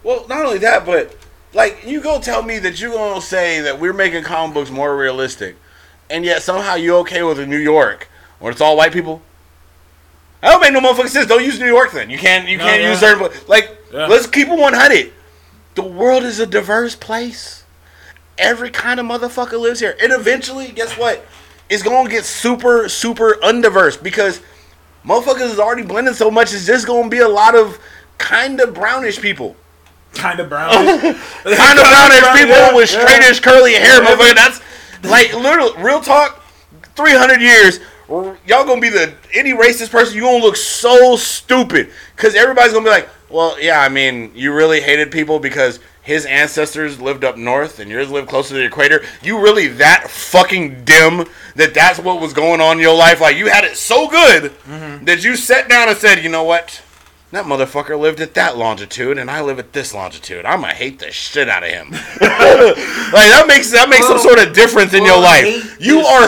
[0.02, 1.14] Well, not only that, but
[1.52, 4.97] like you go tell me that you're gonna say that we're making comic books more
[4.97, 5.56] realistic,
[6.09, 8.09] and yet somehow you're okay with a New York
[8.39, 9.20] where it's all white people.
[10.41, 11.27] That don't make no motherfucking sense.
[11.27, 12.09] Don't use New York then.
[12.11, 12.49] You can't.
[12.49, 12.91] You No, can't yeah.
[12.91, 13.29] use certain.
[13.47, 14.07] Like, Yeah.
[14.07, 15.12] let's keep it 100.
[15.75, 17.65] The world is a diverse place.
[18.39, 21.27] Every kind of motherfucker lives here, and eventually, guess what?
[21.69, 24.41] It's gonna get super, super undiverse because
[25.07, 26.53] motherfuckers is already blending so much.
[26.55, 27.79] It's just gonna be a lot of
[28.19, 29.57] kind of brownish people.
[30.15, 30.71] Kind of brown.
[30.73, 31.15] kind of
[31.45, 34.35] brownish people yeah, with straightish curly hair, motherfucker.
[34.35, 34.61] That's
[35.05, 36.43] like literal real talk.
[36.97, 37.79] Three hundred years,
[38.11, 40.16] y'all gonna be the any racist person.
[40.16, 43.81] You gonna look so stupid because everybody's gonna be like, well, yeah.
[43.81, 48.28] I mean, you really hated people because his ancestors lived up north and yours lived
[48.28, 49.05] closer to the equator.
[49.23, 53.20] You really that fucking dim that that's what was going on in your life.
[53.20, 55.05] Like you had it so good mm-hmm.
[55.05, 56.82] that you sat down and said, you know what?
[57.31, 60.45] That motherfucker lived at that longitude, and I live at this longitude.
[60.45, 61.91] I'm gonna hate the shit out of him.
[61.91, 65.81] like that makes that makes some sort of difference in your life.
[65.81, 66.27] You are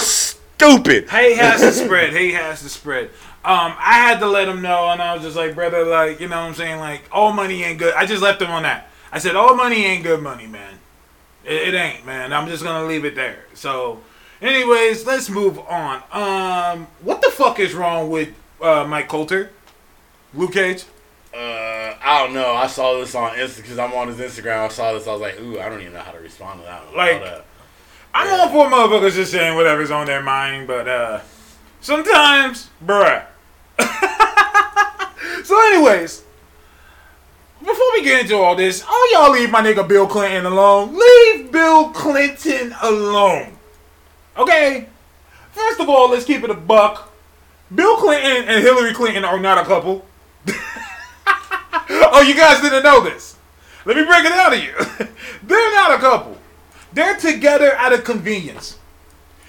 [0.63, 1.09] stupid.
[1.09, 2.13] Hate has to spread.
[2.13, 3.07] Hate has to spread.
[3.45, 6.29] Um, I had to let him know, and I was just like, brother, like, you
[6.29, 6.79] know what I'm saying?
[6.79, 7.95] Like, all money ain't good.
[7.95, 8.89] I just left him on that.
[9.11, 10.79] I said, all money ain't good money, man.
[11.45, 12.33] It, it ain't, man.
[12.33, 13.45] I'm just gonna leave it there.
[13.55, 14.01] So,
[14.41, 16.03] anyways, let's move on.
[16.13, 18.31] Um, what the fuck is wrong with
[18.61, 19.51] uh, Mike Colter?
[20.35, 20.85] Luke Cage?
[21.35, 22.55] Uh, I don't know.
[22.55, 24.67] I saw this on Insta because I'm on his Instagram.
[24.67, 25.07] I saw this.
[25.09, 26.87] I was like, ooh, I don't even know how to respond to that.
[26.87, 26.97] One.
[26.97, 27.45] Like-
[28.15, 31.21] I'm all for motherfuckers just saying whatever's on their mind, but uh
[31.81, 33.25] sometimes, bruh.
[35.45, 36.23] so, anyways,
[37.61, 40.95] before we get into all this, all y'all leave my nigga Bill Clinton alone.
[40.95, 43.53] Leave Bill Clinton alone.
[44.37, 44.89] Okay,
[45.53, 47.13] first of all, let's keep it a buck.
[47.75, 50.05] Bill Clinton and Hillary Clinton are not a couple.
[50.49, 53.37] oh, you guys didn't know this.
[53.85, 54.73] Let me break it out of you.
[55.43, 56.39] They're not a couple.
[56.95, 58.79] They're together out of convenience.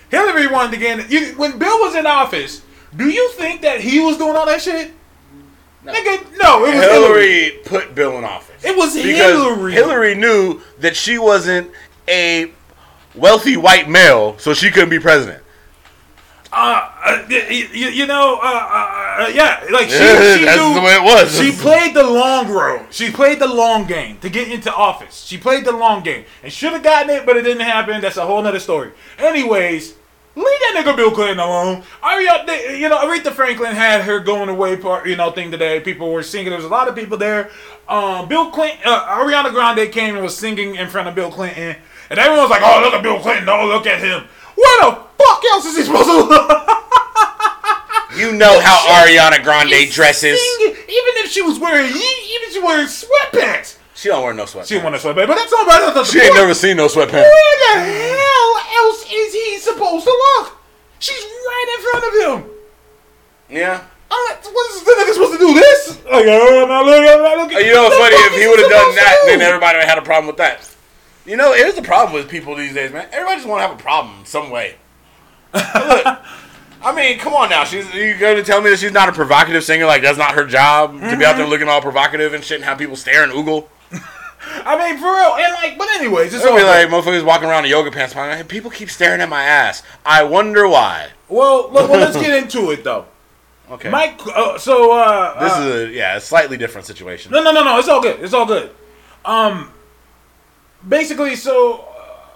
[0.09, 1.11] Hillary wanted to get in.
[1.11, 2.61] You, when Bill was in office,
[2.95, 4.91] do you think that he was doing all that shit?
[5.85, 7.27] Nigga, no, it was Hillary.
[7.27, 8.63] Hillary put Bill in office.
[8.63, 9.73] It was because Hillary.
[9.73, 11.71] Hillary knew that she wasn't
[12.07, 12.51] a
[13.15, 15.42] wealthy white male, so she couldn't be president.
[16.55, 20.75] Uh, uh you, you, know, uh, uh, uh, yeah, like she, Yeah, she that's knew,
[20.75, 21.35] the way it was.
[21.35, 22.85] She played the long road.
[22.91, 25.23] She played the long game to get into office.
[25.25, 28.01] She played the long game and should have gotten it, but it didn't happen.
[28.01, 28.91] That's a whole nother story.
[29.17, 29.95] Anyways,
[30.35, 31.83] leave that nigga Bill Clinton alone.
[32.03, 35.79] Ariana, you know, Aretha Franklin had her going away part, you know, thing today.
[35.79, 36.49] People were singing.
[36.49, 37.49] There was a lot of people there.
[37.87, 41.75] Um, Bill Clinton, uh, Ariana Grande came and was singing in front of Bill Clinton,
[42.09, 43.49] and everyone was like, "Oh, look at Bill Clinton!
[43.49, 44.23] Oh, look at him!
[44.55, 46.69] What the fuck else is he supposed to look?"
[48.15, 50.39] You know how Ariana Grande dresses.
[50.39, 53.77] singing, even if she was wearing, even if she wearing sweatpants.
[53.95, 54.67] She don't wear no sweatpants.
[54.67, 56.41] She didn't want to sweatpants, but that's not that's not the She ain't point.
[56.41, 57.25] never seen no sweatpants.
[57.25, 58.51] Where the hell
[58.85, 60.57] else is he supposed to look?
[60.99, 62.51] She's right in front of him.
[63.49, 63.81] Yeah.
[64.11, 65.97] I'm like, what's the nigga supposed to do this?
[66.05, 67.65] Like, oh, I'm not looking, I'm not looking.
[67.65, 68.15] You know what's funny?
[68.15, 70.69] If he would have done that, then everybody would have had a problem with that.
[71.25, 73.07] You know, here's the problem with people these days, man.
[73.11, 74.75] Everybody just want to have a problem in some way.
[75.53, 76.19] Look,
[76.85, 77.63] I mean, come on now.
[77.63, 79.85] She's you going to tell me that she's not a provocative singer?
[79.85, 81.21] Like that's not her job to be Mm-hmm.
[81.23, 83.67] out there looking all provocative and shit and have people stare and oogle.
[84.65, 85.35] I mean, for real.
[85.37, 88.13] And like, but anyways, it's It'll be like motherfuckers walking around in yoga pants.
[88.15, 89.81] Like, people keep staring at my ass.
[90.05, 91.09] I wonder why.
[91.29, 93.05] Well, look, well, let's get into it though.
[93.71, 93.89] Okay.
[93.89, 97.31] Mike, uh, so uh, this uh, is a yeah, a slightly different situation.
[97.31, 97.79] No, no, no, no.
[97.79, 98.19] It's all good.
[98.19, 98.71] It's all good.
[99.23, 99.71] Um,
[100.87, 102.27] basically, so uh,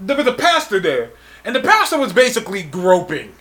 [0.00, 1.10] there was a pastor there,
[1.48, 3.32] and the pastor was basically groping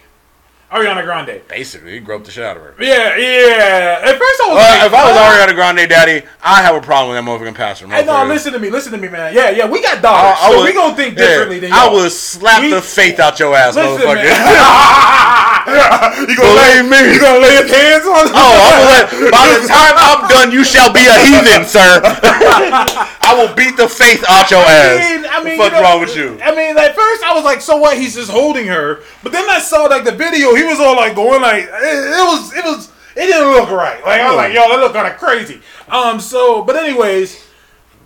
[0.72, 1.41] Ariana Grande.
[1.48, 2.76] Basically, he groped the shit out of her.
[2.77, 3.99] Yeah, yeah.
[4.03, 6.76] At first, I was Well, like, if I was "What?" Ariana Grande daddy, I have
[6.76, 7.88] a problem with that motherfucking pastor.
[7.88, 9.34] Hey, no, listen to me, listen to me, man.
[9.34, 11.72] Yeah, yeah, we got I, dollars, I so would- we gonna think yeah, differently than
[11.72, 11.94] I y'all.
[11.95, 14.23] would slap We- the faith out your ass, Listen, motherfucker.
[15.68, 17.14] you gonna lay, me.
[17.14, 18.27] You gonna lay his hands on?
[18.31, 21.99] Oh, I'm gonna let, by the time I'm done, you shall be a heathen, sir.
[22.03, 24.99] I will beat the faith out your ass.
[24.99, 26.39] I mean, I mean, what the fuck's you know, wrong with you?
[26.41, 29.49] I mean, at first I was like, "So what?" He's just holding her, but then
[29.49, 30.56] I saw like the video.
[30.58, 34.04] He was all like going like it, it was, it was, it didn't look right.
[34.04, 37.46] Like I was like, "Yo, that look kind of crazy." Um, so, but anyways,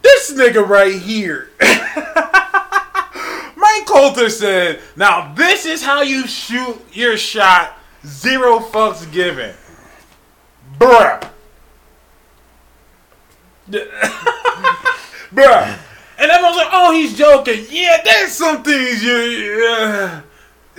[0.01, 1.49] this nigga right here,
[3.55, 7.77] Mike Colter said, "Now this is how you shoot your shot.
[8.05, 9.55] Zero fucks given,
[10.77, 11.29] bruh."
[13.71, 15.77] bruh.
[16.19, 20.21] And everyone's like, "Oh, he's joking." Yeah, there's some things you uh,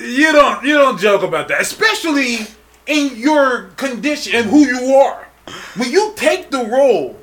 [0.02, 2.46] you don't you don't joke about that, especially
[2.86, 5.26] in your condition and who you are.
[5.76, 7.18] When you take the role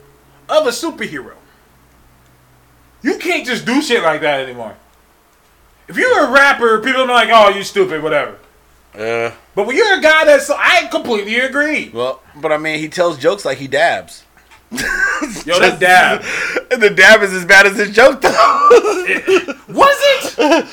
[0.50, 1.34] of a superhero,
[3.02, 4.76] you can't just do shit like that anymore.
[5.88, 8.36] If you're a rapper, people are like, "Oh, you stupid," whatever.
[8.94, 11.90] Uh, But when you're a guy that's, I completely agree.
[11.94, 14.24] well, but I mean, he tells jokes like he dabs.
[14.72, 16.24] Yo, that dab.
[16.72, 18.30] And the dab is as bad as his joke, though.
[19.68, 19.98] Was
[20.38, 20.68] it?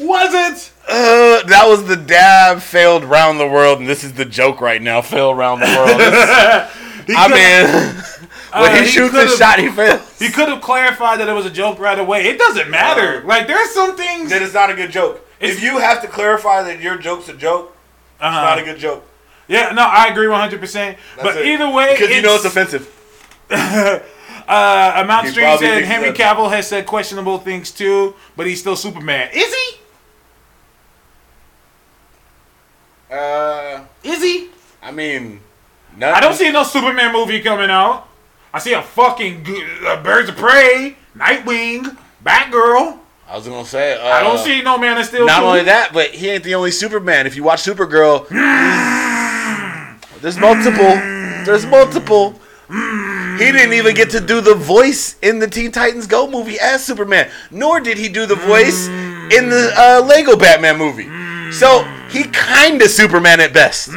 [0.00, 0.69] Was it?
[0.88, 4.82] Uh, that was the dab failed round the world, and this is the joke right
[4.82, 5.00] now.
[5.00, 6.00] Fail round the world.
[7.16, 7.92] I mean,
[8.62, 10.18] when Uh, he, he shoots could've- shot, he fails.
[10.18, 12.26] He could have clarified that it was a joke right away.
[12.26, 13.22] It doesn't matter.
[13.22, 14.30] Uh, like there's some things.
[14.30, 15.24] Then it's not a good joke.
[15.38, 17.76] If you have to clarify that your joke's a joke,
[18.16, 18.40] it's Uh-huh.
[18.42, 19.06] not a good joke.
[19.48, 20.60] Yeah, no, I agree 100.
[20.60, 21.46] percent But it.
[21.46, 22.88] either way, because you know it's offensive.
[24.48, 29.28] Uh, Amount probably said Henry Cavill has said questionable things too, but he's still Superman.
[29.32, 29.76] Is he?
[33.10, 34.48] Uh, Is he?
[34.82, 35.40] I mean,
[35.96, 38.08] not, I don't see no Superman movie coming out.
[38.54, 39.44] I see a fucking
[39.86, 42.98] uh, Birds of Prey, Nightwing, Batgirl.
[43.28, 44.00] I was gonna say.
[44.00, 45.26] Uh, I don't see no Man of Steel.
[45.26, 45.46] Not 2.
[45.46, 47.26] only that, but he ain't the only Superman.
[47.26, 48.28] If you watch Supergirl,
[50.20, 50.94] there's multiple.
[51.44, 52.40] There's multiple.
[52.68, 56.84] He didn't even get to do the voice in the Teen Titans Go movie as
[56.84, 61.08] Superman, nor did he do the voice in the uh, Lego Batman movie.
[61.52, 63.90] So he kinda Superman at best.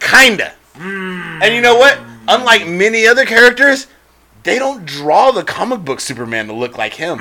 [0.00, 0.52] Kinda.
[0.78, 1.98] And you know what?
[2.28, 3.86] Unlike many other characters,
[4.42, 7.18] they don't draw the comic book Superman to look like him.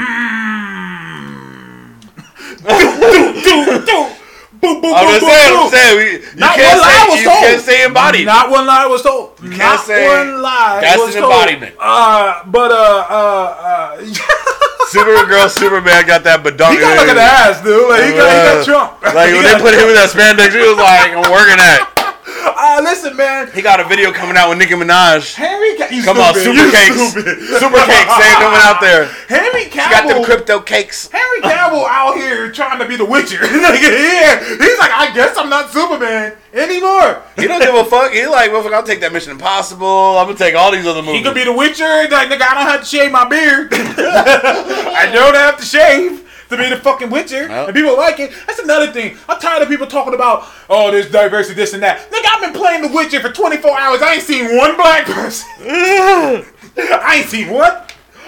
[2.60, 4.16] Dude, dude.
[4.62, 5.64] Boom, boom, I'm boom, saying, boom.
[5.64, 7.40] I'm saying, we, you Not can't one lie say, was you told.
[7.40, 8.26] can't say embodied.
[8.26, 9.38] Not one lie was told.
[9.38, 11.32] can't Not say- one lie that's was an told.
[11.34, 11.76] embodiment.
[11.80, 13.98] Uh, but uh, uh, uh
[14.88, 16.72] Supergirl, Superman got that badunk.
[16.72, 17.90] He got like an ass, dude.
[17.92, 19.04] Like he got, he got Trump.
[19.04, 21.99] Like He when they put him in that spandex, he was like, "I'm working at."
[22.62, 23.50] Ah, listen, man.
[23.54, 25.34] He got a video coming out with Nicki Minaj.
[25.34, 27.40] Henry, Ca- Come on, super You cakes, stupid.
[27.56, 29.06] super cakes, they ain't coming out there.
[29.28, 31.08] Henry He got them crypto cakes.
[31.10, 33.40] Henry Cavill out here trying to be the Witcher.
[33.46, 37.24] yeah, he's like, I guess I'm not Superman anymore.
[37.38, 38.12] He don't give a fuck.
[38.12, 40.18] He like, well, fuck, I'll take that Mission Impossible.
[40.18, 41.20] I'm gonna take all these other movies.
[41.20, 41.84] He could be the Witcher.
[42.12, 43.70] Like, nigga, I don't have to shave my beard.
[43.74, 47.48] I don't have to shave to be the fucking Witcher.
[47.48, 47.68] Well.
[47.68, 48.32] And people like it.
[48.48, 49.18] That's another thing.
[49.28, 52.10] I'm tired of people talking about, oh, there's diversity, this and that.
[52.12, 54.02] Nigga, I've been playing the Witcher for 24 hours.
[54.02, 55.48] I ain't seen one black person.
[56.78, 57.74] I ain't seen one.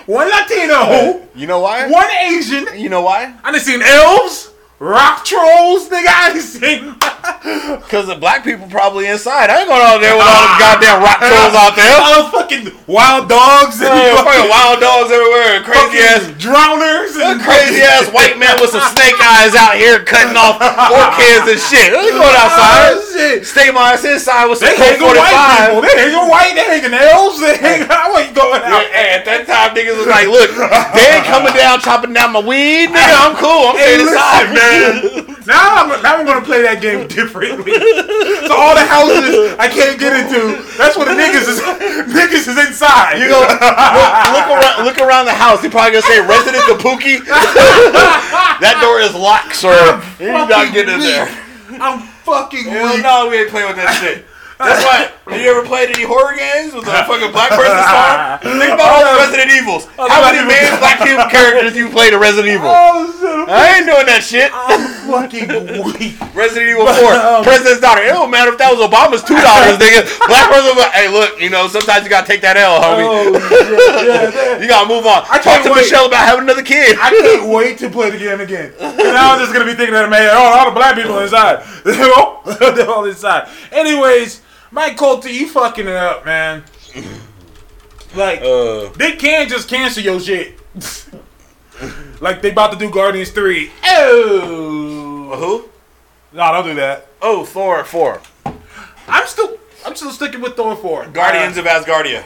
[0.06, 1.28] One Latino.
[1.36, 1.88] You know why?
[1.88, 2.68] One Asian.
[2.78, 3.36] You know why?
[3.44, 4.51] I done seen elves,
[4.82, 6.10] rock trolls, nigga.
[6.10, 6.98] I seen.
[7.86, 9.54] Because the black people probably inside.
[9.54, 11.94] I ain't going out there with all them goddamn rock trolls out there.
[12.02, 15.62] all those fucking wild dogs and Hey, fucking, wild dogs everywhere.
[15.62, 16.26] Crazy ass.
[16.42, 20.58] drowners and Crazy ass white man with some snake eyes out here cutting off
[20.90, 21.94] orchids and shit.
[21.94, 22.98] They going ah, outside.
[22.98, 23.46] Oh, shit.
[23.46, 25.38] Stay my ass inside with some They hang Colt on white
[25.78, 25.86] people.
[25.86, 25.86] 45.
[25.86, 26.54] They hang on white.
[26.58, 27.38] They hanging elves.
[27.38, 27.80] They hang.
[27.86, 28.82] I wasn't going out.
[28.90, 30.50] Hey, at that time, niggas was like, "Look,
[30.98, 33.14] they ain't coming down chopping down my weed, nigga.
[33.30, 33.72] I'm cool.
[33.72, 35.36] I'm Hey, staying inside, listen, man.
[35.48, 37.74] Now I'm, now I'm gonna play that game differently.
[38.46, 41.60] so all the houses I can't get into, that's what the niggas is.
[42.14, 43.18] Niggas is inside.
[43.20, 45.62] You go look, look around, look around the house.
[45.62, 47.26] They probably gonna say Resident Kabuki.
[48.62, 49.74] that door is locked, sir.
[50.20, 51.28] You're not fucking getting in there.
[51.82, 53.04] I'm fucking Hell weak.
[53.04, 54.26] no, we ain't playing with that shit.
[54.62, 55.10] That's why.
[55.32, 58.38] Have you ever played any horror games with a fucking black person star?
[58.44, 59.88] Think about all the Resident Evils.
[59.96, 62.68] How many main black people characters you played in Resident Evil?
[62.68, 63.46] Oh.
[63.48, 64.52] I ain't doing that shit.
[64.54, 65.48] I'm fucking
[65.88, 66.20] weak.
[66.36, 68.04] Resident Evil 4, um, President's daughter.
[68.04, 70.04] It don't matter if that was Obama's two dollars, nigga.
[70.28, 73.08] Black person, hey, look, you know, sometimes you gotta take that L, homie.
[73.08, 73.32] Oh.
[74.04, 75.24] Yeah, that- You gotta move on.
[75.32, 75.88] I Talk can't to wait.
[75.88, 76.98] Michelle about having another kid.
[77.00, 78.74] I can't wait to play the game again.
[78.80, 81.64] now I'm just gonna be thinking that man, oh, all the black people inside.
[81.88, 82.12] They're
[82.90, 83.48] all inside.
[83.72, 86.64] Anyways, Mike Colter, you fucking it up, man.
[88.16, 90.60] Like Uh, they can't just cancel your shit.
[92.22, 93.72] like they about to do Guardians 3.
[93.86, 95.70] Oh who?
[96.38, 97.08] No, don't do that.
[97.22, 98.22] Oh, Thor 4.
[99.08, 101.08] I'm still I'm still sticking with Thor 4.
[101.08, 102.24] Guardians Uh, of Asgardia.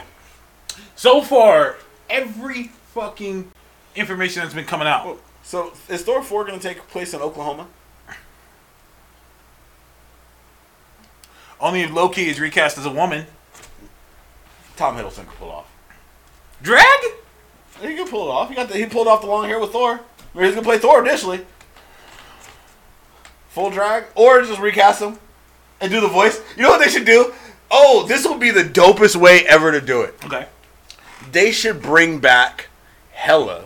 [0.94, 1.76] so far,
[2.10, 3.50] every fucking
[3.94, 5.18] information that's been coming out.
[5.42, 7.66] So, is Thor 4 gonna take place in Oklahoma?
[11.60, 13.26] Only Loki is recast as a woman.
[14.76, 15.72] Tom Hiddleston can pull it off.
[16.62, 17.00] Drag?
[17.80, 18.48] He can pull it off.
[18.48, 20.00] He got the, he pulled off the long hair with Thor.
[20.34, 21.46] Or he's gonna play Thor initially.
[23.48, 25.18] Full drag, or just recast him
[25.80, 26.42] and do the voice.
[26.56, 27.32] You know what they should do?
[27.70, 30.14] Oh, this will be the dopest way ever to do it.
[30.24, 30.46] Okay.
[31.32, 32.68] They should bring back
[33.12, 33.64] Hela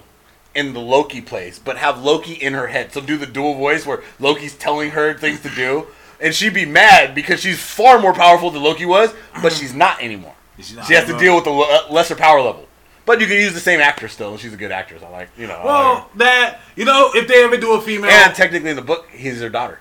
[0.55, 2.93] in the Loki place, but have Loki in her head.
[2.93, 5.89] So do the dual voice where Loki's telling her things to do,
[6.21, 10.03] and she'd be mad because she's far more powerful than Loki was, but she's not
[10.03, 10.35] anymore.
[10.57, 12.67] She's not she has to deal with the uh, lesser power level.
[13.07, 14.37] But you can use the same actress still.
[14.37, 15.03] She's a good actress.
[15.03, 15.55] I like, you know.
[15.55, 18.77] I like Well, that you know, if they ever do a female, and technically in
[18.77, 19.81] the book, he's her daughter.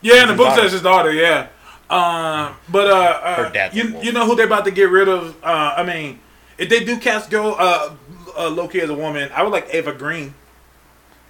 [0.00, 0.62] yeah, in the book daughter.
[0.62, 1.48] says his daughter, yeah.
[1.90, 4.88] Um, but uh, uh Her dad's a you, you know who they're about to get
[4.88, 5.36] rid of?
[5.44, 6.20] Uh, I mean,
[6.56, 7.94] if they do cast go uh,
[8.34, 10.34] uh Loki as a woman, I would like Eva Green.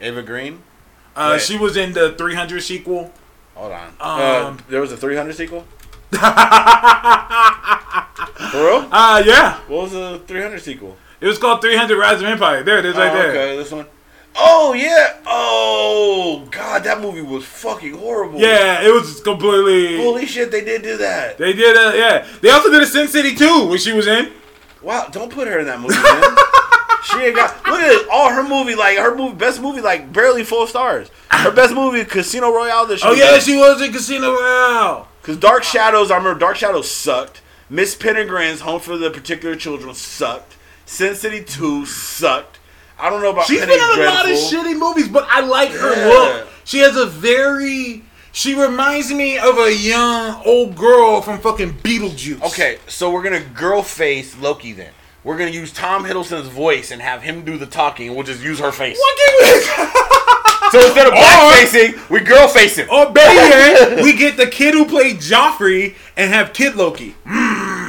[0.01, 0.62] Eva Green.
[1.16, 3.12] Uh, she was in the 300 sequel.
[3.54, 3.88] Hold on.
[3.88, 5.60] Um, uh, there was a 300 sequel.
[6.12, 6.18] For
[8.58, 8.88] real?
[8.90, 10.96] Uh, yeah, What was the 300 sequel?
[11.20, 12.62] it was called 300 Rise of Empire.
[12.62, 13.30] There it is, right oh, there.
[13.30, 13.86] Okay, this one.
[14.34, 15.20] Oh yeah.
[15.26, 18.40] Oh god, that movie was fucking horrible.
[18.40, 19.98] Yeah, it was completely.
[19.98, 21.38] Holy shit, they did do that.
[21.38, 22.26] They did, uh, yeah.
[22.40, 24.32] They also did a Sin City 2, which she was in.
[24.82, 26.36] Wow, don't put her in that movie, man.
[27.04, 27.66] she ain't got.
[27.66, 28.08] Look at.
[28.10, 31.10] All her movie, like her movie, best movie, like barely four stars.
[31.30, 32.86] Her best movie, Casino Royale.
[32.86, 35.08] That she Oh yeah, she was in Casino Royale.
[35.20, 37.40] Because Dark Shadows, I remember Dark Shadows sucked.
[37.70, 40.56] Miss Peregrine's Home for the Particular Children sucked.
[40.84, 42.58] Sin City 2 sucked.
[42.98, 45.40] I don't know about She's Penny been in a lot of shitty movies, but I
[45.40, 46.08] like her Yeah.
[46.08, 46.48] look.
[46.64, 48.04] She has a very.
[48.30, 52.42] She reminds me of a young old girl from fucking Beetlejuice.
[52.42, 54.92] Okay, so we're gonna girl face Loki then.
[55.24, 58.42] We're gonna use Tom Hiddleston's voice and have him do the talking, and we'll just
[58.42, 58.98] use her face.
[58.98, 59.98] What can we?
[60.70, 62.88] So instead of black facing, we girl face him.
[62.90, 67.14] Or better yet, we get the kid who played Joffrey and have Kid Loki.
[67.26, 67.81] Mm.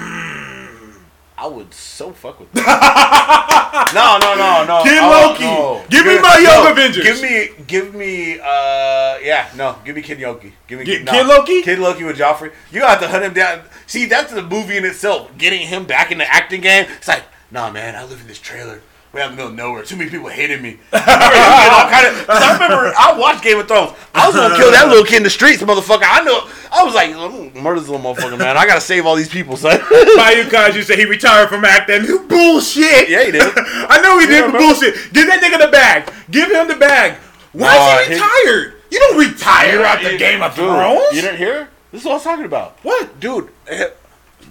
[1.43, 3.91] I would so fuck with that.
[3.93, 4.83] no, no, no, no.
[4.83, 5.43] Kid Oh, Loki.
[5.43, 5.83] no.
[5.89, 7.03] Give me my Young Avengers.
[7.03, 8.39] Give me, give me.
[8.39, 9.75] uh Yeah, no.
[9.83, 10.53] Give me Kid Loki.
[10.67, 11.11] Give me Get no.
[11.11, 11.61] Kid Loki?
[11.61, 12.53] Kid Loki with Joffrey.
[12.71, 13.63] You have to hunt him down.
[13.87, 15.37] See, that's the movie in itself.
[15.37, 16.85] Getting him back in the acting game.
[16.97, 17.95] It's like, nah, man.
[17.97, 18.79] I live in this trailer
[19.13, 19.83] way out in the middle of nowhere.
[19.83, 20.79] Too many people hated me.
[20.91, 23.93] I, remember, kind of, I remember I watched Game of Thrones.
[24.13, 26.03] I was gonna kill that little kid in the streets, motherfucker.
[26.03, 26.47] I know.
[26.71, 28.57] I was like, "Mm, murder this little motherfucker, man.
[28.57, 29.77] I gotta save all these people, son.
[30.17, 32.27] Mayu Kaiju said he retired from acting.
[32.27, 33.09] Bullshit.
[33.09, 33.41] yeah, he did.
[33.55, 34.95] I know he did, but bullshit.
[35.13, 36.11] Give that nigga the bag.
[36.31, 37.17] Give him the bag.
[37.51, 38.73] Why Nah, is he he- retired?
[38.89, 41.15] You don't retire after Game of Dude, Thrones.
[41.15, 41.69] You didn't hear?
[41.91, 42.77] This is what I was talking about.
[42.83, 43.19] What?
[43.19, 43.89] dude, eh,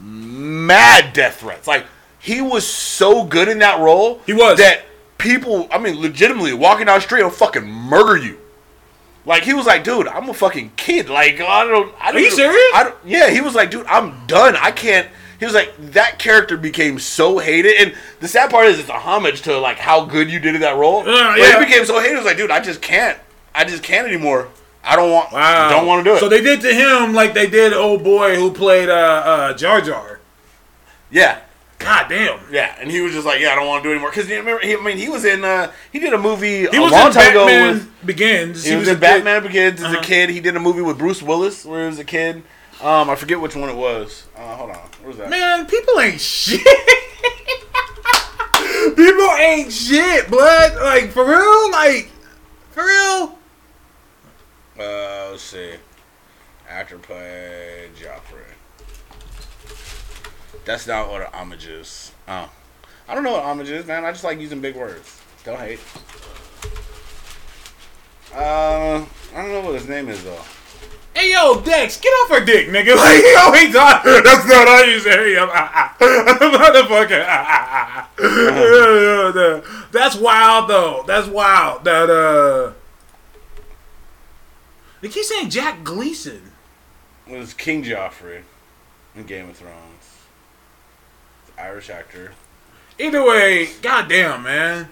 [0.01, 1.67] mad death threats.
[1.67, 1.87] Like
[2.23, 4.21] he was so good in that role.
[4.25, 4.57] He was.
[4.59, 4.83] that
[5.19, 5.67] people.
[5.73, 8.39] I mean, legitimately walking down the street will fucking murder you.
[9.27, 11.09] Like he was like, dude, I'm a fucking kid.
[11.09, 11.93] Like I don't.
[12.01, 12.73] I don't you serious?
[12.75, 14.57] I don't, yeah, he was like, dude, I'm done.
[14.57, 15.09] I can't.
[15.41, 18.93] He was like, that character became so hated, and the sad part is, it's a
[18.93, 21.01] homage to like how good you did in that role.
[21.01, 21.59] Uh, but yeah.
[21.59, 22.11] he became so hated.
[22.13, 23.19] He was like, dude, I just can't.
[23.53, 24.49] I just can't anymore.
[24.85, 25.33] I don't want.
[25.33, 25.71] Wow.
[25.71, 26.21] Don't want to do it.
[26.21, 29.81] So they did to him like they did old boy who played uh, uh, Jar
[29.81, 30.21] Jar.
[31.11, 31.41] yeah.
[31.83, 32.39] God damn.
[32.51, 34.29] Yeah, and he was just like, "Yeah, I don't want to do it anymore." Because
[34.29, 36.93] remember, he, I mean, he was in, uh, he did a movie He a was
[36.93, 38.07] long in time Batman ago with.
[38.07, 38.65] Begins.
[38.65, 39.01] He, was, a in kid.
[39.01, 39.99] Batman Begins as Uh-huh.
[39.99, 40.31] a kid.
[40.31, 42.43] He did a movie with Bruce Willis where he was a kid.
[42.81, 44.27] Um, I forget which one it was.
[44.37, 45.29] Uh, hold on, where's that?
[45.31, 46.61] Man, people ain't shit.
[48.97, 50.75] people ain't shit, blood.
[50.83, 52.11] Like for real, like
[52.71, 53.39] for real.
[54.79, 55.75] Uh, let's see.
[56.69, 58.52] Actor played Joffrey.
[60.65, 62.13] That's not what an homage is.
[62.29, 62.51] Oh,
[63.09, 64.05] I don't know what homage is, man.
[64.05, 65.21] I just like using big words.
[65.45, 65.81] Don't hate.
[68.35, 70.41] Uh, I don't know what his name is though.
[71.15, 72.97] Hey yo, Dex, get off her dick, nigga.
[73.03, 75.49] Like yo, he thought that's not how you say him.
[76.59, 77.23] Motherfucker.
[79.93, 81.05] That's wild though.
[81.07, 81.85] That's wild.
[81.85, 82.73] That uh
[85.03, 86.53] They keep saying Jack Gleeson.
[87.27, 88.43] It was King Joffrey
[89.15, 89.92] in Game of Thrones.
[91.63, 92.33] Irish actor.
[92.99, 94.89] Either way, goddamn, man.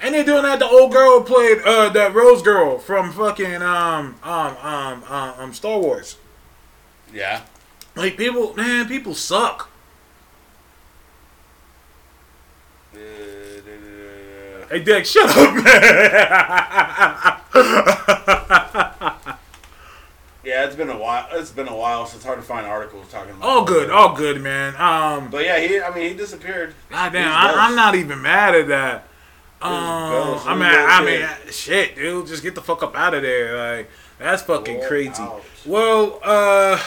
[0.00, 0.60] And they're doing that.
[0.60, 5.54] The old girl played uh that Rose girl from fucking um um um um, um
[5.54, 6.16] Star Wars.
[7.12, 7.40] Yeah.
[7.96, 9.70] Like people, man, people suck.
[12.94, 12.98] Uh.
[14.70, 15.54] Hey, Dick, shut up,
[18.34, 18.40] man.
[20.54, 21.26] Yeah, it's been a while.
[21.32, 23.42] It's been a while, so it's hard to find articles talking about.
[23.42, 24.76] all good, all good, man.
[24.76, 25.80] Um, But yeah, he.
[25.80, 26.74] I mean, he disappeared.
[26.90, 29.08] goddamn, Who's I, I'm not even mad at that.
[29.60, 29.72] Um?
[29.72, 33.78] I mean, Ghost I mean, shit, dude, just get the fuck up out of there.
[33.78, 33.90] Like,
[34.20, 35.20] that's fucking Roll crazy.
[35.22, 35.42] out.
[35.66, 36.80] Well, uh,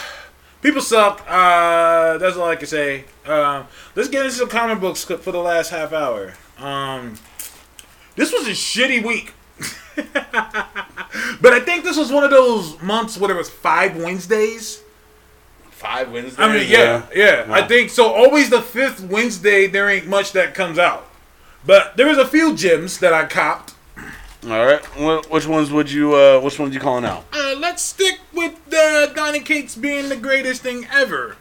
[0.61, 1.25] people suck.
[1.27, 3.03] Uh, that's all I can say.
[3.25, 6.35] Um, let's get into some comic books for the last half hour.
[6.57, 7.15] Um,
[8.15, 9.33] this was a shitty week.
[11.41, 14.81] but I think this was one of those months where there was five Wednesdays.
[15.71, 16.39] Five Wednesdays.
[16.39, 17.45] I mean, yeah, yeah.
[17.47, 17.67] I Wow.
[17.67, 18.11] think so.
[18.11, 21.07] Always the fifth Wednesday, there ain't much that comes out.
[21.65, 23.73] But there was a few gems that I copped.
[24.43, 24.79] All right.
[25.29, 26.15] Which ones would you?
[26.15, 27.25] Uh, which ones you calling out?
[27.33, 31.35] Uh, let's stick with uh, Donny Cates being the greatest thing ever.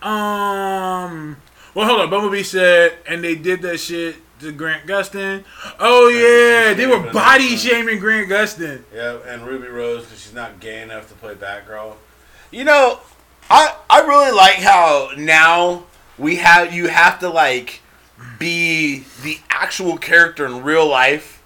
[0.00, 1.36] Um,
[1.74, 2.10] well, hold on.
[2.10, 5.44] Bumblebee said, and they did that shit to Grant Gustin.
[5.78, 8.82] Oh yeah, they were body shaming Grant Gustin.
[8.94, 11.94] Yeah, and Ruby Rose because she's not gay enough to play Batgirl.
[12.50, 13.00] You know,
[13.50, 15.84] I I really like how now
[16.18, 17.80] we have you have to like
[18.38, 21.42] be the actual character in real life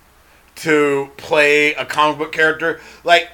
[0.57, 2.81] to play a comic book character.
[3.05, 3.31] Like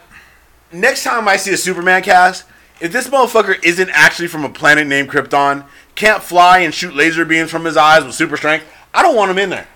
[0.72, 2.44] next time I see a Superman cast,
[2.80, 5.64] if this motherfucker isn't actually from a planet named Krypton,
[5.94, 8.66] can't fly and shoot laser beams from his eyes with super strength,
[8.96, 9.68] I don't want him in there.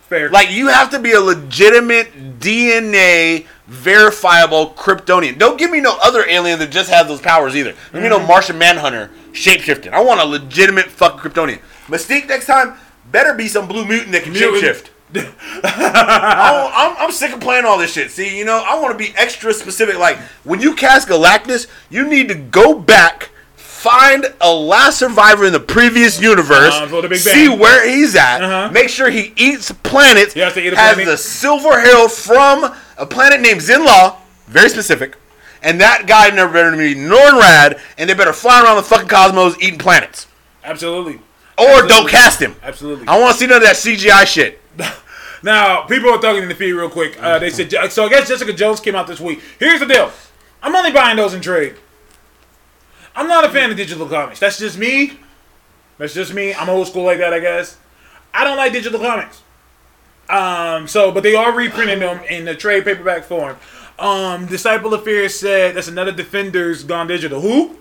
[0.00, 0.28] Fair.
[0.28, 5.38] Like you have to be a legitimate DNA verifiable Kryptonian.
[5.38, 7.74] Don't give me no other alien that just has those powers either.
[7.92, 8.28] Give me no mm-hmm.
[8.28, 9.92] Martian Manhunter shapeshifting.
[9.92, 11.60] I want a legitimate fucking Kryptonian.
[11.86, 12.76] Mystique next time
[13.10, 14.62] better be some blue mutant that can Mutant.
[14.62, 14.90] shapeshift.
[15.64, 18.10] I'm, I'm sick of playing all this shit.
[18.10, 19.96] See, you know, I want to be extra specific.
[19.96, 23.30] Like when you cast Galactus, you need to go back.
[23.76, 26.72] Find a last survivor in the previous universe.
[26.72, 28.42] Uh, the see where he's at.
[28.42, 28.70] Uh-huh.
[28.72, 30.32] Make sure he eats planets.
[30.32, 34.16] He has to eat a has the Silver Herald from a planet named Zenn-La.
[34.46, 35.16] Very specific.
[35.62, 39.08] And that guy never better be Norrin Radd, and they better fly around the fucking
[39.08, 40.26] cosmos eating planets.
[40.64, 41.20] Absolutely.
[41.58, 41.88] Or Absolutely.
[41.88, 42.56] don't cast him.
[42.62, 43.06] Absolutely.
[43.06, 44.60] I want to see none of that CGI shit.
[45.42, 47.22] Now, people are talking in the feed real quick.
[47.22, 49.40] Uh, they said, so I guess Jessica Jones came out this week.
[49.60, 50.10] Here's the deal
[50.60, 51.76] I'm only buying those in trade.
[53.16, 54.38] I'm not a fan of digital comics.
[54.38, 55.18] That's just me.
[55.98, 56.54] That's just me.
[56.54, 57.78] I'm old school like that, I guess.
[58.34, 59.42] I don't like digital comics.
[60.28, 63.56] Um, so, but they are reprinting them in the trade paperback form.
[63.98, 67.40] Um, Disciple of Fear said that's another Defenders gone digital.
[67.40, 67.78] Who?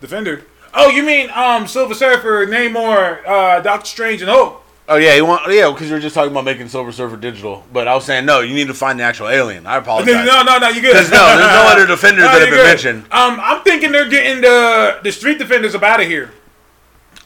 [0.00, 0.46] Defender.
[0.72, 4.62] Oh, you mean um Silver Surfer, Namor, uh, Doctor Strange, and Hulk?
[4.88, 7.64] Oh yeah, you want yeah because you were just talking about making Silver Surfer digital,
[7.72, 9.66] but I was saying no, you need to find the actual alien.
[9.66, 10.24] I apologize.
[10.24, 10.92] No, no, no, you good.
[10.92, 12.66] Because no, there's no other defenders No, that have been good.
[12.66, 13.02] mentioned.
[13.10, 16.30] Um, I'm thinking they're getting the the street defenders up out of here.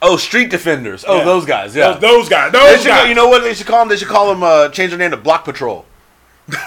[0.02, 1.04] Oh, Street Defenders.
[1.06, 1.24] Oh, Yeah.
[1.24, 1.76] those guys.
[1.76, 1.92] Yeah.
[1.92, 2.52] Those, those guys.
[2.52, 3.08] They Those should, guys.
[3.10, 3.88] you know what they should call them?
[3.90, 4.42] They should call them.
[4.42, 5.84] Uh, change their name to Block Patrol.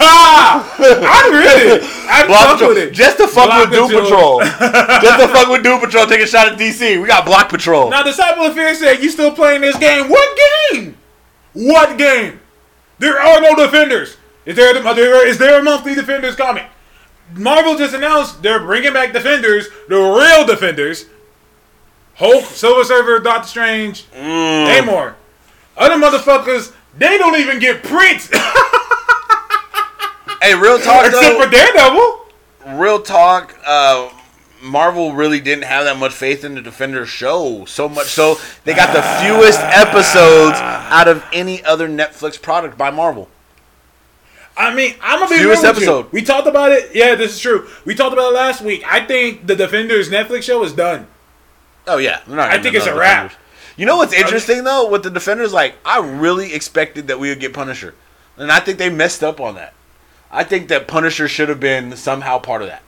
[0.00, 2.06] Ah, I'm with it.
[2.08, 2.68] I'm Block Patrol.
[2.70, 2.92] with it.
[2.92, 4.40] Just to fuck Block with Doom Patrol.
[4.40, 4.40] Patrol.
[5.02, 6.06] Just to fuck with Doom Patrol.
[6.06, 7.00] Take a shot at DC.
[7.00, 7.90] We got Block Patrol.
[7.90, 10.08] Now, Disciple of Fear said, "You still playing this game?
[10.08, 10.38] What
[10.72, 10.96] game?
[11.52, 12.40] What game?
[12.98, 14.16] There are no defenders.
[14.46, 14.76] Is there?
[14.76, 16.64] A, there is there a monthly defenders comic?
[17.34, 21.06] Marvel just announced they're bringing back defenders, the real defenders.
[22.16, 24.68] Hulk, Silver Surfer, Doctor Strange, Mm.
[24.68, 25.14] Namor.
[25.76, 28.30] Other motherfuckers, they don't even get prints
[30.44, 31.42] Hey, real talk except though.
[31.42, 32.78] for Daredevil.
[32.78, 33.56] real talk.
[33.64, 34.10] Uh,
[34.62, 37.64] Marvel really didn't have that much faith in the Defenders show.
[37.64, 42.90] So much so they got the fewest episodes out of any other Netflix product by
[42.90, 43.30] Marvel.
[44.54, 45.88] I mean, I'm gonna be Fewest real with you.
[45.88, 46.12] episode.
[46.12, 46.90] We talked about it.
[46.94, 47.66] Yeah, this is true.
[47.86, 48.84] We talked about it last week.
[48.86, 51.06] I think the Defenders Netflix show is done.
[51.86, 53.30] Oh yeah, I think it's a wrap.
[53.30, 53.38] Defenders.
[53.78, 55.54] You know what's interesting though with the Defenders?
[55.54, 57.94] Like I really expected that we would get Punisher,
[58.36, 59.72] and I think they messed up on that.
[60.34, 62.82] I think that Punisher should have been somehow part of that,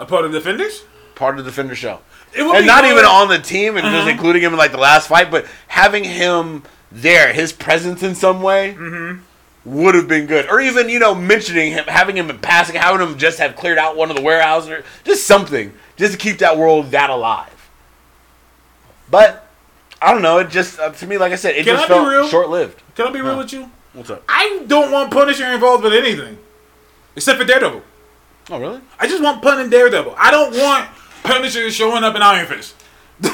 [0.00, 0.84] A part of the Defenders.
[1.14, 2.00] part of the Defender show,
[2.34, 4.08] It would and be not even on the team and just Uh-huh.
[4.10, 8.40] including him in like the last fight, but having him there, his presence in some
[8.42, 8.74] way.
[8.78, 9.18] Mm-hmm.
[9.64, 13.00] Would have been good, or even you know mentioning him, having him in passing, having
[13.06, 16.38] him just have cleared out one of the warehouses, or just something, just to keep
[16.38, 17.70] that world that alive.
[19.08, 19.46] But
[20.00, 20.38] I don't know.
[20.38, 22.26] It just uh, to me, like I said, it Can just I felt real?
[22.26, 22.82] short lived.
[22.96, 23.70] Can I be real with you?
[23.92, 24.24] What's up?
[24.28, 26.38] I don't want Punisher involved with anything,
[27.16, 27.82] except for Daredevil.
[28.50, 28.80] Oh really?
[28.98, 30.14] I just want Pun and Daredevil.
[30.18, 30.88] I don't want
[31.22, 32.74] Punisher showing up in Iron Fist.
[33.22, 33.28] yeah,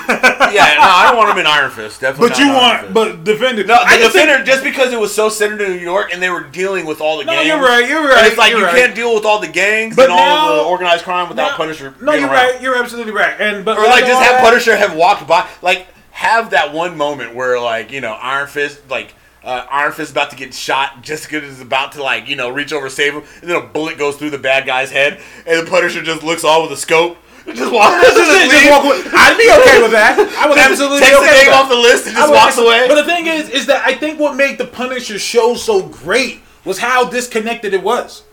[0.76, 2.02] no, I don't want him in Iron Fist.
[2.02, 2.28] Definitely.
[2.28, 2.94] But not you want, Fist.
[2.94, 3.64] but Defender.
[3.64, 6.10] no, I the just think- defender just because it was so centered in New York
[6.12, 7.46] and they were dealing with all the No, gangs.
[7.46, 7.88] you're right.
[7.88, 8.18] You're right.
[8.18, 8.74] And it's like you're right.
[8.74, 11.94] can't deal with all the gangs But and all the organized crime without No, Punisher.
[12.02, 12.52] No, being you're around.
[12.52, 12.60] right.
[12.62, 13.34] You're absolutely right.
[13.40, 16.74] And but Or like just have all that- Punisher have walked by, like have that
[16.74, 19.14] one moment where like you know Iron Fist, like
[19.44, 22.48] uh, Iron Fist is about to get shot, Jessica is about to like you know
[22.48, 25.66] reach over save him, and then a bullet goes through the bad guy's head, and
[25.66, 27.16] the Punisher just looks on with a scope,
[27.46, 28.02] just walks.
[28.02, 29.02] Just, just, walk away.
[29.12, 30.18] I'd be okay with that.
[30.38, 32.86] I would absolutely takes okay the name off the list and just would walks away.
[32.88, 36.40] But the thing is, is that I think what made the Punisher show so great
[36.64, 38.24] was how disconnected it was.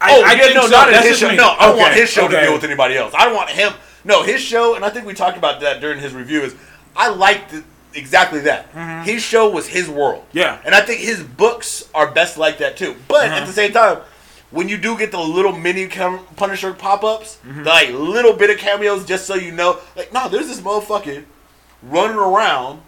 [0.00, 0.70] I, Oh I yeah, no, so.
[0.70, 1.28] not his show.
[1.28, 1.36] me.
[1.36, 3.14] No, I don't want his show to deal with anybody else.
[3.16, 3.72] I don't want him.
[4.04, 6.42] No, his show, and I think we talked about that during his review.
[6.42, 6.54] Is
[6.94, 7.64] I liked it-
[7.96, 8.68] exactly that.
[9.04, 10.22] His show was his world.
[10.28, 10.38] Mm-hmm.
[10.38, 10.58] Yeah.
[10.64, 12.94] and I think his books are best like that too.
[13.08, 13.36] But Uh-huh.
[13.40, 13.98] at the same time,
[14.50, 17.62] when you do get the little mini cam- Punisher pop ups, Mm-hmm.
[17.64, 21.24] the like little bit of cameos, just so you know, like no, there's this motherfucker
[21.82, 22.80] running around.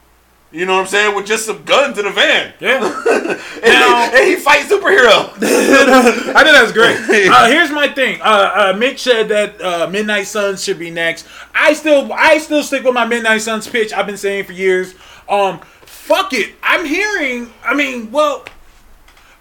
[0.50, 1.14] You know what I'm saying?
[1.14, 2.54] With just some guns in a van.
[2.60, 3.04] Yeah.
[3.58, 5.30] And, Now- he, and he fights superhero.
[6.34, 6.98] I think that's great.
[7.28, 8.20] Uh, here's my thing.
[8.22, 11.26] Uh, uh, Mitch said that uh, Midnight Suns should be next.
[11.54, 13.92] I still, I still stick with my Midnight Suns pitch.
[13.92, 14.94] I've been saying for years.
[15.28, 16.54] Um, fuck it.
[16.62, 17.52] I'm hearing.
[17.64, 18.44] I mean, well,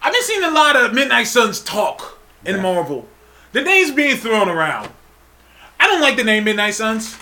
[0.02, 3.08] I've been seeing a lot of Midnight Suns talk in Marvel.
[3.54, 4.90] The name's being thrown around.
[5.80, 7.18] I don't like the name Midnight Suns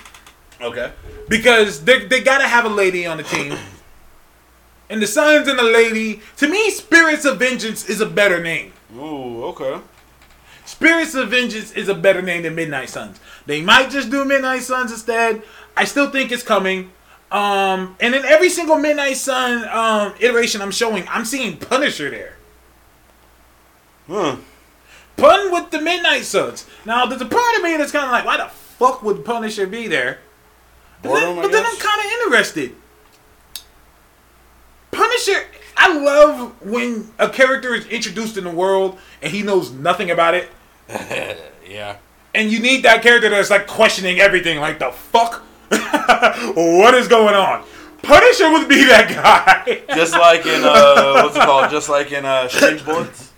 [0.61, 0.91] okay.
[1.29, 3.57] because they they gotta have a lady on the team.
[4.89, 8.73] And the sons and the lady, to me, Spirits of Vengeance is a better name.
[8.95, 9.79] Ooh, okay.
[10.65, 13.19] Spirits of Vengeance is a better name than Midnight Suns.
[13.45, 15.43] They might just do Midnight Suns instead.
[15.75, 16.91] I still think it's coming.
[17.31, 22.35] Um, and in every single Midnight Sun um, iteration I'm showing, I'm seeing Punisher there.
[24.07, 24.41] Hmm.
[25.17, 26.67] Pun with the Midnight Suns.
[26.85, 29.65] Now, there's a part of me that's kind of like, why the fuck would Punisher
[29.65, 30.19] be there?
[31.01, 32.75] But then, Boredom, I but then I'm kind of interested.
[34.95, 35.45] Punisher,
[35.77, 40.33] I love when a character is introduced in the world and he knows nothing about
[40.35, 40.49] it.
[41.67, 41.97] Yeah.
[42.35, 45.41] And you need that character that's like questioning everything, like the fuck?
[45.69, 47.63] what is going on?
[48.03, 49.81] Punisher would be that guy.
[49.95, 51.71] Just like in uh, what's it called?
[51.71, 53.31] Just like in uh, Strange Bullets.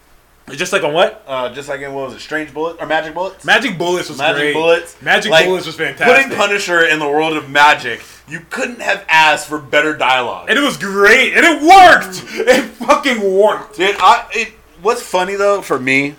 [0.51, 1.23] Just like on what?
[1.27, 2.19] Uh, just like in what was it?
[2.19, 3.43] Strange Bullets or Magic Bullets?
[3.45, 4.53] Magic Bullets was Magic great.
[4.53, 5.01] Bullets.
[5.01, 6.23] Magic Like, Bullets was fantastic.
[6.25, 10.49] Putting Punisher in the world of magic, you couldn't have asked for better dialogue.
[10.49, 12.23] and it was great, and it worked.
[12.47, 13.77] It fucking worked.
[13.77, 16.15] Dude, I, it, what's funny though for me,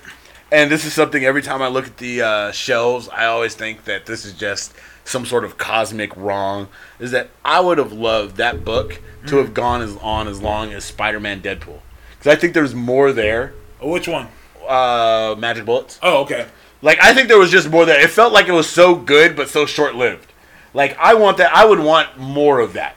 [0.51, 3.85] and this is something every time I look at the uh, shelves, I always think
[3.85, 4.73] that this is just
[5.05, 6.69] some sort of cosmic wrong.
[6.99, 10.73] Is that I would have loved that book to have gone as on as long
[10.73, 11.81] as Spider-Man Deadpool,
[12.19, 13.53] because I think there's more there.
[13.81, 14.29] Which one?
[14.67, 15.99] Uh, Magic Bullets.
[16.03, 16.47] Oh, okay.
[16.83, 18.01] Like I think there was just more there.
[18.01, 20.33] It felt like it was so good but so short lived.
[20.75, 21.53] Like I want that.
[21.55, 22.97] I would want more of that.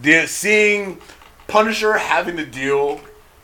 [0.00, 0.98] The, seeing
[1.48, 3.00] Punisher having to deal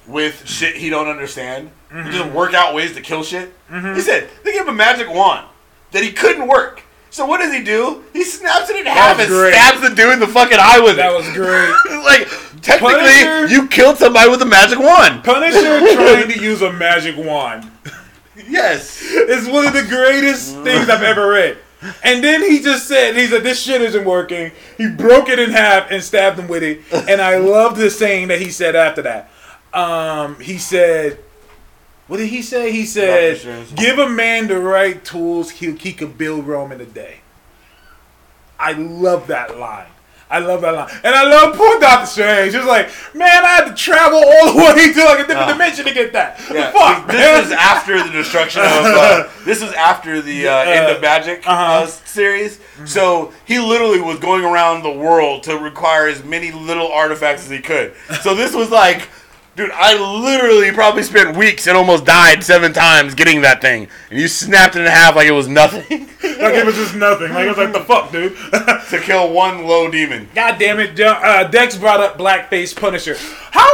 [0.07, 2.17] with shit he don't understand, and mm-hmm.
[2.17, 3.53] just work out ways to kill shit.
[3.69, 3.95] Mm-hmm.
[3.95, 5.47] He said they gave him a magic wand
[5.93, 6.83] that he couldn't work.
[7.11, 8.05] So what does he do?
[8.13, 9.55] He snaps it in half and great.
[9.55, 11.13] stabs the dude in the fucking eye with That it.
[11.13, 12.05] That was great.
[12.05, 15.25] like technically, Punisher- you killed somebody with a magic wand.
[15.25, 17.71] Punisher trying to use a magic wand
[18.49, 19.01] Yes.
[19.03, 21.59] it's one of the greatest things I've ever read.
[22.03, 24.53] And then he just said, he said, this shit isn't working.
[24.79, 26.81] He broke it in half and stabbed him with it.
[27.09, 29.31] And I love the saying that he said after that.
[29.73, 31.19] Um, he said,
[32.07, 32.73] what did he say?
[32.73, 33.39] He said,
[33.77, 37.21] give a man the right tools, he, he could build Rome in a day.
[38.59, 39.87] I love that line.
[40.29, 40.91] I love that line.
[41.05, 42.53] And I love poor Doctor Strange.
[42.53, 45.53] He like, man, I had to travel all the way to like a different Ah.
[45.53, 46.41] dimension to get that.
[46.53, 47.45] Yeah, Fuck, this man.
[47.45, 48.69] is after the destruction of.
[48.69, 51.87] Uh, this is after the uh, end of Magic uh uh-huh.
[51.87, 52.59] series.
[52.85, 57.51] So he literally was going around the world to require as many little artifacts as
[57.51, 57.95] he could.
[58.23, 59.09] So this was like,
[59.57, 64.21] dude, I literally probably spent weeks and almost died seven times getting that thing, and
[64.21, 65.85] you snapped it in half like it was nothing
[66.41, 67.33] like it was just nothing.
[67.33, 68.37] Like it was like the fuck, dude.
[68.91, 70.29] to kill one low demon.
[70.35, 73.17] God damn it, uh, Dex brought up Blackface Punisher.
[73.51, 73.69] How?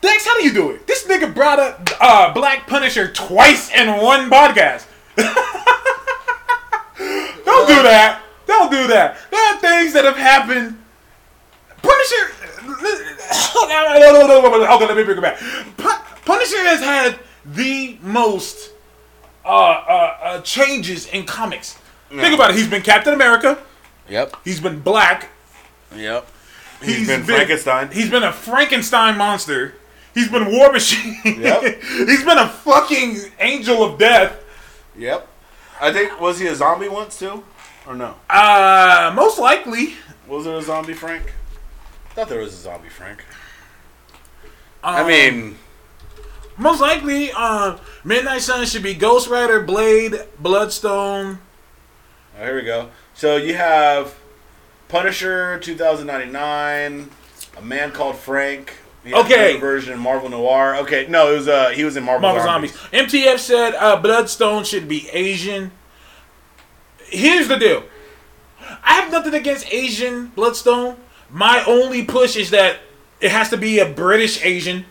[0.00, 0.86] Dex, how do you do it?
[0.86, 4.86] This nigga brought up uh, Black Punisher twice in one podcast.
[5.16, 5.26] Don't
[7.66, 8.22] do that.
[8.46, 9.18] Don't do that.
[9.30, 10.78] There are things that have happened.
[11.82, 12.30] Punisher.
[14.74, 15.38] Okay, let me bring it back.
[15.76, 18.72] Pu- Punisher has had the most
[19.44, 21.78] uh, uh, uh, changes in comics.
[22.10, 22.56] Think about it.
[22.56, 23.58] He's been Captain America.
[24.08, 24.36] Yep.
[24.44, 25.28] He's been black.
[25.94, 26.26] Yep.
[26.82, 27.90] he's been Frankenstein.
[27.90, 29.74] He's been a Frankenstein monster.
[30.14, 31.16] He's been War Machine.
[31.24, 31.82] Yep.
[31.82, 34.42] he's been a fucking angel of death.
[34.96, 35.28] Yep.
[35.80, 37.44] I think was he a zombie once too,
[37.86, 38.14] or no?
[38.28, 39.94] Uh, most likely.
[40.26, 41.32] Was there a zombie Frank?
[42.18, 43.24] I thought there was a zombie Frank.
[44.82, 45.56] Um, I mean,
[46.56, 47.30] most likely.
[47.30, 51.38] Um, Midnight Sun should be Ghost Rider, Blade, Bloodstone.
[52.36, 52.90] oh, here we go.
[53.14, 54.18] So you have
[54.88, 57.08] Punisher 2099,
[57.56, 58.74] a man called Frank.
[59.06, 59.56] Okay.
[59.58, 60.74] version Marvel Noir.
[60.78, 62.72] Okay, no, it was uh he was in Marvel, Marvel Zombies.
[62.92, 65.70] MTF said uh, Bloodstone should be Asian.
[67.06, 67.84] Here's the deal.
[68.82, 70.96] I have nothing against Asian Bloodstone.
[71.30, 72.78] My only push is that
[73.20, 74.84] it has to be a British Asian.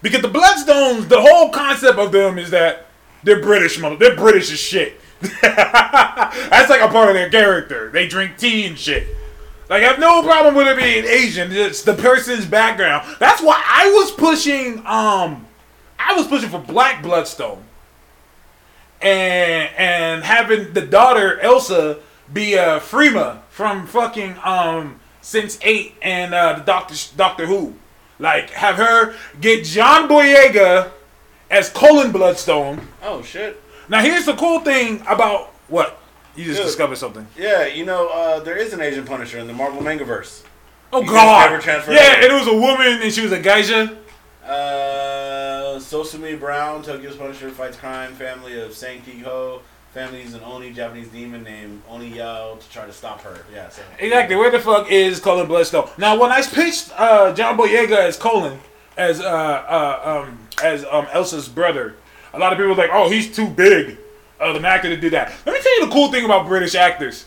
[0.00, 2.86] Because the Bloodstones, the whole concept of them is that
[3.22, 3.96] they're British, mother.
[3.96, 5.00] They're British as shit.
[5.42, 7.90] That's like a part of their character.
[7.90, 9.08] They drink tea and shit.
[9.68, 11.52] Like, I have no problem with it being Asian.
[11.52, 13.06] It's the person's background.
[13.18, 14.78] That's why I was pushing.
[14.86, 15.46] Um,
[15.98, 17.62] I was pushing for Black Bloodstone,
[19.02, 21.98] and and having the daughter Elsa
[22.32, 27.74] be a Freema from fucking um Sense Eight and uh, the Doctor Doctor Who.
[28.20, 30.92] Like, have her get John Boyega
[31.50, 32.86] as Cullen Bloodstone.
[33.02, 33.60] Oh shit.
[33.88, 35.98] Now, here's the cool thing about what
[36.36, 36.66] you just Dude.
[36.66, 37.26] discovered something.
[37.36, 40.44] Yeah, you know, uh, there is an Asian Punisher in the Marvel Mangaverse.
[40.92, 41.50] Oh God!
[41.66, 41.92] Yeah, over.
[41.92, 43.98] it was a woman, and she was a geisha.
[44.44, 48.12] Uh, Sosumi Brown, Tokyo's Punisher, fights crime.
[48.12, 49.62] Family of Sankey Ho.
[49.94, 53.38] Family is an Oni Japanese demon named Oni Yao to try to stop her.
[53.52, 53.80] Yeah, so.
[53.98, 54.36] Exactly.
[54.36, 55.88] Where the fuck is Cullen Bloodstone?
[55.96, 58.60] Now, when I pitched uh, John Boyega as Cullen,
[58.98, 61.96] as uh, uh, um, as um, Elsa's brother,
[62.34, 63.96] a lot of people were like, "Oh, he's too big
[64.38, 66.74] of an actor to do that." Let me tell you the cool thing about British
[66.74, 67.24] actors.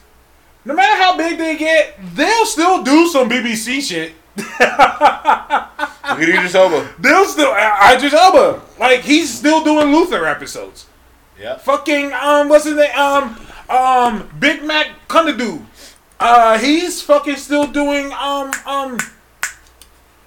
[0.63, 4.13] No matter how big they get, they'll still do some BBC shit.
[4.38, 6.88] Look at Idris Elba.
[6.99, 10.85] They'll still Idris Elba, like he's still doing Luther episodes.
[11.41, 11.57] Yeah.
[11.57, 12.95] Fucking um, what's his name?
[12.95, 13.35] Um,
[13.68, 15.65] um, Big Mac Cundidu.
[16.19, 18.99] Uh, he's fucking still doing um um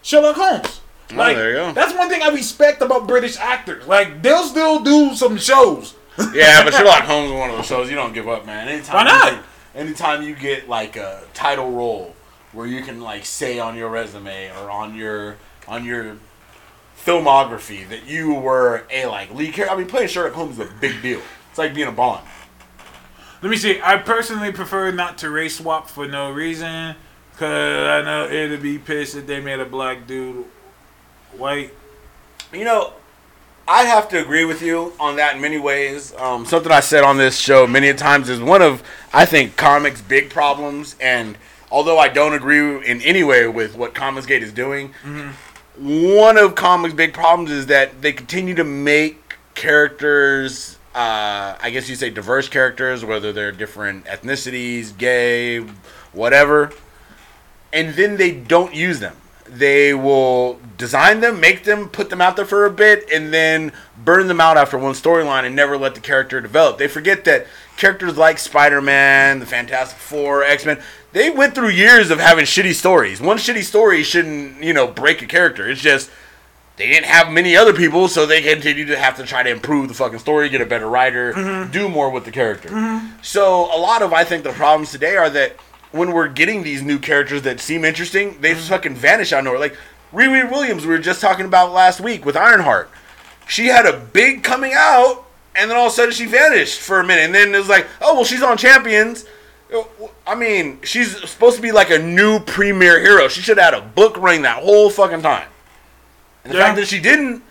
[0.02, 0.80] Sherlock Holmes.
[1.12, 1.72] Like, Oh, there you go.
[1.72, 3.86] That's one thing I respect about British actors.
[3.86, 5.94] Like they'll still do some shows.
[6.32, 8.68] Yeah, but Sherlock Holmes is one of those shows you don't give up, man.
[8.68, 9.32] Anytime Why not?
[9.32, 12.14] You get, anytime you get like a title role
[12.52, 15.36] where you can like say on your resume or on your
[15.66, 16.16] on your
[17.04, 19.74] filmography that you were a like lead character.
[19.74, 21.20] I mean, playing Sherlock Holmes is a big deal.
[21.50, 22.24] It's like being a Bond.
[23.42, 23.80] Let me see.
[23.82, 26.96] I personally prefer not to race swap for no reason,
[27.36, 30.46] cause I know it'd be pissed if they made a black dude
[31.36, 31.72] white.
[32.52, 32.94] You know,
[33.68, 36.14] I have to agree with you on that in many ways.
[36.16, 38.82] Um, something I said on this show many a times is one of
[39.12, 41.36] I think comics' big problems, and
[41.70, 44.94] although I don't agree in any way with what Comicsgate is doing,
[45.76, 51.88] one of comics' big problems is that they continue to make characters uh, I guess
[51.88, 55.58] you say diverse characters, whether they're different ethnicities, gay,
[56.12, 56.70] whatever,
[57.72, 59.16] and then they don't use them.
[59.46, 63.72] They will design them, make them, put them out there for a bit, and then
[64.04, 66.78] burn them out after one storyline and never let the character develop.
[66.78, 70.80] They forget that characters like Spider Man, the Fantastic Four, X Men,
[71.14, 73.20] they went through years of having shitty stories.
[73.20, 75.70] One shitty story shouldn't, you know, break a character.
[75.70, 76.10] It's just
[76.76, 79.86] they didn't have many other people, so they continued to have to try to improve
[79.86, 81.70] the fucking story, get a better writer, mm-hmm.
[81.70, 82.68] do more with the character.
[82.68, 83.22] Mm-hmm.
[83.22, 85.52] So a lot of I think the problems today are that
[85.92, 89.44] when we're getting these new characters that seem interesting, they just fucking vanish out of
[89.44, 89.60] nowhere.
[89.60, 89.76] Like
[90.12, 92.90] Riri Williams, we were just talking about last week with Ironheart.
[93.46, 96.98] She had a big coming out, and then all of a sudden she vanished for
[96.98, 99.24] a minute, and then it was like, oh well, she's on Champions.
[100.26, 103.28] I mean, she's supposed to be like a new premier hero.
[103.28, 105.48] She should have had a book ring that whole fucking time.
[106.44, 106.64] And the Yeah.
[106.66, 107.42] fact that she didn't,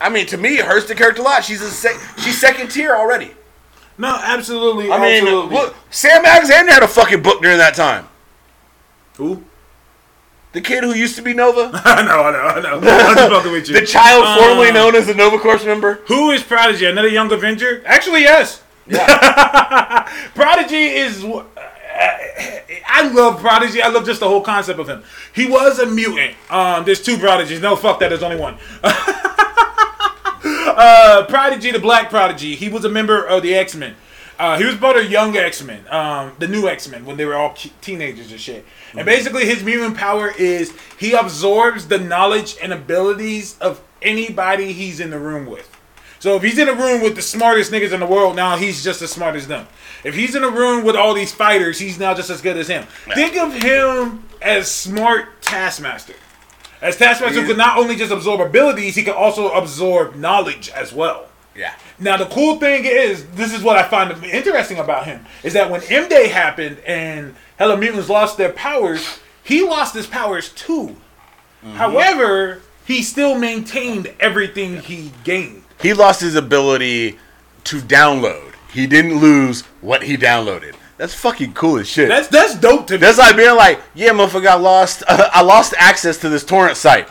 [0.00, 1.44] I mean, to me, it hurts the character a lot.
[1.44, 3.34] She's a sec- she's second tier already.
[3.96, 4.90] No, absolutely.
[4.92, 5.54] I mean, absolutely.
[5.56, 8.08] look, Sam Alexander had a fucking book during that time.
[9.16, 9.42] Who?
[10.52, 12.74] The kid who used to be Nova, I know, I know, I know.
[12.78, 12.82] I'm
[13.16, 13.74] just fucking with you.
[13.80, 16.00] the child Uh, formerly known as the Nova Corps member.
[16.06, 16.86] Who is Prodigy?
[16.86, 17.82] Another young Avenger?
[17.84, 18.62] Actually, yes.
[20.34, 21.24] Prodigy is.
[21.24, 21.44] uh,
[22.86, 23.82] I love Prodigy.
[23.82, 25.02] I love just the whole concept of him.
[25.34, 26.34] He was a mutant.
[26.50, 27.60] Um, there's two Prodigies.
[27.60, 28.08] No, fuck that.
[28.08, 28.56] There's only one.
[30.44, 32.54] uh, Prodigy, the Black Prodigy.
[32.54, 33.94] He was a member of the X Men.
[34.38, 37.24] Uh, he was part of young X Men, um, the new X Men, when they
[37.24, 38.64] were all teenagers and shit.
[38.94, 45.00] And basically, his mutant power is he absorbs the knowledge and abilities of anybody he's
[45.00, 45.77] in the room with.
[46.20, 48.82] So if he's in a room with the smartest niggas in the world, now he's
[48.82, 49.66] just as smart as them.
[50.04, 52.68] If he's in a room with all these fighters, he's now just as good as
[52.68, 52.84] him.
[53.14, 56.14] Think of him as smart Taskmaster.
[56.80, 61.28] As Taskmaster could not only just absorb abilities, he could also absorb knowledge as well.
[61.56, 61.74] Yeah.
[61.98, 65.70] Now the cool thing is, this is what I find interesting about him is that
[65.70, 70.96] when M Day happened and Hella Mutants lost their powers, he lost his powers too.
[71.64, 71.72] Mm-hmm.
[71.72, 75.64] However, he still maintained everything he gained.
[75.80, 77.18] He lost his ability
[77.64, 78.54] to download.
[78.72, 80.74] He didn't lose what he downloaded.
[80.96, 82.08] That's fucking cool as shit.
[82.08, 82.98] That's that's dope to me.
[82.98, 87.08] That's like being like, yeah, motherfucker, I lost, I lost access to this torrent site,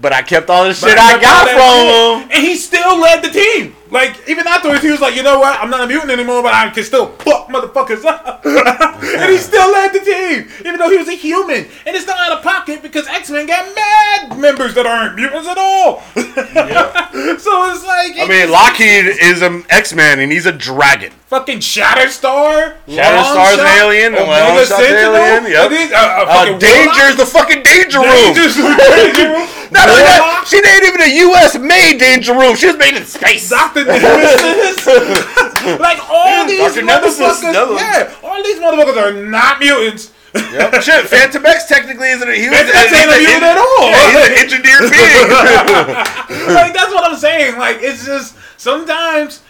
[0.00, 2.30] but I kept all the shit I got from him.
[2.34, 3.76] And he still led the team.
[3.90, 5.58] Like, even afterwards, he was like, you know what?
[5.60, 8.44] I'm not a mutant anymore, but I can still fuck motherfuckers up.
[8.44, 11.66] and he still led the team, even though he was a human.
[11.86, 15.48] And it's not out of pocket because X Men got mad members that aren't mutants
[15.48, 16.02] at all.
[16.14, 21.12] so it's like, I mean, Lockheed is an X Man and he's a dragon.
[21.26, 25.16] fucking Shatterstar, Shatterstar's an Longshot, alien, and Omega Longshot's Sentinel.
[25.16, 25.70] alien, yep.
[25.70, 28.34] Like these- uh, uh, Uh, fucking Danger's the fucking danger room.
[28.34, 28.62] Danger's the
[28.96, 29.48] danger room.
[29.70, 31.58] Not only that, she ain't even a U.S.
[31.58, 32.56] made danger room.
[32.56, 33.50] She was made in space.
[33.50, 34.86] Doctor Nemesis,
[35.80, 36.86] like all these Dr.
[36.86, 40.12] Motherfuckers, yeah, all these motherfuckers are not mutants.
[40.34, 40.74] Yep.
[40.82, 42.28] Shit, Phantom X technically isn't.
[42.28, 43.90] A, he was Fantomex ain't a at all.
[43.90, 46.54] Yeah, he's an engineered being.
[46.54, 47.58] like that's what I'm saying.
[47.58, 49.42] Like it's just sometimes.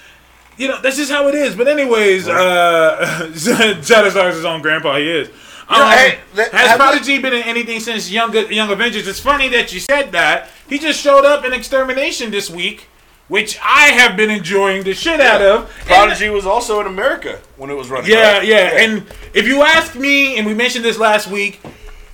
[0.56, 1.54] You know, that's just how it is.
[1.54, 4.96] But anyways, uh Shatterstar's his own grandpa.
[4.98, 5.28] He is.
[5.68, 9.06] Um, hey, that- has Prodigy been in anything since Young Young Avengers?
[9.06, 10.48] It's funny that you said that.
[10.68, 12.88] He just showed up in Extermination this week,
[13.28, 15.70] which I have been enjoying the shit out of.
[15.80, 18.10] And- Prodigy was also in America when it was running.
[18.10, 18.46] Yeah, right?
[18.46, 21.60] yeah, And if you ask me, and we mentioned this last week,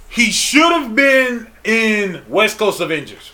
[0.09, 3.31] he should have been in West Coast Avengers.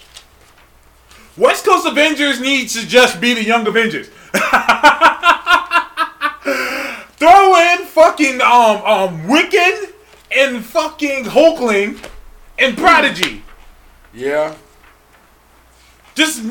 [1.37, 4.09] West Coast Avengers needs to just be the Young Avengers.
[7.17, 9.93] Throw in fucking um um Wiccan
[10.35, 12.03] and fucking Hulkling
[12.59, 13.43] and Prodigy.
[14.15, 14.55] yeah.
[16.15, 16.43] Just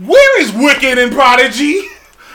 [0.00, 1.82] where is Wiccan and Prodigy?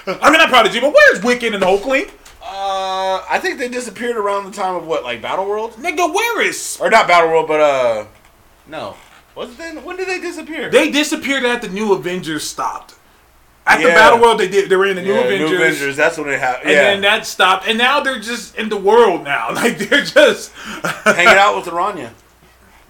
[0.07, 2.09] I mean not Prodigy, but where's Wiccan and Hulkling?
[2.41, 6.41] Uh, I think they disappeared around the time of what, like Battle World, Nigga, where
[6.41, 8.05] is or not Battle World, but uh,
[8.67, 8.95] no.
[9.35, 9.83] Was then?
[9.85, 10.69] When did they disappear?
[10.69, 12.95] They disappeared at the new Avengers stopped.
[13.65, 14.67] At the Battle World, they did.
[14.67, 15.95] They were in the new Yeah, Avengers, New Avengers.
[15.95, 16.69] That's when it happened.
[16.71, 17.67] and Yeah, then that stopped.
[17.67, 19.49] And now they're just in the world now.
[19.53, 20.51] Like they're just
[21.05, 22.09] hanging out with Araña.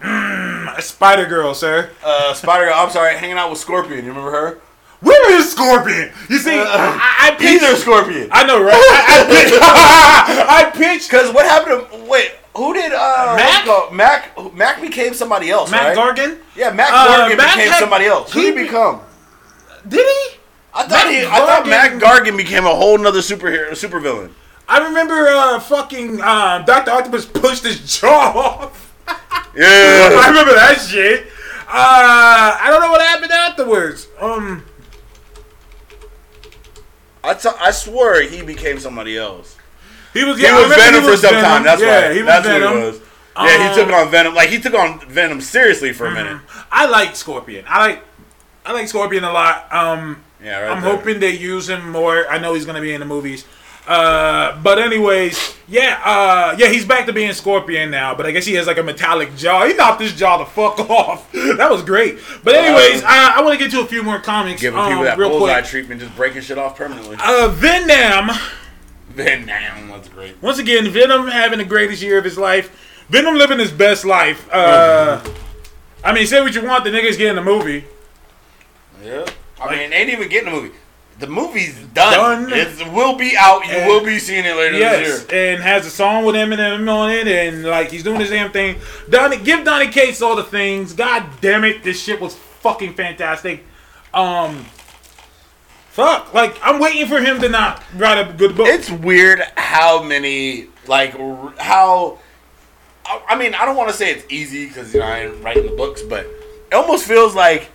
[0.78, 1.90] Spider Girl, sir.
[2.04, 2.74] Uh, Spider Girl.
[2.76, 4.04] I'm sorry, hanging out with Scorpion.
[4.04, 4.60] You remember her?
[5.00, 6.12] Where is Scorpion?
[6.28, 7.62] You see, I, I pitched.
[7.62, 8.28] Either Scorpion.
[8.30, 8.74] I know, right?
[8.74, 9.54] I, I pitched.
[9.62, 11.10] I pitched.
[11.10, 12.32] Because what happened to wait?
[12.56, 13.92] Who did uh Mac?
[13.92, 16.16] Mac Mac became somebody else, Matt right?
[16.16, 16.38] Gargan.
[16.56, 18.32] yeah, Mac Uh, Gargan Mac became had- somebody else.
[18.32, 19.00] Who did he become?
[19.88, 20.36] Did he?
[20.74, 24.30] I thought Mac he, I thought Mac Gargan became a whole nother superhero, supervillain.
[24.68, 28.89] I remember uh, fucking uh, Doctor Octopus pushed his jaw off.
[29.56, 31.26] I remember that shit.
[31.66, 34.08] Uh, I don't know what happened afterwards.
[34.20, 34.64] Um,
[37.22, 39.56] I, t- I swear he became somebody else.
[40.14, 41.44] He was, He yeah, I was Venom he for some Venom.
[41.50, 41.62] time.
[41.64, 42.14] That's yeah, why.
[42.14, 42.70] he was That's Venom.
[42.70, 43.00] what he was.
[43.36, 44.34] Yeah, he took Um, on Venom.
[44.34, 46.40] Like he took on Venom seriously for a minute.
[46.70, 47.64] I like Scorpion.
[47.68, 48.02] I like
[48.66, 49.72] I like Scorpion a lot.
[49.72, 50.96] Um, Yeah, right I'm there.
[50.96, 52.26] hoping they use him more.
[52.28, 53.44] I know he's gonna be in the movies.
[53.90, 58.14] Uh, but anyways, yeah, uh, yeah, he's back to being Scorpion now.
[58.14, 59.66] But I guess he has like a metallic jaw.
[59.66, 61.32] He knocked his jaw the fuck off.
[61.32, 62.20] that was great.
[62.44, 64.60] But anyways, I, I want to get to a few more comics.
[64.60, 65.64] Giving um, people that real bullseye quick.
[65.64, 67.16] treatment, just breaking shit off permanently.
[67.20, 68.30] Uh, Venom.
[69.16, 70.40] Damn, that's great.
[70.40, 73.04] Once again, Venom having the greatest year of his life.
[73.08, 74.48] Venom living his best life.
[74.52, 75.20] Uh,
[76.04, 77.86] I mean, say what you want, the nigga's getting a movie.
[79.02, 79.26] Yeah.
[79.60, 80.74] I mean, they ain't even getting the movie.
[81.20, 82.48] The movie's done.
[82.48, 82.52] Done.
[82.52, 83.66] It will be out.
[83.66, 85.54] You And- will be seeing it later Yes, this year.
[85.54, 88.76] and has a song with Eminem on it, and like he's doing his damn thing.
[89.08, 90.92] Donny, give Donny Cates all the things.
[90.94, 93.64] God damn it, this shit was fucking fantastic.
[94.14, 94.64] Um,
[95.90, 98.66] fuck, like I'm waiting for him to not write a good book.
[98.68, 101.14] It's weird how many like
[101.58, 102.18] how.
[103.04, 105.42] I I mean, I don't want to say it's easy because you know I am
[105.42, 107.68] writing the books, but it almost feels like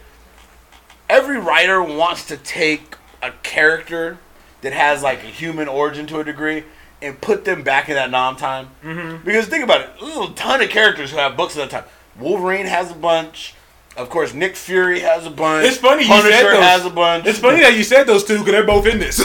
[1.09, 2.94] every writer wants to take
[3.25, 4.17] a character
[4.61, 6.63] that has like a human origin to a degree
[7.01, 8.69] and put them back in that nom time.
[8.83, 9.25] Mm-hmm.
[9.25, 11.91] Because think about it, there's a ton of characters who have books at that time.
[12.19, 13.53] Wolverine has a bunch.
[13.97, 15.67] Of course, Nick Fury has a bunch.
[15.67, 16.63] It's funny you said those.
[16.63, 17.25] has a bunch.
[17.27, 19.19] It's funny that you said those two because they're both in this.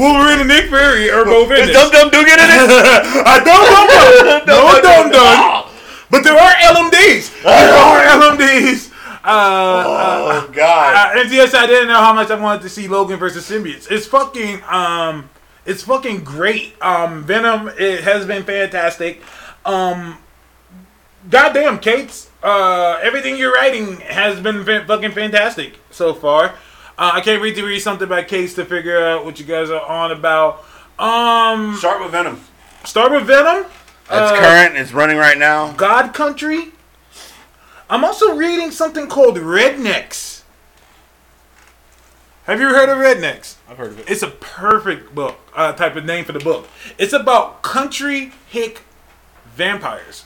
[0.00, 1.76] Wolverine and Nick Fury are both in Is this.
[1.76, 2.72] Dum Dum do get in it?
[3.28, 4.40] I don't know.
[4.48, 5.68] No dum dum.
[6.08, 7.42] But there are LMDs.
[7.42, 8.95] There are LMDs.
[9.26, 11.16] Uh, oh God.
[11.16, 13.90] Uh, and yes, I didn't know how much I wanted to see Logan versus symbiotes.
[13.90, 15.28] It's fucking um,
[15.64, 16.80] it's fucking great.
[16.80, 19.20] Um, Venom it has been fantastic.
[19.64, 20.18] Um,
[21.28, 26.54] goddamn, Cates uh, everything you're writing has been fa- fucking fantastic so far.
[26.98, 29.68] Uh, I can't wait to read something about Cates to figure out what you guys
[29.70, 30.64] are on about.
[30.98, 32.40] Um, Start with Venom.
[32.84, 33.64] start with Venom.
[34.08, 34.76] That's Uh, current.
[34.76, 35.72] It's running right now.
[35.72, 36.72] God Country.
[37.88, 40.42] I'm also reading something called Rednecks.
[42.44, 43.56] Have you heard of Rednecks?
[43.68, 44.08] I've heard of it.
[44.10, 46.68] It's a perfect book, uh, type of name for the book.
[46.98, 48.82] It's about country hick
[49.54, 50.24] vampires.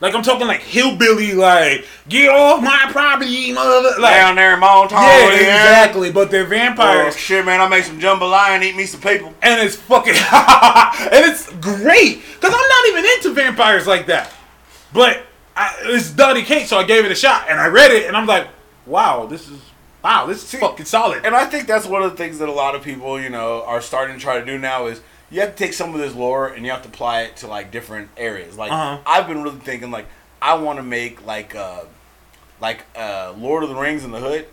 [0.00, 3.98] Like I'm talking like hillbilly, like get off my property, mother.
[3.98, 4.92] Like Down there in Montauk.
[5.00, 6.12] yeah, exactly.
[6.12, 7.60] But they're vampires Oh, shit, man!
[7.62, 9.34] I make some jambalaya and eat me some people.
[9.42, 14.32] and it's fucking and it's great because I'm not even into vampires like that.
[14.92, 15.24] But
[15.56, 18.16] I, it's Donny Cates, so I gave it a shot and I read it and
[18.16, 18.48] I'm like,
[18.84, 19.58] wow, this is
[20.04, 21.24] wow, this is fucking solid.
[21.24, 23.62] And I think that's one of the things that a lot of people, you know,
[23.64, 25.00] are starting to try to do now is
[25.30, 27.46] you have to take some of this lore and you have to apply it to
[27.48, 28.56] like different areas.
[28.56, 28.98] Like Uh-huh.
[29.06, 30.06] I've been really thinking like
[30.40, 31.84] I want to make like uh
[32.60, 34.46] like uh Lord of the Rings in the hood.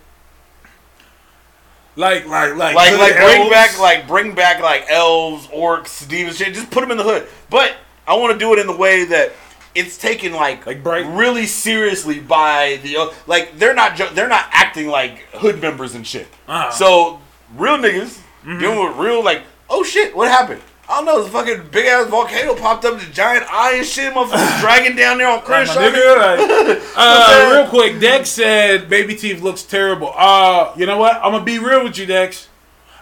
[1.96, 3.50] Like like like Like like bring elves.
[3.52, 6.54] back like bring back like elves, orcs, demons, shit.
[6.54, 7.28] Just put them in the hood.
[7.52, 7.76] But
[8.08, 9.32] I want to do it in the way that
[9.76, 14.46] it's taken like Like Bright- really seriously by the like they're not ju- they're not
[14.52, 16.28] acting like hood members and shit.
[16.48, 16.72] Uh-huh.
[16.72, 17.20] So
[17.56, 18.20] real niggas
[18.60, 20.62] dealing with real like oh shit what happened.
[20.88, 21.24] I don't know.
[21.24, 24.14] This fucking big ass volcano popped up, the giant eye and shit.
[24.14, 25.70] Motherfuckers dragging down there on Chris.
[25.70, 30.12] nigga, like, uh, real quick, Dex said Baby Teeth looks terrible.
[30.16, 31.16] Uh, you know what?
[31.24, 32.50] I'm gonna be real with you, Dex.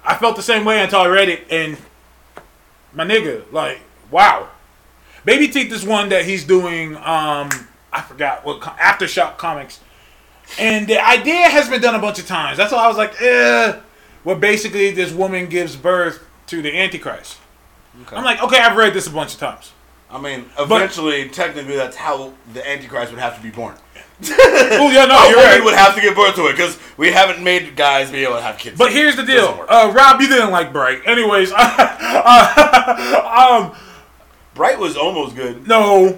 [0.06, 1.76] I felt the same way until I read it, and
[2.94, 3.82] my nigga, like,
[4.12, 4.48] wow.
[5.26, 6.96] Baby Teeth is one that he's doing.
[6.96, 7.50] Um,
[7.94, 9.80] I forgot what Aftershock Comics,
[10.60, 12.58] and the idea has been done a bunch of times.
[12.58, 13.80] That's why I was like, eh.
[14.24, 17.38] Well, basically this woman gives birth to the Antichrist.
[18.12, 19.74] I'm like, okay, I've read this a bunch of times.
[20.10, 23.76] I mean, eventually, technically, that's how the Antichrist would have to be born.
[24.30, 25.64] Oh yeah, no, a you're right.
[25.64, 28.42] would have to give birth to it because we haven't made guys be able to
[28.42, 28.78] have kids.
[28.78, 30.22] But here's the deal, uh, Rob.
[30.22, 31.52] You didn't like Bright, anyways.
[31.56, 33.78] uh, um,
[34.54, 35.68] Bright was almost good.
[35.68, 36.18] no,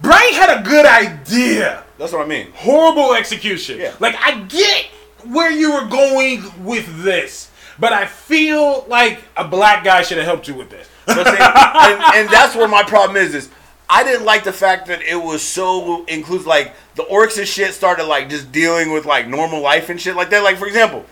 [0.00, 1.84] Bright had a good idea.
[1.98, 2.48] That's what I mean.
[2.54, 3.78] Horrible execution.
[3.78, 3.94] Yeah.
[4.00, 4.86] Like I get
[5.24, 10.26] where you were going with this, but I feel like a black guy should have
[10.26, 10.88] helped you with this.
[11.06, 13.34] And, and that's where my problem is.
[13.34, 13.50] Is
[13.88, 17.74] I didn't like the fact that it was so includes like the orcs and shit
[17.74, 20.42] started like just dealing with like normal life and shit like that.
[20.42, 21.04] Like for example.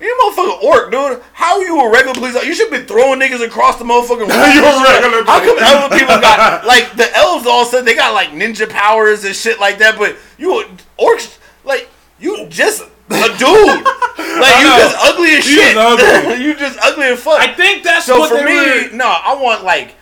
[0.00, 1.22] You motherfucking orc, dude.
[1.32, 2.34] How are you a regular police?
[2.44, 4.28] You should be throwing niggas across the motherfucking room.
[4.30, 7.84] You a regular How come other people got like the elves all of a sudden
[7.84, 10.64] they got like ninja powers and shit like that, but you
[10.98, 11.88] orcs like
[12.20, 13.86] you just a dude.
[14.18, 14.76] Like you know.
[14.78, 15.74] just ugly as shit.
[15.74, 16.44] just ugly.
[16.44, 17.40] you just ugly as fuck.
[17.40, 19.96] I think that's So what for they me, were- no, I want like,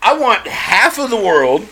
[0.00, 1.64] I want half of the world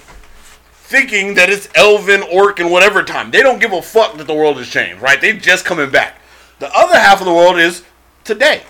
[0.72, 3.30] thinking that it's Elven, Orc, and whatever time.
[3.30, 5.20] They don't give a fuck that the world has changed, right?
[5.20, 6.17] They just coming back.
[6.58, 7.82] The other half of the world is
[8.24, 8.62] today.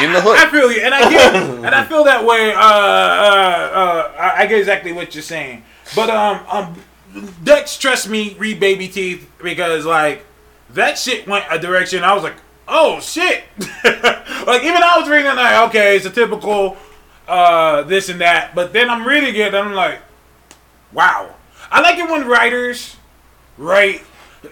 [0.00, 0.38] in the hood.
[0.38, 1.34] I feel you, and I get,
[1.64, 2.52] and I feel that way.
[2.52, 5.62] Uh, uh, uh, I I get exactly what you're saying,
[5.94, 6.82] but um, um,
[7.42, 10.24] Dex, trust me, read Baby Teeth because like
[10.70, 12.02] that shit went a direction.
[12.02, 13.44] I was like, oh shit,
[13.84, 16.76] like even I was reading it like, okay, it's a typical
[17.28, 20.00] uh this and that, but then I'm reading it and I'm like,
[20.92, 21.34] wow.
[21.70, 22.96] I like it when writers
[23.58, 24.02] write.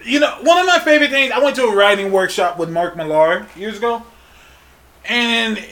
[0.05, 1.33] You know, one of my favorite things.
[1.33, 4.03] I went to a writing workshop with Mark Millar years ago,
[5.05, 5.63] and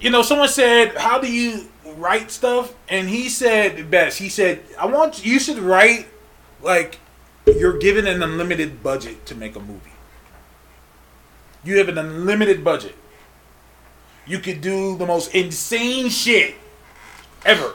[0.00, 4.18] you know, someone said, "How do you write stuff?" And he said best.
[4.18, 6.08] He said, "I want you should write
[6.60, 6.98] like
[7.46, 9.92] you're given an unlimited budget to make a movie.
[11.64, 12.96] You have an unlimited budget.
[14.26, 16.54] You could do the most insane shit
[17.44, 17.74] ever,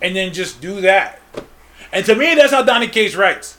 [0.00, 1.20] and then just do that."
[1.92, 3.58] And to me, that's how Donny Cates writes.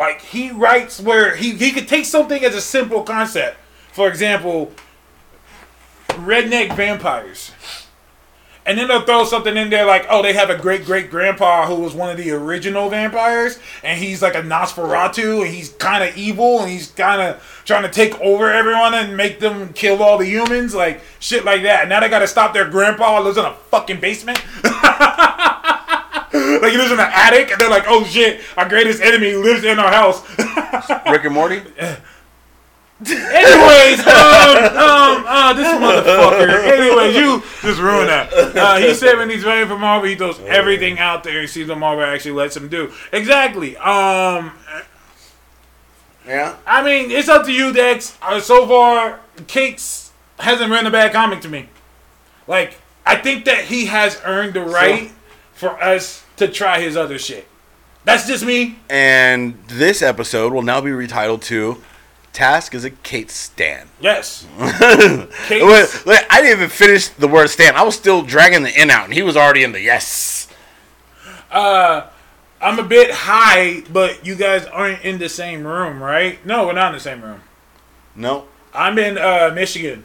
[0.00, 3.58] Like he writes where he, he could take something as a simple concept.
[3.92, 4.72] For example,
[6.08, 7.52] redneck vampires.
[8.64, 11.66] And then they'll throw something in there like, oh, they have a great great grandpa
[11.66, 16.02] who was one of the original vampires, and he's like a Nosferatu, and he's kind
[16.02, 20.02] of evil, and he's kind of trying to take over everyone and make them kill
[20.02, 21.88] all the humans, like shit like that.
[21.88, 24.42] Now they got to stop their grandpa who lives in a fucking basement.
[26.62, 29.64] like he lives in an attic, and they're like, "Oh shit, our greatest enemy lives
[29.64, 30.22] in our house."
[31.10, 31.56] Rick and Morty.
[33.02, 36.64] Anyways, um, um, uh, this motherfucker.
[36.64, 38.30] Anyways, you just ruined that.
[38.32, 41.66] Uh, he said when he's writing for Marvel, he throws everything out there and sees
[41.68, 42.92] what Marvel actually lets him do.
[43.10, 43.74] Exactly.
[43.78, 44.52] Um,
[46.26, 46.56] Yeah.
[46.66, 48.18] I mean, it's up to you, Dex.
[48.20, 51.70] Uh, so far, Cates hasn't written a bad comic to me.
[52.46, 52.76] Like,
[53.06, 55.10] I think that he has earned the right
[55.60, 57.46] for us to try his other shit.
[58.04, 58.78] That's just me.
[58.88, 61.82] And this episode will now be retitled to
[62.32, 64.46] "Task is a Cates Stan." Yes.
[64.58, 68.90] Wait, wait, I didn't even finish the word "Stan." I was still dragging the N
[68.90, 70.48] out, and he was already in the yes.
[71.50, 72.06] Uh,
[72.60, 76.44] I'm a bit high, but you guys aren't in the same room, right?
[76.46, 77.42] No, we're not in the same room.
[78.16, 80.04] No, I'm in uh, Michigan.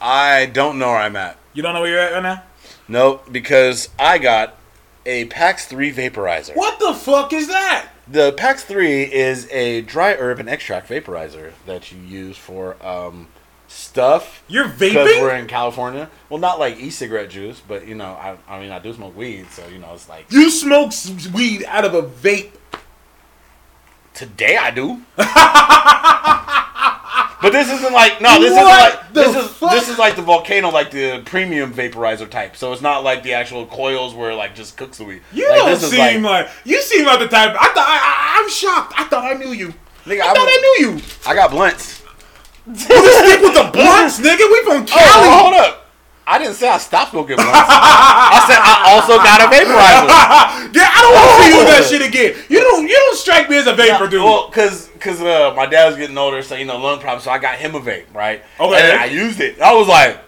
[0.00, 1.36] I don't know where I'm at.
[1.52, 2.42] You don't know where you're at right now?
[2.88, 4.56] No, because I got
[5.08, 6.54] a PAX 3 vaporizer.
[6.54, 7.88] What the fuck is that?
[8.06, 13.28] The PAX 3 is a dry herb and extract vaporizer that you use for um,
[13.68, 14.44] stuff.
[14.48, 16.10] You're Because we're in California.
[16.28, 19.46] Well, not like e-cigarette juice, but you know, I, I mean, I do smoke weed,
[19.50, 20.92] so you know, it's like You smoke
[21.34, 22.50] weed out of a vape.
[24.18, 25.00] Today I do.
[27.40, 29.70] but this isn't like no, this What isn't like this is fuck?
[29.70, 32.56] this is like the volcano, like the premium vaporizer type.
[32.56, 35.22] So it's not like the actual coils where it, like just cooks the weed.
[35.32, 37.54] You like, don't seem like, you seem like the type.
[37.58, 38.94] I thought I, I, I'm shocked.
[38.96, 39.68] I thought I knew you.
[40.04, 41.02] Nigga, I I'm- thought I knew you.
[41.26, 42.02] I got blunts.
[42.74, 44.50] Stick with the blunts, nigga.
[44.50, 45.28] We from oh, Cali.
[45.28, 45.87] Oh, hold up.
[46.28, 47.56] I didn't say I stopped smoking blunts.
[47.56, 50.74] I said I also got a vaporizer.
[50.76, 52.44] yeah, I don't want to see you that shit again.
[52.50, 52.86] You don't.
[52.86, 54.22] You don't strike me as a vapor dude.
[54.22, 57.24] Well, cause, cause uh, my dad was getting older, so you know lung problems.
[57.24, 58.42] So I got him a vape, right?
[58.60, 58.90] Okay.
[58.90, 59.58] And I used it.
[59.58, 60.20] I was like,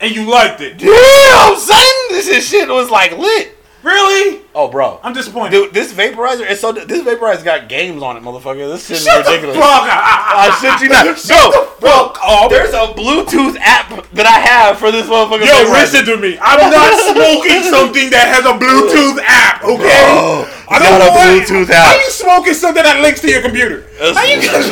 [0.00, 0.78] and you liked it.
[0.78, 1.78] damn, son,
[2.10, 3.55] this shit was like lit.
[3.86, 4.42] Really?
[4.52, 4.98] Oh, bro.
[5.04, 5.50] I'm disappointed.
[5.52, 6.72] Dude, this vaporizer is so.
[6.72, 8.66] This vaporizer got games on it, motherfucker.
[8.66, 9.54] This shit is Shut ridiculous.
[9.54, 10.02] the fuck up.
[10.42, 11.06] I shit you not.
[11.78, 12.50] Bro, bro, up.
[12.50, 15.46] there's a Bluetooth app that I have for this motherfucker.
[15.46, 15.70] Yo, vaporizer.
[15.70, 16.34] listen to me.
[16.42, 19.86] I'm not smoking something that has a Bluetooth app, okay?
[19.86, 22.00] Bro, I got a know Bluetooth How app.
[22.02, 23.86] you smoking something that links to your computer?
[24.02, 24.66] How you This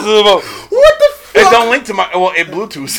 [0.00, 0.40] is about-
[0.72, 2.98] What the It don't link to my well, it Bluetooth.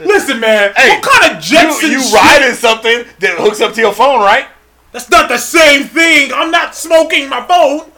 [0.06, 0.72] Listen, man.
[0.76, 4.20] Hey, what kind of Jetson you you riding something that hooks up to your phone,
[4.20, 4.46] right?
[4.92, 6.32] That's not the same thing.
[6.34, 7.90] I'm not smoking my phone.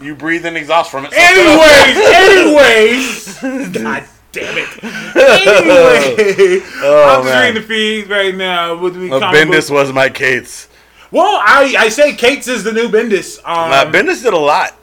[0.00, 1.12] You breathe in exhaust from it.
[1.12, 3.76] so- Anyways, anyways.
[3.82, 4.84] God damn it.
[4.84, 7.46] Anyway, I'm just man.
[7.46, 8.76] reading the feed right now.
[8.78, 10.68] With the Bendis book- was my Cates.
[11.10, 13.38] Well, I, I say Cates is the new Bendis.
[13.44, 14.75] Um, Bendis did a lot.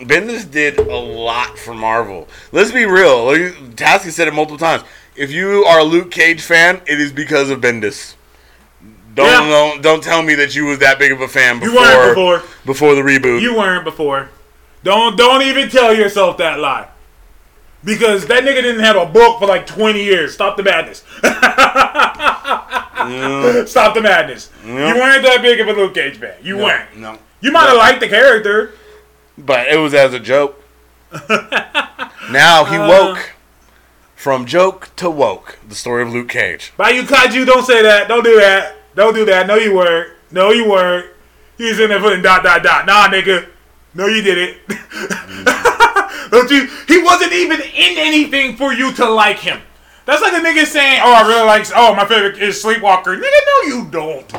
[0.00, 2.26] Bendis did a lot for Marvel.
[2.52, 3.26] Let's be real.
[3.74, 4.82] Tasky said it multiple times.
[5.16, 8.14] If you are a Luke Cage fan, it is because of Bendis.
[9.14, 9.48] Don't Yeah.
[9.48, 12.14] don't, don't tell me that you was that big of a fan You before weren't
[12.14, 12.42] before.
[12.64, 13.40] before the reboot.
[13.42, 14.30] You weren't before.
[14.84, 16.86] Don't don't even tell yourself that lie.
[17.84, 20.32] Because that nigga didn't have a book for like 20 years.
[20.34, 21.02] Stop the madness.
[23.70, 24.50] Stop the madness.
[24.64, 26.34] You weren't that big of a Luke Cage fan.
[26.42, 26.96] You weren't.
[26.96, 28.74] no, You might have liked the character.
[29.46, 30.62] But it was as a joke.
[32.30, 32.88] now he Uh.
[32.88, 33.32] woke
[34.14, 35.58] from joke to woke.
[35.68, 36.72] The story of Luke Cage.
[36.76, 38.06] Bayou Kaiju, don't say that.
[38.08, 38.76] Don't do that.
[38.94, 39.46] Don't do that.
[39.46, 40.12] No, you weren't.
[40.30, 41.06] No, you weren't.
[41.58, 42.86] He's in there putting dot dot dot.
[42.86, 43.48] Nah, nigga.
[43.94, 44.58] No, you didn't.
[46.30, 46.68] don't you?
[46.86, 49.60] He wasn't even in anything for you to like him.
[50.06, 51.66] That's like a nigga saying, "Oh, I really like.
[51.74, 54.32] Oh, my favorite is Sleepwalker." Nigga, no, you don't.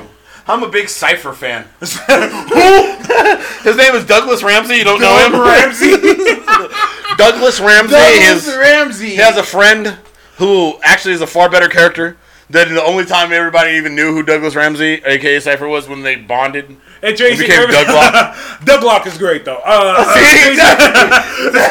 [0.47, 1.67] I'm a big Cypher fan.
[1.79, 4.75] His name is Douglas Ramsey.
[4.75, 5.33] You don't know him?
[5.39, 5.91] Ramsey.
[7.17, 7.91] Douglas Ramsey.
[7.91, 9.09] Douglas His, Ramsey.
[9.11, 9.97] he has a friend
[10.37, 12.17] who actually is a far better character.
[12.51, 16.75] The only time everybody even knew who Douglas Ramsey, aka Cypher, was when they bonded.
[17.01, 18.65] and Tracy became Douglock.
[18.81, 19.61] Doug is great though.
[19.63, 21.61] Uh, See, exactly.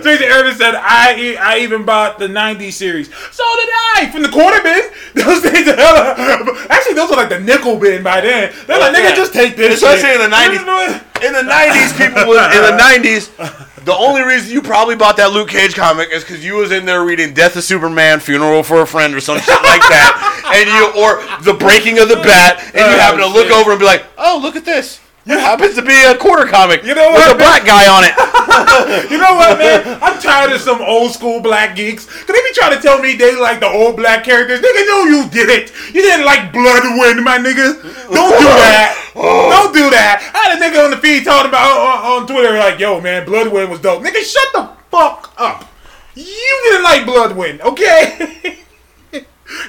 [0.02, 3.08] Tracy Irvin said, I, e- I even bought the 90s series.
[3.08, 4.10] So did I!
[4.12, 4.80] From the quarter bin.
[5.14, 6.66] Those things are.
[6.70, 8.52] Actually, those are like the nickel bin by then.
[8.66, 9.14] They're like, nigga, Yeah.
[9.16, 9.74] just take this.
[9.74, 10.20] Especially shit.
[10.20, 11.04] in the 90s.
[11.22, 13.84] In the '90s, people was in the '90s.
[13.84, 16.84] The only reason you probably bought that Luke Cage comic is because you was in
[16.84, 20.68] there reading Death of Superman, Funeral for a Friend, or some shit like that, and
[20.68, 23.80] you or the Breaking of the Bat, and you Oh, happen to look over and
[23.80, 27.10] be like, "Oh, look at this." It happens to be a quarter comic You know
[27.10, 27.28] what?
[27.28, 28.14] with a black guy on it.
[29.10, 29.98] You know what, man?
[30.02, 32.04] I'm tired of some old school black geeks.
[32.06, 34.60] Cause they be trying to tell me they like the old black characters.
[34.60, 35.72] Nigga, no, you didn't.
[35.94, 37.80] You didn't like Bloodwynd, my nigga.
[38.10, 39.12] Don't do that.
[39.14, 40.30] Don't do that.
[40.34, 43.26] I had a nigga on the feed talking about on, on Twitter like, yo, man,
[43.26, 44.02] Bloodwynd was dope.
[44.02, 45.70] Nigga, shut the fuck up.
[46.14, 48.58] You didn't like Bloodwynd, okay?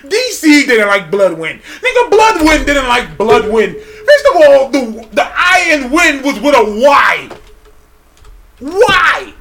[0.04, 1.62] DC didn't like Bloodwynd.
[1.62, 3.82] Nigga, Bloodwynd didn't like Bloodwynd.
[3.82, 7.30] First of all, the the I in wind was with a Y.
[8.60, 9.34] Why?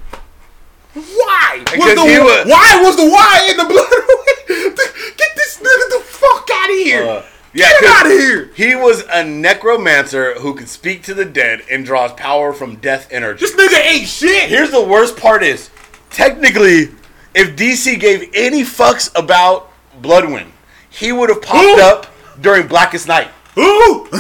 [0.95, 1.65] Why?
[1.77, 4.77] Was the, he was- why was the Y in the Bloodwynd?
[5.17, 7.03] Get this nigga the fuck out of here.
[7.03, 8.51] Uh, yeah, Get out of here.
[8.55, 13.09] He was a necromancer who could speak to the dead and draws power from death
[13.11, 13.41] energy.
[13.45, 14.49] This nigga ain't shit.
[14.49, 15.69] Here's the worst part is,
[16.11, 16.91] technically,
[17.35, 19.69] if DC gave any fucks about
[20.02, 20.48] Bloodwynd,
[20.89, 21.82] he would have popped Who?
[21.82, 22.06] up
[22.40, 23.28] during Blackest Night,
[23.59, 24.09] Ooh.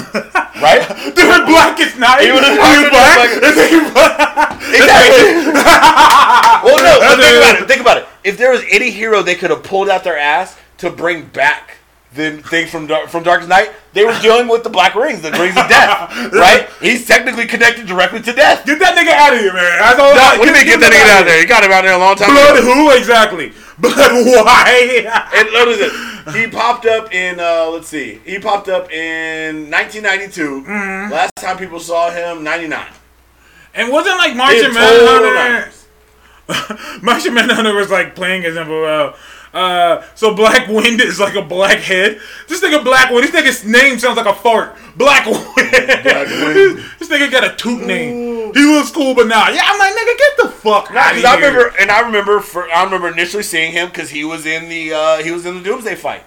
[0.60, 0.84] right?
[1.14, 2.20] During blackest night.
[2.20, 3.40] He would've Are talked black?
[3.40, 4.60] the Is he black?
[4.74, 5.52] exactly.
[6.66, 7.68] well, no, but think about it.
[7.68, 8.06] Think about it.
[8.24, 11.78] If there was any hero they could have pulled out their ass to bring back
[12.12, 15.30] the things from Dar- from Darkest Night, they were dealing with the Black Rings, the
[15.30, 16.68] Rings of Death, right?
[16.80, 18.66] He's technically connected directly to death.
[18.66, 19.78] Get that nigga out of here, man.
[19.78, 20.14] That's all.
[20.14, 21.40] No, what do you mean get that nigga out there?
[21.40, 22.74] You got him out there a long time Blood ago.
[22.74, 23.52] who exactly?
[23.80, 25.30] Blood why?
[25.34, 26.34] And what is it?
[26.34, 28.20] He popped up in uh, let's see.
[28.24, 30.62] He popped up in 1992.
[30.62, 31.12] Mm-hmm.
[31.12, 32.86] Last time people saw him, 99.
[33.74, 35.72] and wasn't like Martian Manhunter.
[37.02, 39.16] Martian Manhunter was like playing as him well.
[39.52, 42.20] Uh, so Black Wind is like a black head.
[42.48, 43.24] This nigga Black Wind.
[43.26, 44.76] This nigga's name sounds like a fart.
[44.96, 45.46] Black Wind.
[45.56, 45.66] Wind.
[46.98, 48.39] this nigga got a toot name.
[48.54, 51.22] He looks cool, but now, yeah, I'm like nigga, get the fuck out of Because
[51.22, 51.28] here.
[51.28, 54.68] I remember, and I remember, for, I remember initially seeing him because he was in
[54.68, 56.22] the uh, he was in the Doomsday fight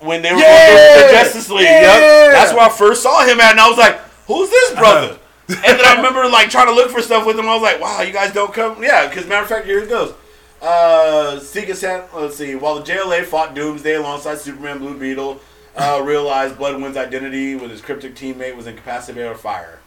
[0.00, 1.06] when they were Yeah!
[1.06, 1.62] the Justice League.
[1.64, 1.98] Yeah!
[1.98, 2.32] Yep.
[2.32, 5.18] That's where I first saw him at, and I was like, "Who's this brother?"
[5.48, 7.46] and then I remember like trying to look for stuff with him.
[7.48, 9.88] I was like, "Wow, you guys don't come." Yeah, because matter of fact, here it
[9.88, 10.14] goes.
[10.62, 12.54] Uh, Sega San, let's see.
[12.54, 15.38] While the JLA fought Doomsday alongside Superman, Blue Beetle,
[15.76, 19.80] uh, realized Bloodwynd's identity with his cryptic teammate was incapacitated by fire.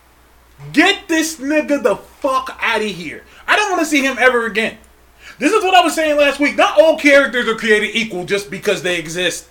[0.74, 3.24] Get this nigga the fuck out of here.
[3.48, 4.78] I don't want to see him ever again.
[5.40, 6.56] This is what I was saying last week.
[6.56, 9.50] Not all characters are created equal just because they exist.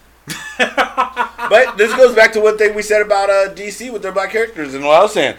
[1.48, 4.30] But this goes back to one thing we said about uh, DC with their black
[4.30, 5.36] characters, and what I was saying.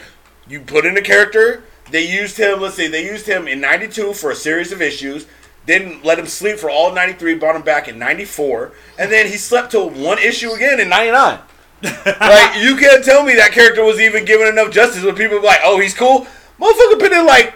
[0.47, 1.63] You put in a character.
[1.91, 2.61] They used him.
[2.61, 2.87] Let's see.
[2.87, 5.25] They used him in '92 for a series of issues.
[5.65, 7.35] Then let him sleep for all '93.
[7.35, 11.39] Brought him back in '94, and then he slept till one issue again in '99.
[11.83, 15.43] Like you can't tell me that character was even given enough justice when people were
[15.43, 16.25] like, "Oh, he's cool."
[16.59, 17.53] Motherfucker been in like,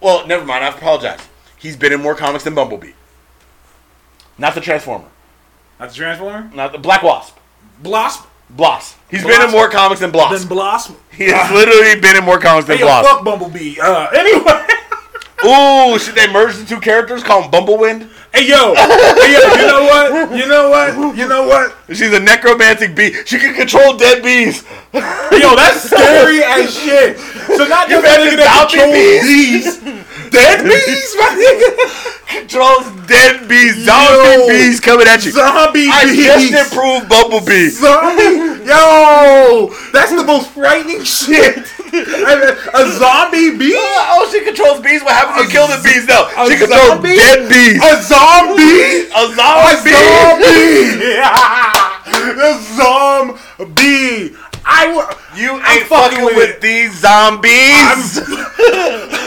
[0.00, 0.62] well, never mind.
[0.64, 1.20] I apologize.
[1.58, 2.92] He's been in more comics than Bumblebee.
[4.38, 5.08] Not the Transformer.
[5.78, 6.50] Not the Transformer?
[6.54, 7.36] Not the Black Wasp.
[7.82, 8.26] Blossom?
[8.50, 8.96] Bloss.
[9.10, 10.38] He's been in more comics than Bloss.
[10.38, 10.96] Than Blossom.
[11.12, 13.06] He has literally been in more comics than Hey, Bloss.
[13.06, 13.76] fuck Bumblebee.
[13.80, 14.66] Uh, anyway.
[15.44, 17.22] Ooh, should they merge the two characters?
[17.22, 18.08] Call him Bumblewind?
[18.32, 18.74] hey, yo.
[18.74, 20.36] Hey, yo, you know what?
[20.36, 21.16] You know what?
[21.16, 21.76] You know what?
[21.88, 23.12] She's a necromantic bee.
[23.24, 24.62] She can control dead bees.
[24.92, 27.18] Yo, that's scary as shit.
[27.18, 29.78] So not just a nigga that controls bees.
[29.80, 30.30] bees.
[30.30, 32.38] Dead bees, my nigga.
[32.40, 33.84] Controls dead bees.
[33.84, 34.48] Zombie Yo.
[34.48, 35.32] bees coming at you.
[35.32, 36.30] Zombie I bees.
[36.30, 37.68] I just improved Bumblebee.
[37.70, 38.64] Zombie?
[38.64, 41.66] Yo, that's the most frightening shit.
[41.92, 43.74] A zombie bee?
[43.74, 45.02] Uh, oh, she controls bees.
[45.02, 46.06] What happens when you kill the bees?
[46.06, 47.16] No, a she controls zombie?
[47.16, 47.82] dead bees.
[47.82, 49.10] A zombie?
[49.10, 49.94] A zombie?
[49.94, 51.04] A zombie.
[51.04, 51.86] Yeah.
[52.10, 54.34] The zombie.
[54.64, 58.20] I wa- You I'm ain't fucking with with these zombies.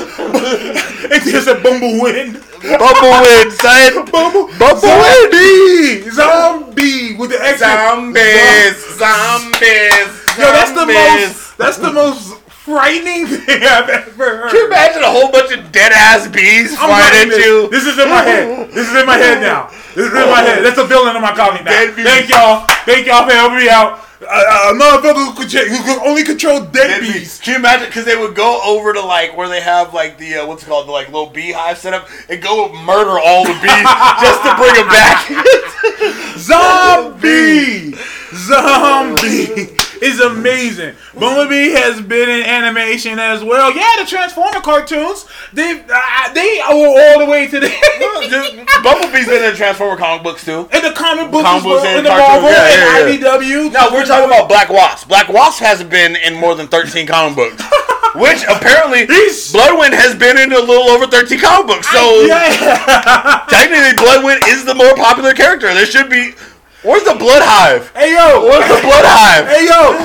[1.13, 2.37] It's just a bumblewind.
[2.61, 4.05] Bumblewind, son.
[4.11, 4.47] Bumble.
[4.57, 6.11] Bumblewind.
[6.11, 6.11] Zombie.
[6.11, 7.67] Zombie with the extra.
[7.67, 8.77] Zombies.
[8.97, 10.09] Zombies.
[10.37, 11.57] Yo, that's the most.
[11.57, 14.51] That's the most frightening thing I've ever heard.
[14.51, 17.45] Can you imagine a whole bunch of dead ass bees I'm flying at this.
[17.45, 17.69] you?
[17.69, 18.71] This is in my head.
[18.71, 19.67] This is in my head now.
[19.95, 20.63] This is in my head.
[20.63, 21.71] That's a villain in my comic now.
[21.91, 22.65] Thank y'all.
[22.85, 23.99] Thank y'all for helping me out.
[24.23, 27.13] A motherfucker who could, who could only control dead, Dead bees.
[27.13, 27.39] bees.
[27.41, 27.87] Can you imagine?
[27.87, 30.67] Because they would go over to like where they have like the uh, what's it
[30.67, 33.83] called the like little beehive set up and go murder all the bees
[34.23, 35.27] just to bring them back.
[36.37, 37.95] Zombie!
[38.33, 40.95] Zombie is amazing.
[41.17, 43.73] Bumblebee has been in animation as well.
[43.75, 45.25] Yeah, the Transformer cartoons.
[45.53, 47.69] They uh, they owe all the way to the
[48.83, 50.67] Bumblebee's been in the Transformer comic books too.
[50.73, 52.09] in the comic books Comic as well, in the.
[52.09, 53.73] Marvel Yeah, yeah, and IDW.
[53.73, 55.07] No, we're talking about Black Wasp.
[55.07, 57.63] Black Wasp hasn't been in more than 13 comic books.
[58.15, 61.89] Which apparently He's- Bloodwynd has been in a little over 13 comic books.
[61.89, 63.43] So yeah.
[63.49, 65.73] technically Bloodwynd is the more popular character.
[65.73, 66.33] There should be
[66.83, 67.95] Where's the Blood Hive?
[67.95, 69.47] Hey yo, Where's the Blood Hive?
[69.47, 69.95] Hey yo,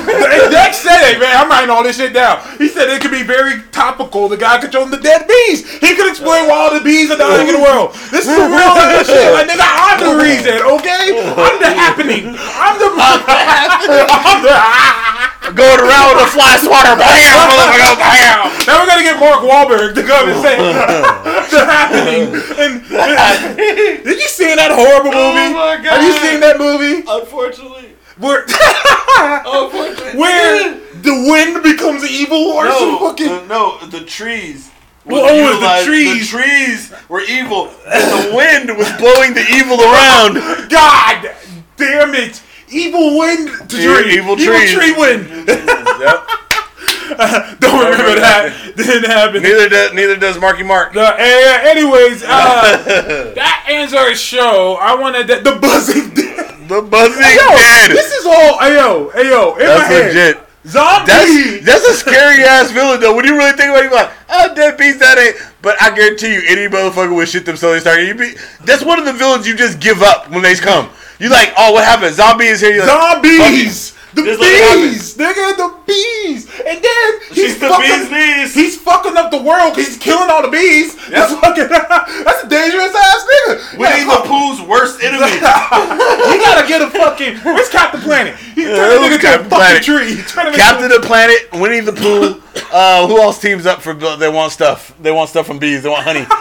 [0.47, 1.35] Dex said it, man.
[1.35, 2.39] I'm writing all this shit down.
[2.57, 4.29] He said it could be very topical.
[4.29, 5.67] The guy controlling the dead bees.
[5.83, 7.91] He could explain why all the bees are dying in the world.
[8.15, 8.71] This is some real
[9.03, 9.27] shit.
[9.35, 11.19] Like nigga, I'm the reason, okay?
[11.35, 12.39] I'm the happening.
[12.39, 12.87] I'm the.
[12.95, 15.35] I'm the.
[15.39, 16.95] Going around with a fly swatter.
[16.99, 17.49] Bam!
[17.49, 18.67] motherfucker, Bam!
[18.67, 20.57] Now we're gonna get Mark Wahlberg to come and say
[21.51, 22.35] the happening.
[22.59, 22.83] And,
[24.03, 25.53] did you see that horrible oh movie?
[25.53, 27.03] my Have you seen that movie?
[27.07, 27.95] Unfortunately.
[28.17, 30.19] Where, Unfortunately.
[30.19, 33.27] where the wind becomes evil or some No, fucking.
[33.27, 34.69] the, no, the trees.
[35.05, 36.29] Well, oh, the trees.
[36.29, 40.69] The trees were evil, and the wind was blowing the evil around.
[40.69, 41.33] God
[41.77, 42.43] damn it!
[42.71, 44.13] Evil wind to tree.
[44.17, 44.71] evil trees.
[44.71, 45.27] tree wind.
[45.47, 46.27] yep.
[47.59, 48.73] Don't remember that.
[48.77, 49.41] Didn't happen.
[49.43, 50.95] Neither does neither does Marky Mark.
[50.95, 54.77] Uh, anyways, uh, that ends our show.
[54.79, 56.13] I wanted that, the buzzing.
[56.69, 57.91] The buzzing yo, dead.
[57.91, 58.59] this is all.
[58.59, 60.07] Ayo, ayo, in my That's head.
[60.07, 60.49] legit.
[60.67, 61.59] Zombie.
[61.59, 63.15] That's that's a scary ass villain though.
[63.15, 65.35] When you really think about it, you're like, oh, dead beast, that ain't.
[65.61, 68.01] But I guarantee you, any motherfucker would shit themselves and start.
[68.03, 70.89] You be, that's one of the villains you just give up when they come.
[71.19, 72.15] You like, oh, what happened?
[72.15, 72.73] Zombie is here.
[72.75, 73.95] You're like, Zombies.
[74.11, 74.89] The Just let it happen.
[74.89, 78.53] bees, nigga, the bees, and then he's She's the fucking, bee's knees.
[78.55, 79.75] he's fucking up the world.
[79.75, 80.95] 'cause He's killing all the bees.
[81.09, 81.67] That's fucking,
[82.25, 83.77] that's a dangerous ass nigga.
[83.77, 85.29] Winnie Yeah, the Pooh's worst enemy.
[85.31, 85.39] you
[86.41, 87.37] gotta get a fucking.
[87.45, 88.35] Where's Captain Planet?
[88.55, 90.15] He turned Yeah, the to a fucking tree.
[90.15, 92.41] He turned him into Captain the Planet, Winnie the Pooh.
[92.73, 93.93] Uh, who else teams up for?
[93.93, 94.91] They want stuff.
[94.99, 95.83] They want stuff from bees.
[95.83, 96.25] They want honey.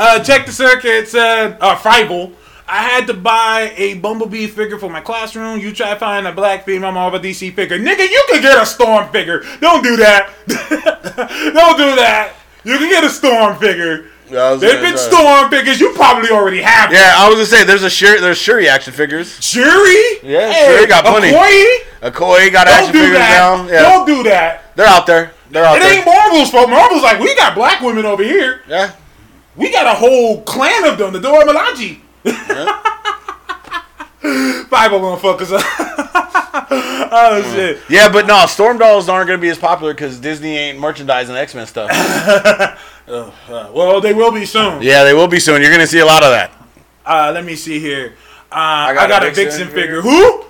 [0.00, 1.08] Uh, check the circuit.
[1.08, 2.32] Said uh, Fievel.
[2.68, 5.58] I had to buy a Bumblebee figure for my classroom.
[5.60, 7.78] You try to find a black female Marvel DC figure.
[7.78, 9.42] Nigga, you can get a Storm figure.
[9.60, 10.30] Don't do that.
[10.48, 12.34] Don't do that.
[12.64, 14.06] You can get a Storm figure.
[14.28, 15.80] There's been Storm figures.
[15.80, 16.92] You probably already have.
[16.92, 19.42] Yeah, I was gonna say there's a Shuri, there's Shuri action figures.
[19.42, 20.18] Shuri?
[20.22, 21.28] Yeah, Shuri got plenty.
[21.32, 21.78] Okoye?
[22.02, 23.38] A Koi got Don't action do figures that.
[23.38, 23.72] now.
[23.72, 24.76] Yeah, Don't do that.
[24.76, 25.32] they're out there.
[25.50, 25.96] They're out It there.
[25.96, 26.68] ain't Marvel's fault.
[26.68, 28.60] Marvel's like, we got black women over here.
[28.68, 28.92] Yeah.
[29.56, 31.14] We got a whole clan of them.
[31.14, 31.98] The Dora Milaje.
[32.24, 32.42] Five
[34.92, 35.62] of them fuckers up.
[36.70, 37.80] oh shit.
[37.88, 41.54] Yeah, but no, Storm dolls aren't gonna be as popular because Disney ain't merchandising X
[41.54, 41.90] Men stuff.
[43.08, 43.30] Uh,
[43.72, 44.82] well, they will be soon.
[44.82, 45.62] yeah, they will be soon.
[45.62, 46.50] You're gonna see a lot of that.
[47.06, 48.16] Uh, let me see here.
[48.52, 50.02] Uh, I got got, a a Vixen, Vixen figure.
[50.02, 50.44] Who?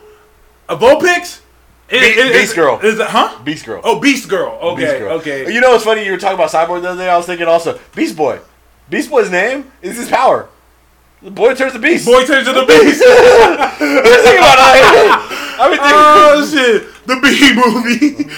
[0.69, 1.41] A Vulpix?
[1.89, 2.81] Is- Be- is- Beast Girl.
[2.81, 3.07] Is it?
[3.07, 3.41] Huh?
[3.45, 3.81] Beast Girl.
[3.85, 4.59] Oh, Beast Girl.
[4.61, 4.87] Okay.
[4.87, 5.13] Beast Girl.
[5.19, 5.55] Okay.
[5.55, 6.05] You know what's funny?
[6.05, 7.09] You were talking about Cyborg the other day.
[7.09, 8.41] I was thinking also Beast Boy.
[8.91, 10.49] Beast Boy's name is his power.
[11.23, 12.07] The boy turns to beast.
[12.07, 13.03] Boy turns to the beast.
[13.81, 15.39] Oh, think about it.
[15.61, 15.99] I've been thinking.
[15.99, 17.07] Oh shit!
[17.07, 18.31] The Bee movie.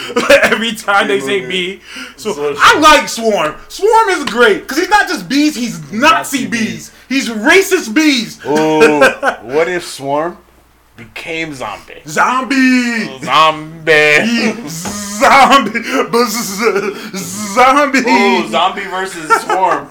[0.42, 1.80] Every time they say Bee,
[2.16, 3.56] so So- I like Swarm.
[3.68, 6.92] Swarm is great because he's not just bees; he's Nazi Nazi bees.
[7.08, 8.38] He's racist bees.
[8.46, 9.00] Ooh,
[9.46, 10.38] what if Swarm
[10.96, 12.00] became zombie?
[12.06, 13.18] Zombie.
[13.24, 14.68] Zombie.
[14.68, 15.80] Zombie.
[16.10, 17.98] Buzz- Zombie.
[18.08, 19.88] Ooh, zombie versus Swarm.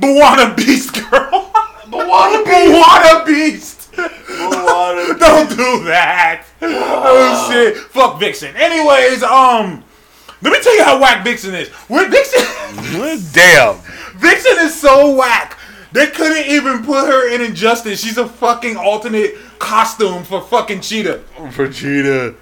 [0.00, 1.49] B'wana Beast Girl.
[1.90, 3.92] B'wana B'wana Beast.
[3.92, 6.44] B'wana Don't do that.
[6.62, 7.76] Oh shit.
[7.76, 8.54] Fuck Vixen.
[8.56, 9.84] Anyways, um,
[10.42, 11.68] let me tell you how whack Vixen is.
[11.88, 12.42] When Vixen.
[13.32, 13.76] Damn.
[14.16, 15.58] Vixen is so whack.
[15.92, 18.00] They couldn't even put her in Injustice.
[18.00, 21.22] She's a fucking alternate costume for fucking Cheetah.
[21.36, 22.36] Vegeta.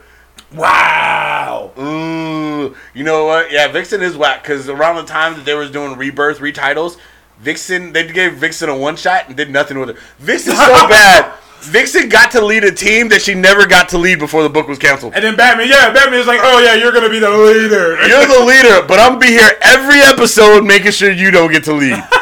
[0.52, 1.72] Wow.
[1.78, 3.50] Ooh, you know what?
[3.52, 6.98] Yeah, Vixen is whack because around the time that they was doing rebirth retitles,
[7.40, 9.96] Vixen they gave Vixen a one shot and did nothing with her.
[10.18, 11.32] Vixen's so bad.
[11.60, 14.68] Vixen got to lead a team that she never got to lead before the book
[14.68, 15.14] was canceled.
[15.14, 17.96] And then Batman, yeah, Batman is like, oh yeah, you're gonna be the leader.
[18.06, 21.64] You're the leader, but I'm gonna be here every episode making sure you don't get
[21.64, 22.02] to lead.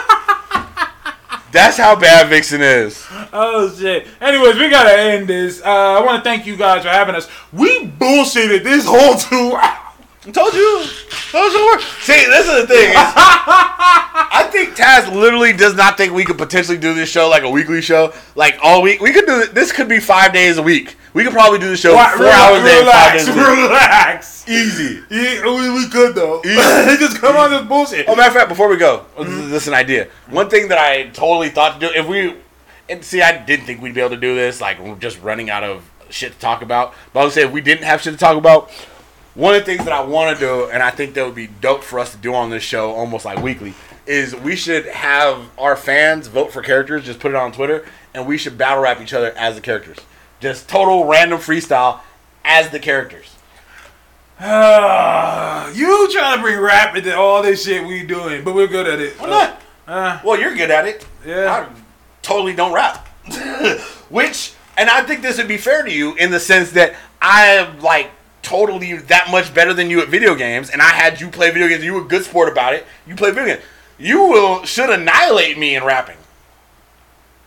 [1.52, 3.06] That's how bad Vixen is.
[3.32, 4.06] Oh shit.
[4.20, 5.62] Anyways, we gotta end this.
[5.62, 5.68] Uh,
[6.00, 7.28] I want to thank you guys for having us.
[7.52, 9.85] We bullshitted this whole two hours.
[10.26, 10.84] I told you.
[11.30, 11.80] Told you.
[12.00, 12.90] See, this is the thing.
[12.90, 17.42] is- I think Taz literally does not think we could potentially do this show like
[17.44, 19.00] a weekly show, like all week.
[19.00, 19.46] We could do.
[19.46, 20.96] This could be five days a week.
[21.14, 23.38] We could probably do the show Why- four hours a day, five relax, days a
[23.38, 23.46] week.
[23.46, 24.48] relax.
[24.48, 24.94] Easy.
[25.10, 26.42] Yeah, oh, we, we could though.
[26.44, 28.06] just come on this bullshit.
[28.08, 29.50] Oh, matter of fact, before we go, this is- mm-hmm.
[29.50, 30.08] this is an idea.
[30.28, 32.34] One thing that I totally thought to do, if we,
[32.88, 35.50] and see, I didn't think we'd be able to do this, like we're just running
[35.50, 36.94] out of shit to talk about.
[37.12, 38.70] But I would say if we didn't have shit to talk about,
[39.36, 41.46] one of the things that I want to do, and I think that would be
[41.46, 43.74] dope for us to do on this show, almost like weekly,
[44.06, 47.84] is we should have our fans vote for characters, just put it on Twitter,
[48.14, 49.98] and we should battle rap each other as the characters.
[50.40, 52.00] Just total random freestyle
[52.44, 53.36] as the characters.
[55.74, 59.00] You trying to bring rap into all this shit we doing, but we're good at
[59.00, 59.20] it.
[59.20, 59.62] Why not?
[59.86, 61.06] Uh, Well, you're good at it.
[61.26, 61.52] Yeah.
[61.52, 61.68] I
[62.22, 63.06] totally don't rap.
[64.08, 67.46] Which, and I think this would be fair to you in the sense that I
[67.46, 68.10] am like
[68.46, 71.68] totally that much better than you at video games, and I had you play video
[71.68, 71.84] games.
[71.84, 72.86] You were a good sport about it.
[73.06, 73.62] You play video games.
[73.98, 76.16] You will should annihilate me in rapping.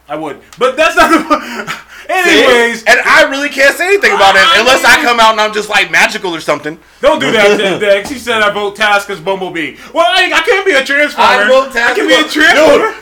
[0.10, 1.80] I would, but that's not the.
[2.10, 5.54] Anyways, and I really can't say anything about it unless I come out and I'm
[5.54, 6.80] just like magical or something.
[7.02, 8.10] don't do that, Dex.
[8.10, 9.78] He said I vote Task as Bumblebee.
[9.94, 11.44] Well, I, I can't be a transformer.
[11.44, 11.92] I vote Task.
[11.92, 12.96] I can be a transformer.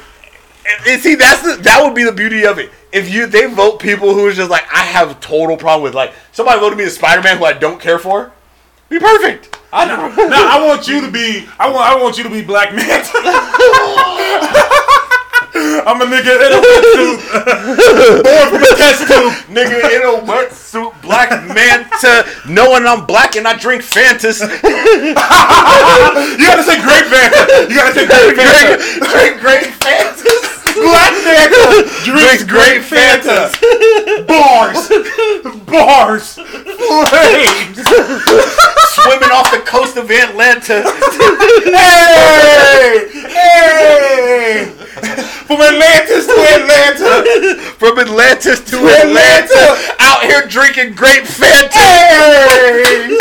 [0.67, 2.69] And, and see, that's the, that would be the beauty of it.
[2.97, 6.13] If you they vote people who is just like I have total problem with, like
[6.31, 8.31] somebody voted me as Spider Man who I don't care for,
[8.89, 9.55] be perfect.
[9.71, 11.45] I Now I want you to be.
[11.59, 11.85] I want.
[11.85, 13.13] I want you to be Black Manta.
[15.57, 17.17] I'm a nigga in a wetsuit,
[18.23, 19.33] born from a test tube.
[19.49, 24.41] nigga in a wetsuit, black manta, knowing I'm black and I drink Fantas.
[26.37, 27.69] You gotta say great Fanta.
[27.69, 28.77] You gotta say great Fanta.
[28.77, 30.75] drink, drink great Fantas.
[30.75, 33.51] Black Manta Drinks great Fantas.
[34.27, 34.87] Bars,
[35.67, 37.77] bars, flames.
[38.95, 40.83] Swimming off the coast of Atlanta.
[41.67, 44.71] Hey, hey.
[45.47, 47.61] From Atlantis to Atlanta.
[47.75, 49.51] From Atlantis to Atlanta.
[49.51, 49.95] Atlanta.
[49.99, 51.73] Out here drinking great Fanta.
[51.75, 53.17] Hey,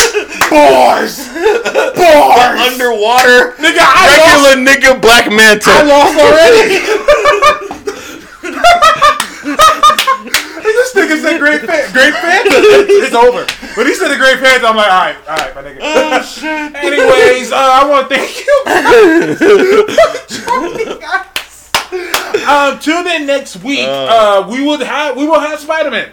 [0.49, 2.59] bars, bars.
[2.71, 3.51] Underwater.
[3.59, 4.47] Nigga, I lost.
[4.47, 5.71] Regular nigga black manta.
[5.71, 7.73] I lost already.
[10.63, 12.49] this nigga said great fan, great Fanta.
[13.03, 13.45] It's over.
[13.75, 15.79] When he said the great Fanta, I'm like, all right, all right, my nigga.
[15.81, 16.75] Oh shit.
[16.75, 18.63] Anyways, uh, I want to thank you.
[19.35, 19.47] for
[20.85, 20.97] joining
[22.47, 23.87] um, tune in next week.
[23.87, 26.11] Uh, we will have we will have Spider Man.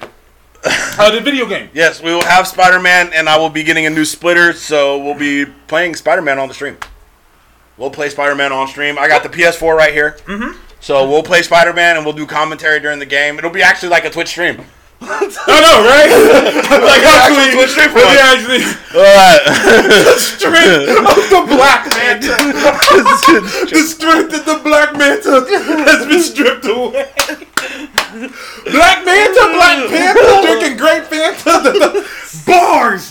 [0.67, 1.69] Uh, the video game.
[1.75, 4.99] Yes, we will have Spider Man, and I will be getting a new splitter, so
[4.99, 6.79] we'll be playing Spider Man on the stream.
[7.77, 8.99] We'll play Spider Man on stream.
[8.99, 10.17] I got the PS4 right here.
[10.25, 10.59] Mm-hmm.
[10.85, 13.39] So we'll play Spider Man, and we'll do commentary during the game.
[13.39, 14.61] It'll be actually like a Twitch stream.
[15.01, 16.13] I know, right?
[16.85, 18.21] like actual actually, Twitch stream for us.
[18.21, 18.61] actually
[18.93, 19.41] Alright.
[20.21, 22.37] strength of the Black Manta.
[23.73, 25.41] the strength of the Black Manta
[25.89, 27.09] has been stripped away.
[28.69, 32.45] Black Manta, Black Panther, drinking great Fanta.
[32.47, 33.09] Bars.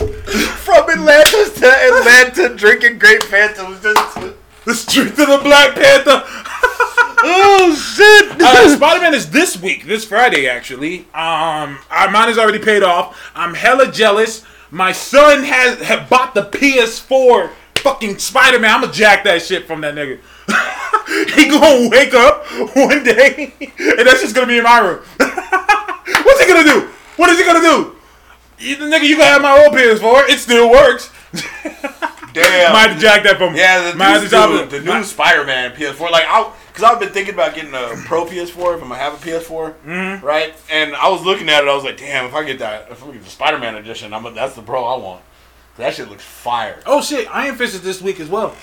[0.61, 3.67] From Atlanta to Atlanta, drinking great Fanta.
[3.67, 4.35] was just-
[4.65, 6.23] The strength of the Black Panther.
[7.23, 8.41] Oh shit!
[8.41, 10.99] Uh, Spider Man is this week, this Friday actually.
[11.13, 13.31] Um, uh, mine is already paid off.
[13.35, 14.43] I'm hella jealous.
[14.71, 18.71] My son has have bought the PS4 fucking Spider Man.
[18.71, 20.19] I'ma jack that shit from that nigga.
[21.35, 22.45] he gonna wake up
[22.75, 25.03] one day and that's just gonna be in my room.
[25.17, 26.89] What's he gonna do?
[27.17, 27.95] What is he gonna do?
[28.59, 30.29] You, nigga, you can have my old PS4.
[30.29, 31.11] It still works.
[32.33, 32.73] Damn.
[32.73, 35.73] Might have jacked that from Yeah, the might have new, to the, the new Spider-Man
[35.73, 36.09] PS4.
[36.11, 39.13] Like, I, because I've been thinking about getting a Pro PS4 if I'm gonna have
[39.13, 40.25] a PS4, Mm-hmm.
[40.25, 40.53] right?
[40.71, 43.03] And I was looking at it, I was like, damn, if I get that, if
[43.03, 45.21] I get the Spider-Man edition, I'm a, that's the Pro I want.
[45.77, 46.79] That shit looks fire.
[46.85, 48.55] Oh shit, Iron Fist is this week as well.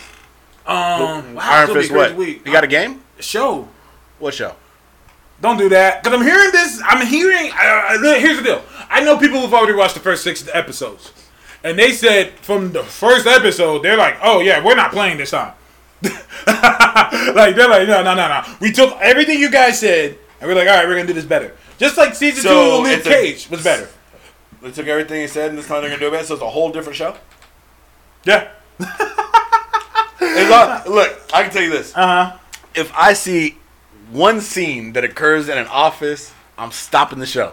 [0.67, 2.15] Um, wow, Iron it's gonna be Fist, what?
[2.17, 2.47] Week.
[2.47, 3.03] You got a game?
[3.19, 3.69] show?
[4.19, 4.55] What show?
[5.41, 6.03] Don't do that.
[6.03, 6.81] Because I'm hearing this.
[6.85, 7.51] I'm hearing.
[7.53, 7.57] Uh,
[8.07, 8.63] uh, here's the deal.
[8.91, 11.13] I know people who've already watched the first six episodes.
[11.65, 15.31] And they said from the first episode, they're like, oh, yeah, we're not playing this
[15.31, 15.53] time.
[16.03, 18.43] like, they're like, no, no, no, no.
[18.61, 21.25] We took everything you guys said, and we're like, all right, we're to do this
[21.25, 21.55] better.
[21.79, 23.89] Just like season So, two of Luke it's a- Cage was better.
[24.63, 26.43] They took everything he said and this time they're gonna do it better, so it's
[26.43, 27.17] a whole different show.
[28.25, 28.51] Yeah.
[30.23, 32.39] It's look, I can tell you this: Uh huh.
[32.75, 33.57] if I see
[34.11, 37.53] one scene that occurs in an office, I'm stopping the show.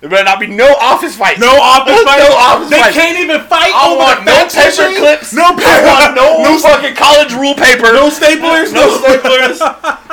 [0.00, 1.40] There better not be no office fights.
[1.40, 2.18] No office fight.
[2.22, 2.70] No office fight.
[2.70, 2.96] They fights.
[2.96, 4.98] can't even fight I over want the no paper machine?
[5.02, 5.32] clips.
[5.34, 6.14] No paper.
[6.14, 7.90] no, no fucking college rule paper.
[7.90, 8.70] No staplers.
[8.72, 9.58] no staplers.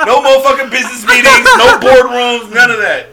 [0.04, 1.46] no motherfucking business meetings.
[1.54, 2.52] No boardrooms.
[2.52, 3.06] None of that.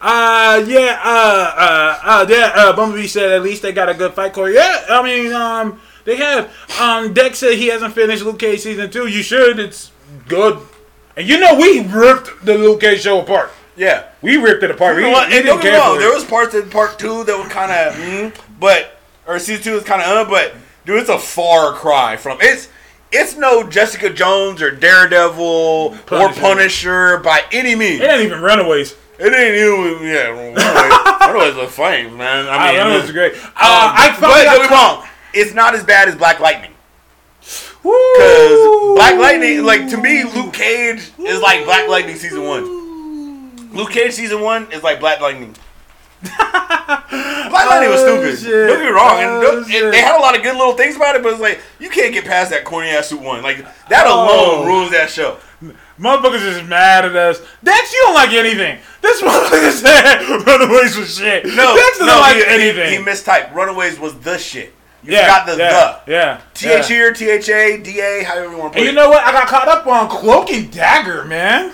[0.00, 4.12] Uh yeah, uh uh uh yeah, uh Bumblebee said at least they got a good
[4.14, 4.50] fight core.
[4.50, 6.50] Yeah, I mean, um They have.
[6.80, 9.06] Um, Dex said he hasn't finished Luke Cage season two.
[9.08, 9.58] You should.
[9.58, 9.90] It's
[10.28, 10.58] good.
[11.16, 13.50] And you know we ripped the Luke Cage show apart.
[13.76, 14.04] Yeah.
[14.22, 14.96] We ripped it apart.
[14.96, 15.28] You We, know what?
[15.28, 17.24] we And didn't don't get me care wrong, for there was parts in part two
[17.24, 20.54] that were kind of, mm, but or season two was kind of, uh, but
[20.84, 22.68] dude, it's a far cry from it's.
[23.12, 26.40] It's no Jessica Jones or Daredevil or Punisher.
[26.40, 28.00] Punisher by any means.
[28.00, 28.96] It ain't even Runaways.
[29.18, 30.26] It ain't even yeah.
[30.26, 30.58] Runaways,
[31.32, 32.48] Runaways was flames, man.
[32.50, 33.32] I mean, Runaways was great.
[33.34, 35.06] Uh, um, I but don't get me wrong.
[35.32, 36.72] It's not as bad as Black Lightning.
[37.40, 42.64] Because Black Lightning, like to me, Luke Cage is like Black Lightning season one.
[43.76, 45.54] Luke Cage season one is like Black Lightning.
[46.22, 48.38] Black Lightning was Oh, stupid.
[48.38, 48.68] shit.
[48.68, 49.18] Don't get me wrong.
[49.18, 51.40] And Oh, and they had a lot of good little things about it, but it's
[51.40, 53.42] like you can't get past that corny ass suit one.
[53.42, 53.58] Like
[53.88, 54.14] that oh.
[54.24, 54.66] alone Oh.
[54.66, 55.38] ruins that show.
[55.98, 57.40] Motherfuckers is mad at us.
[57.64, 58.78] Dex, you don't like anything.
[59.00, 61.44] This motherfucker said Runaways was shit.
[61.46, 62.98] No, Dex doesn't no, like he, he- anything.
[63.00, 63.54] He, mistyped.
[63.54, 64.74] Runaways was the shit.
[65.02, 66.12] You yeah, forgot the yeah, the.
[66.12, 66.40] Yeah.
[66.54, 68.92] T H here, T H A, D A, however you want to put And you
[68.92, 69.24] know what?
[69.24, 71.72] I got caught up on Cloak and Dagger, man.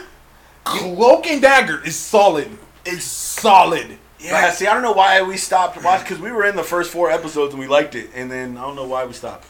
[0.64, 2.48] Cloak and Dagger is solid.
[2.84, 3.98] It's solid.
[4.18, 6.90] yeah, see, I don't know why we stopped watching because we were in the first
[6.92, 9.46] four episodes and we liked it, and then I don't know why we stopped.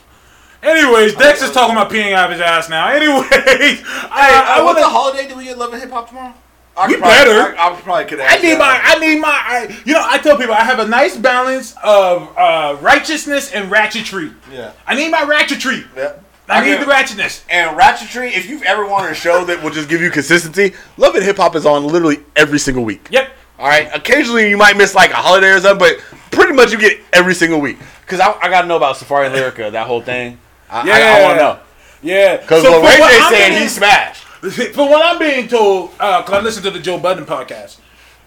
[0.63, 2.89] Anyways, Dex is talking about peeing out of his ass now.
[2.93, 6.09] Anyways, Hey, I, I, uh, what's the holiday do we get Love and Hip Hop
[6.09, 6.33] tomorrow?
[6.77, 7.57] I We probably- better.
[7.59, 8.21] I, I probably could.
[8.21, 10.87] I need my, I need my, I, you know, I tell people I have a
[10.87, 14.33] nice balance of uh, righteousness and ratchetry.
[14.51, 14.73] Yeah.
[14.87, 15.85] I need my ratchetry.
[15.97, 16.15] Yeah.
[16.57, 17.43] I need get- the ratchetness.
[17.51, 21.15] And Ratchetry, if you've ever wanted a show that will just give you consistency, Love
[21.15, 23.09] and Hip Hop is on literally every single week.
[23.11, 23.31] Yep.
[23.59, 23.89] All right.
[23.95, 25.99] Occasionally you might miss like a holiday or something, but
[26.31, 27.79] pretty much you get every single week.
[28.01, 30.39] Because I, I got to know about Safaree and Lyrica, that whole thing.
[30.71, 31.59] I, I, I want to know.
[32.03, 32.37] Yeah.
[32.39, 34.25] Because So what Ray what saying, being- he smashed.
[34.75, 37.77] For what I'm being told, uh, because I listened to the Joe Budden podcast,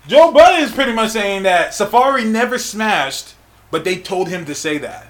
[0.07, 3.33] Joe Budden is pretty much saying that Safaree never smashed,
[3.71, 5.07] but they told him to say that.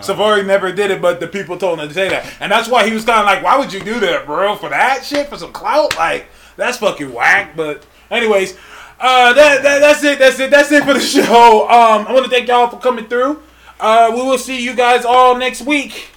[0.00, 2.86] Safaree never did it, but the people told him to say that, and that's why
[2.86, 4.56] he was kind of like, "Why would you do that, bro?
[4.56, 5.96] For that shit, for some clout?
[5.96, 6.26] Like
[6.56, 8.56] that's fucking whack." But anyways,
[9.00, 10.18] uh, that, that that's it.
[10.18, 10.50] That's it.
[10.50, 11.68] That's it for the show.
[11.68, 13.42] Um, I want to thank y'all for coming through.
[13.80, 16.08] Uh, we will see you guys all next week.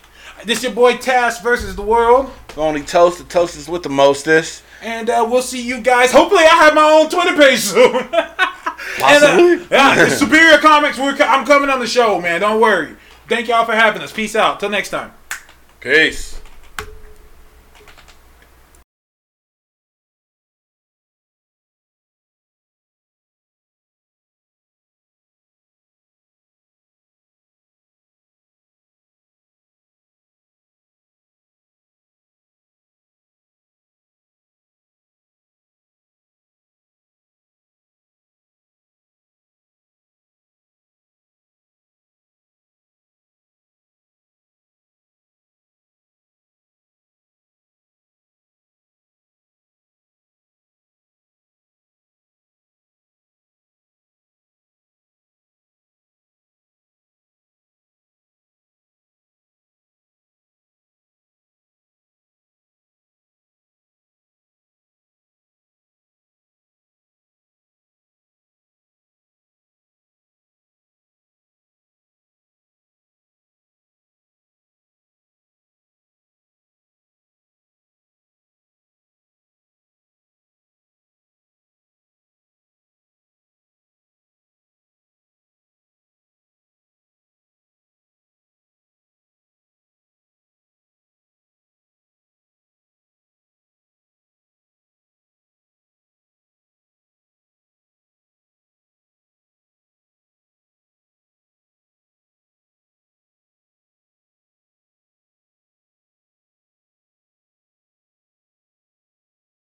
[0.45, 2.31] This your boy Task versus the world.
[2.57, 4.63] Only toast, the toast is with the mostest.
[4.81, 6.11] And uh, we'll see you guys.
[6.11, 7.95] Hopefully, I have my own Twitter page soon.
[7.95, 8.11] and,
[8.97, 9.53] Possibly.
[9.53, 10.97] uh, yeah, Superior Comics.
[10.97, 12.41] We're, I'm coming on the show, man.
[12.41, 12.95] Don't worry.
[13.31, 14.11] Thank y'all for having us.
[14.11, 14.59] Peace out.
[14.59, 15.13] Till next time.
[15.79, 16.40] Peace.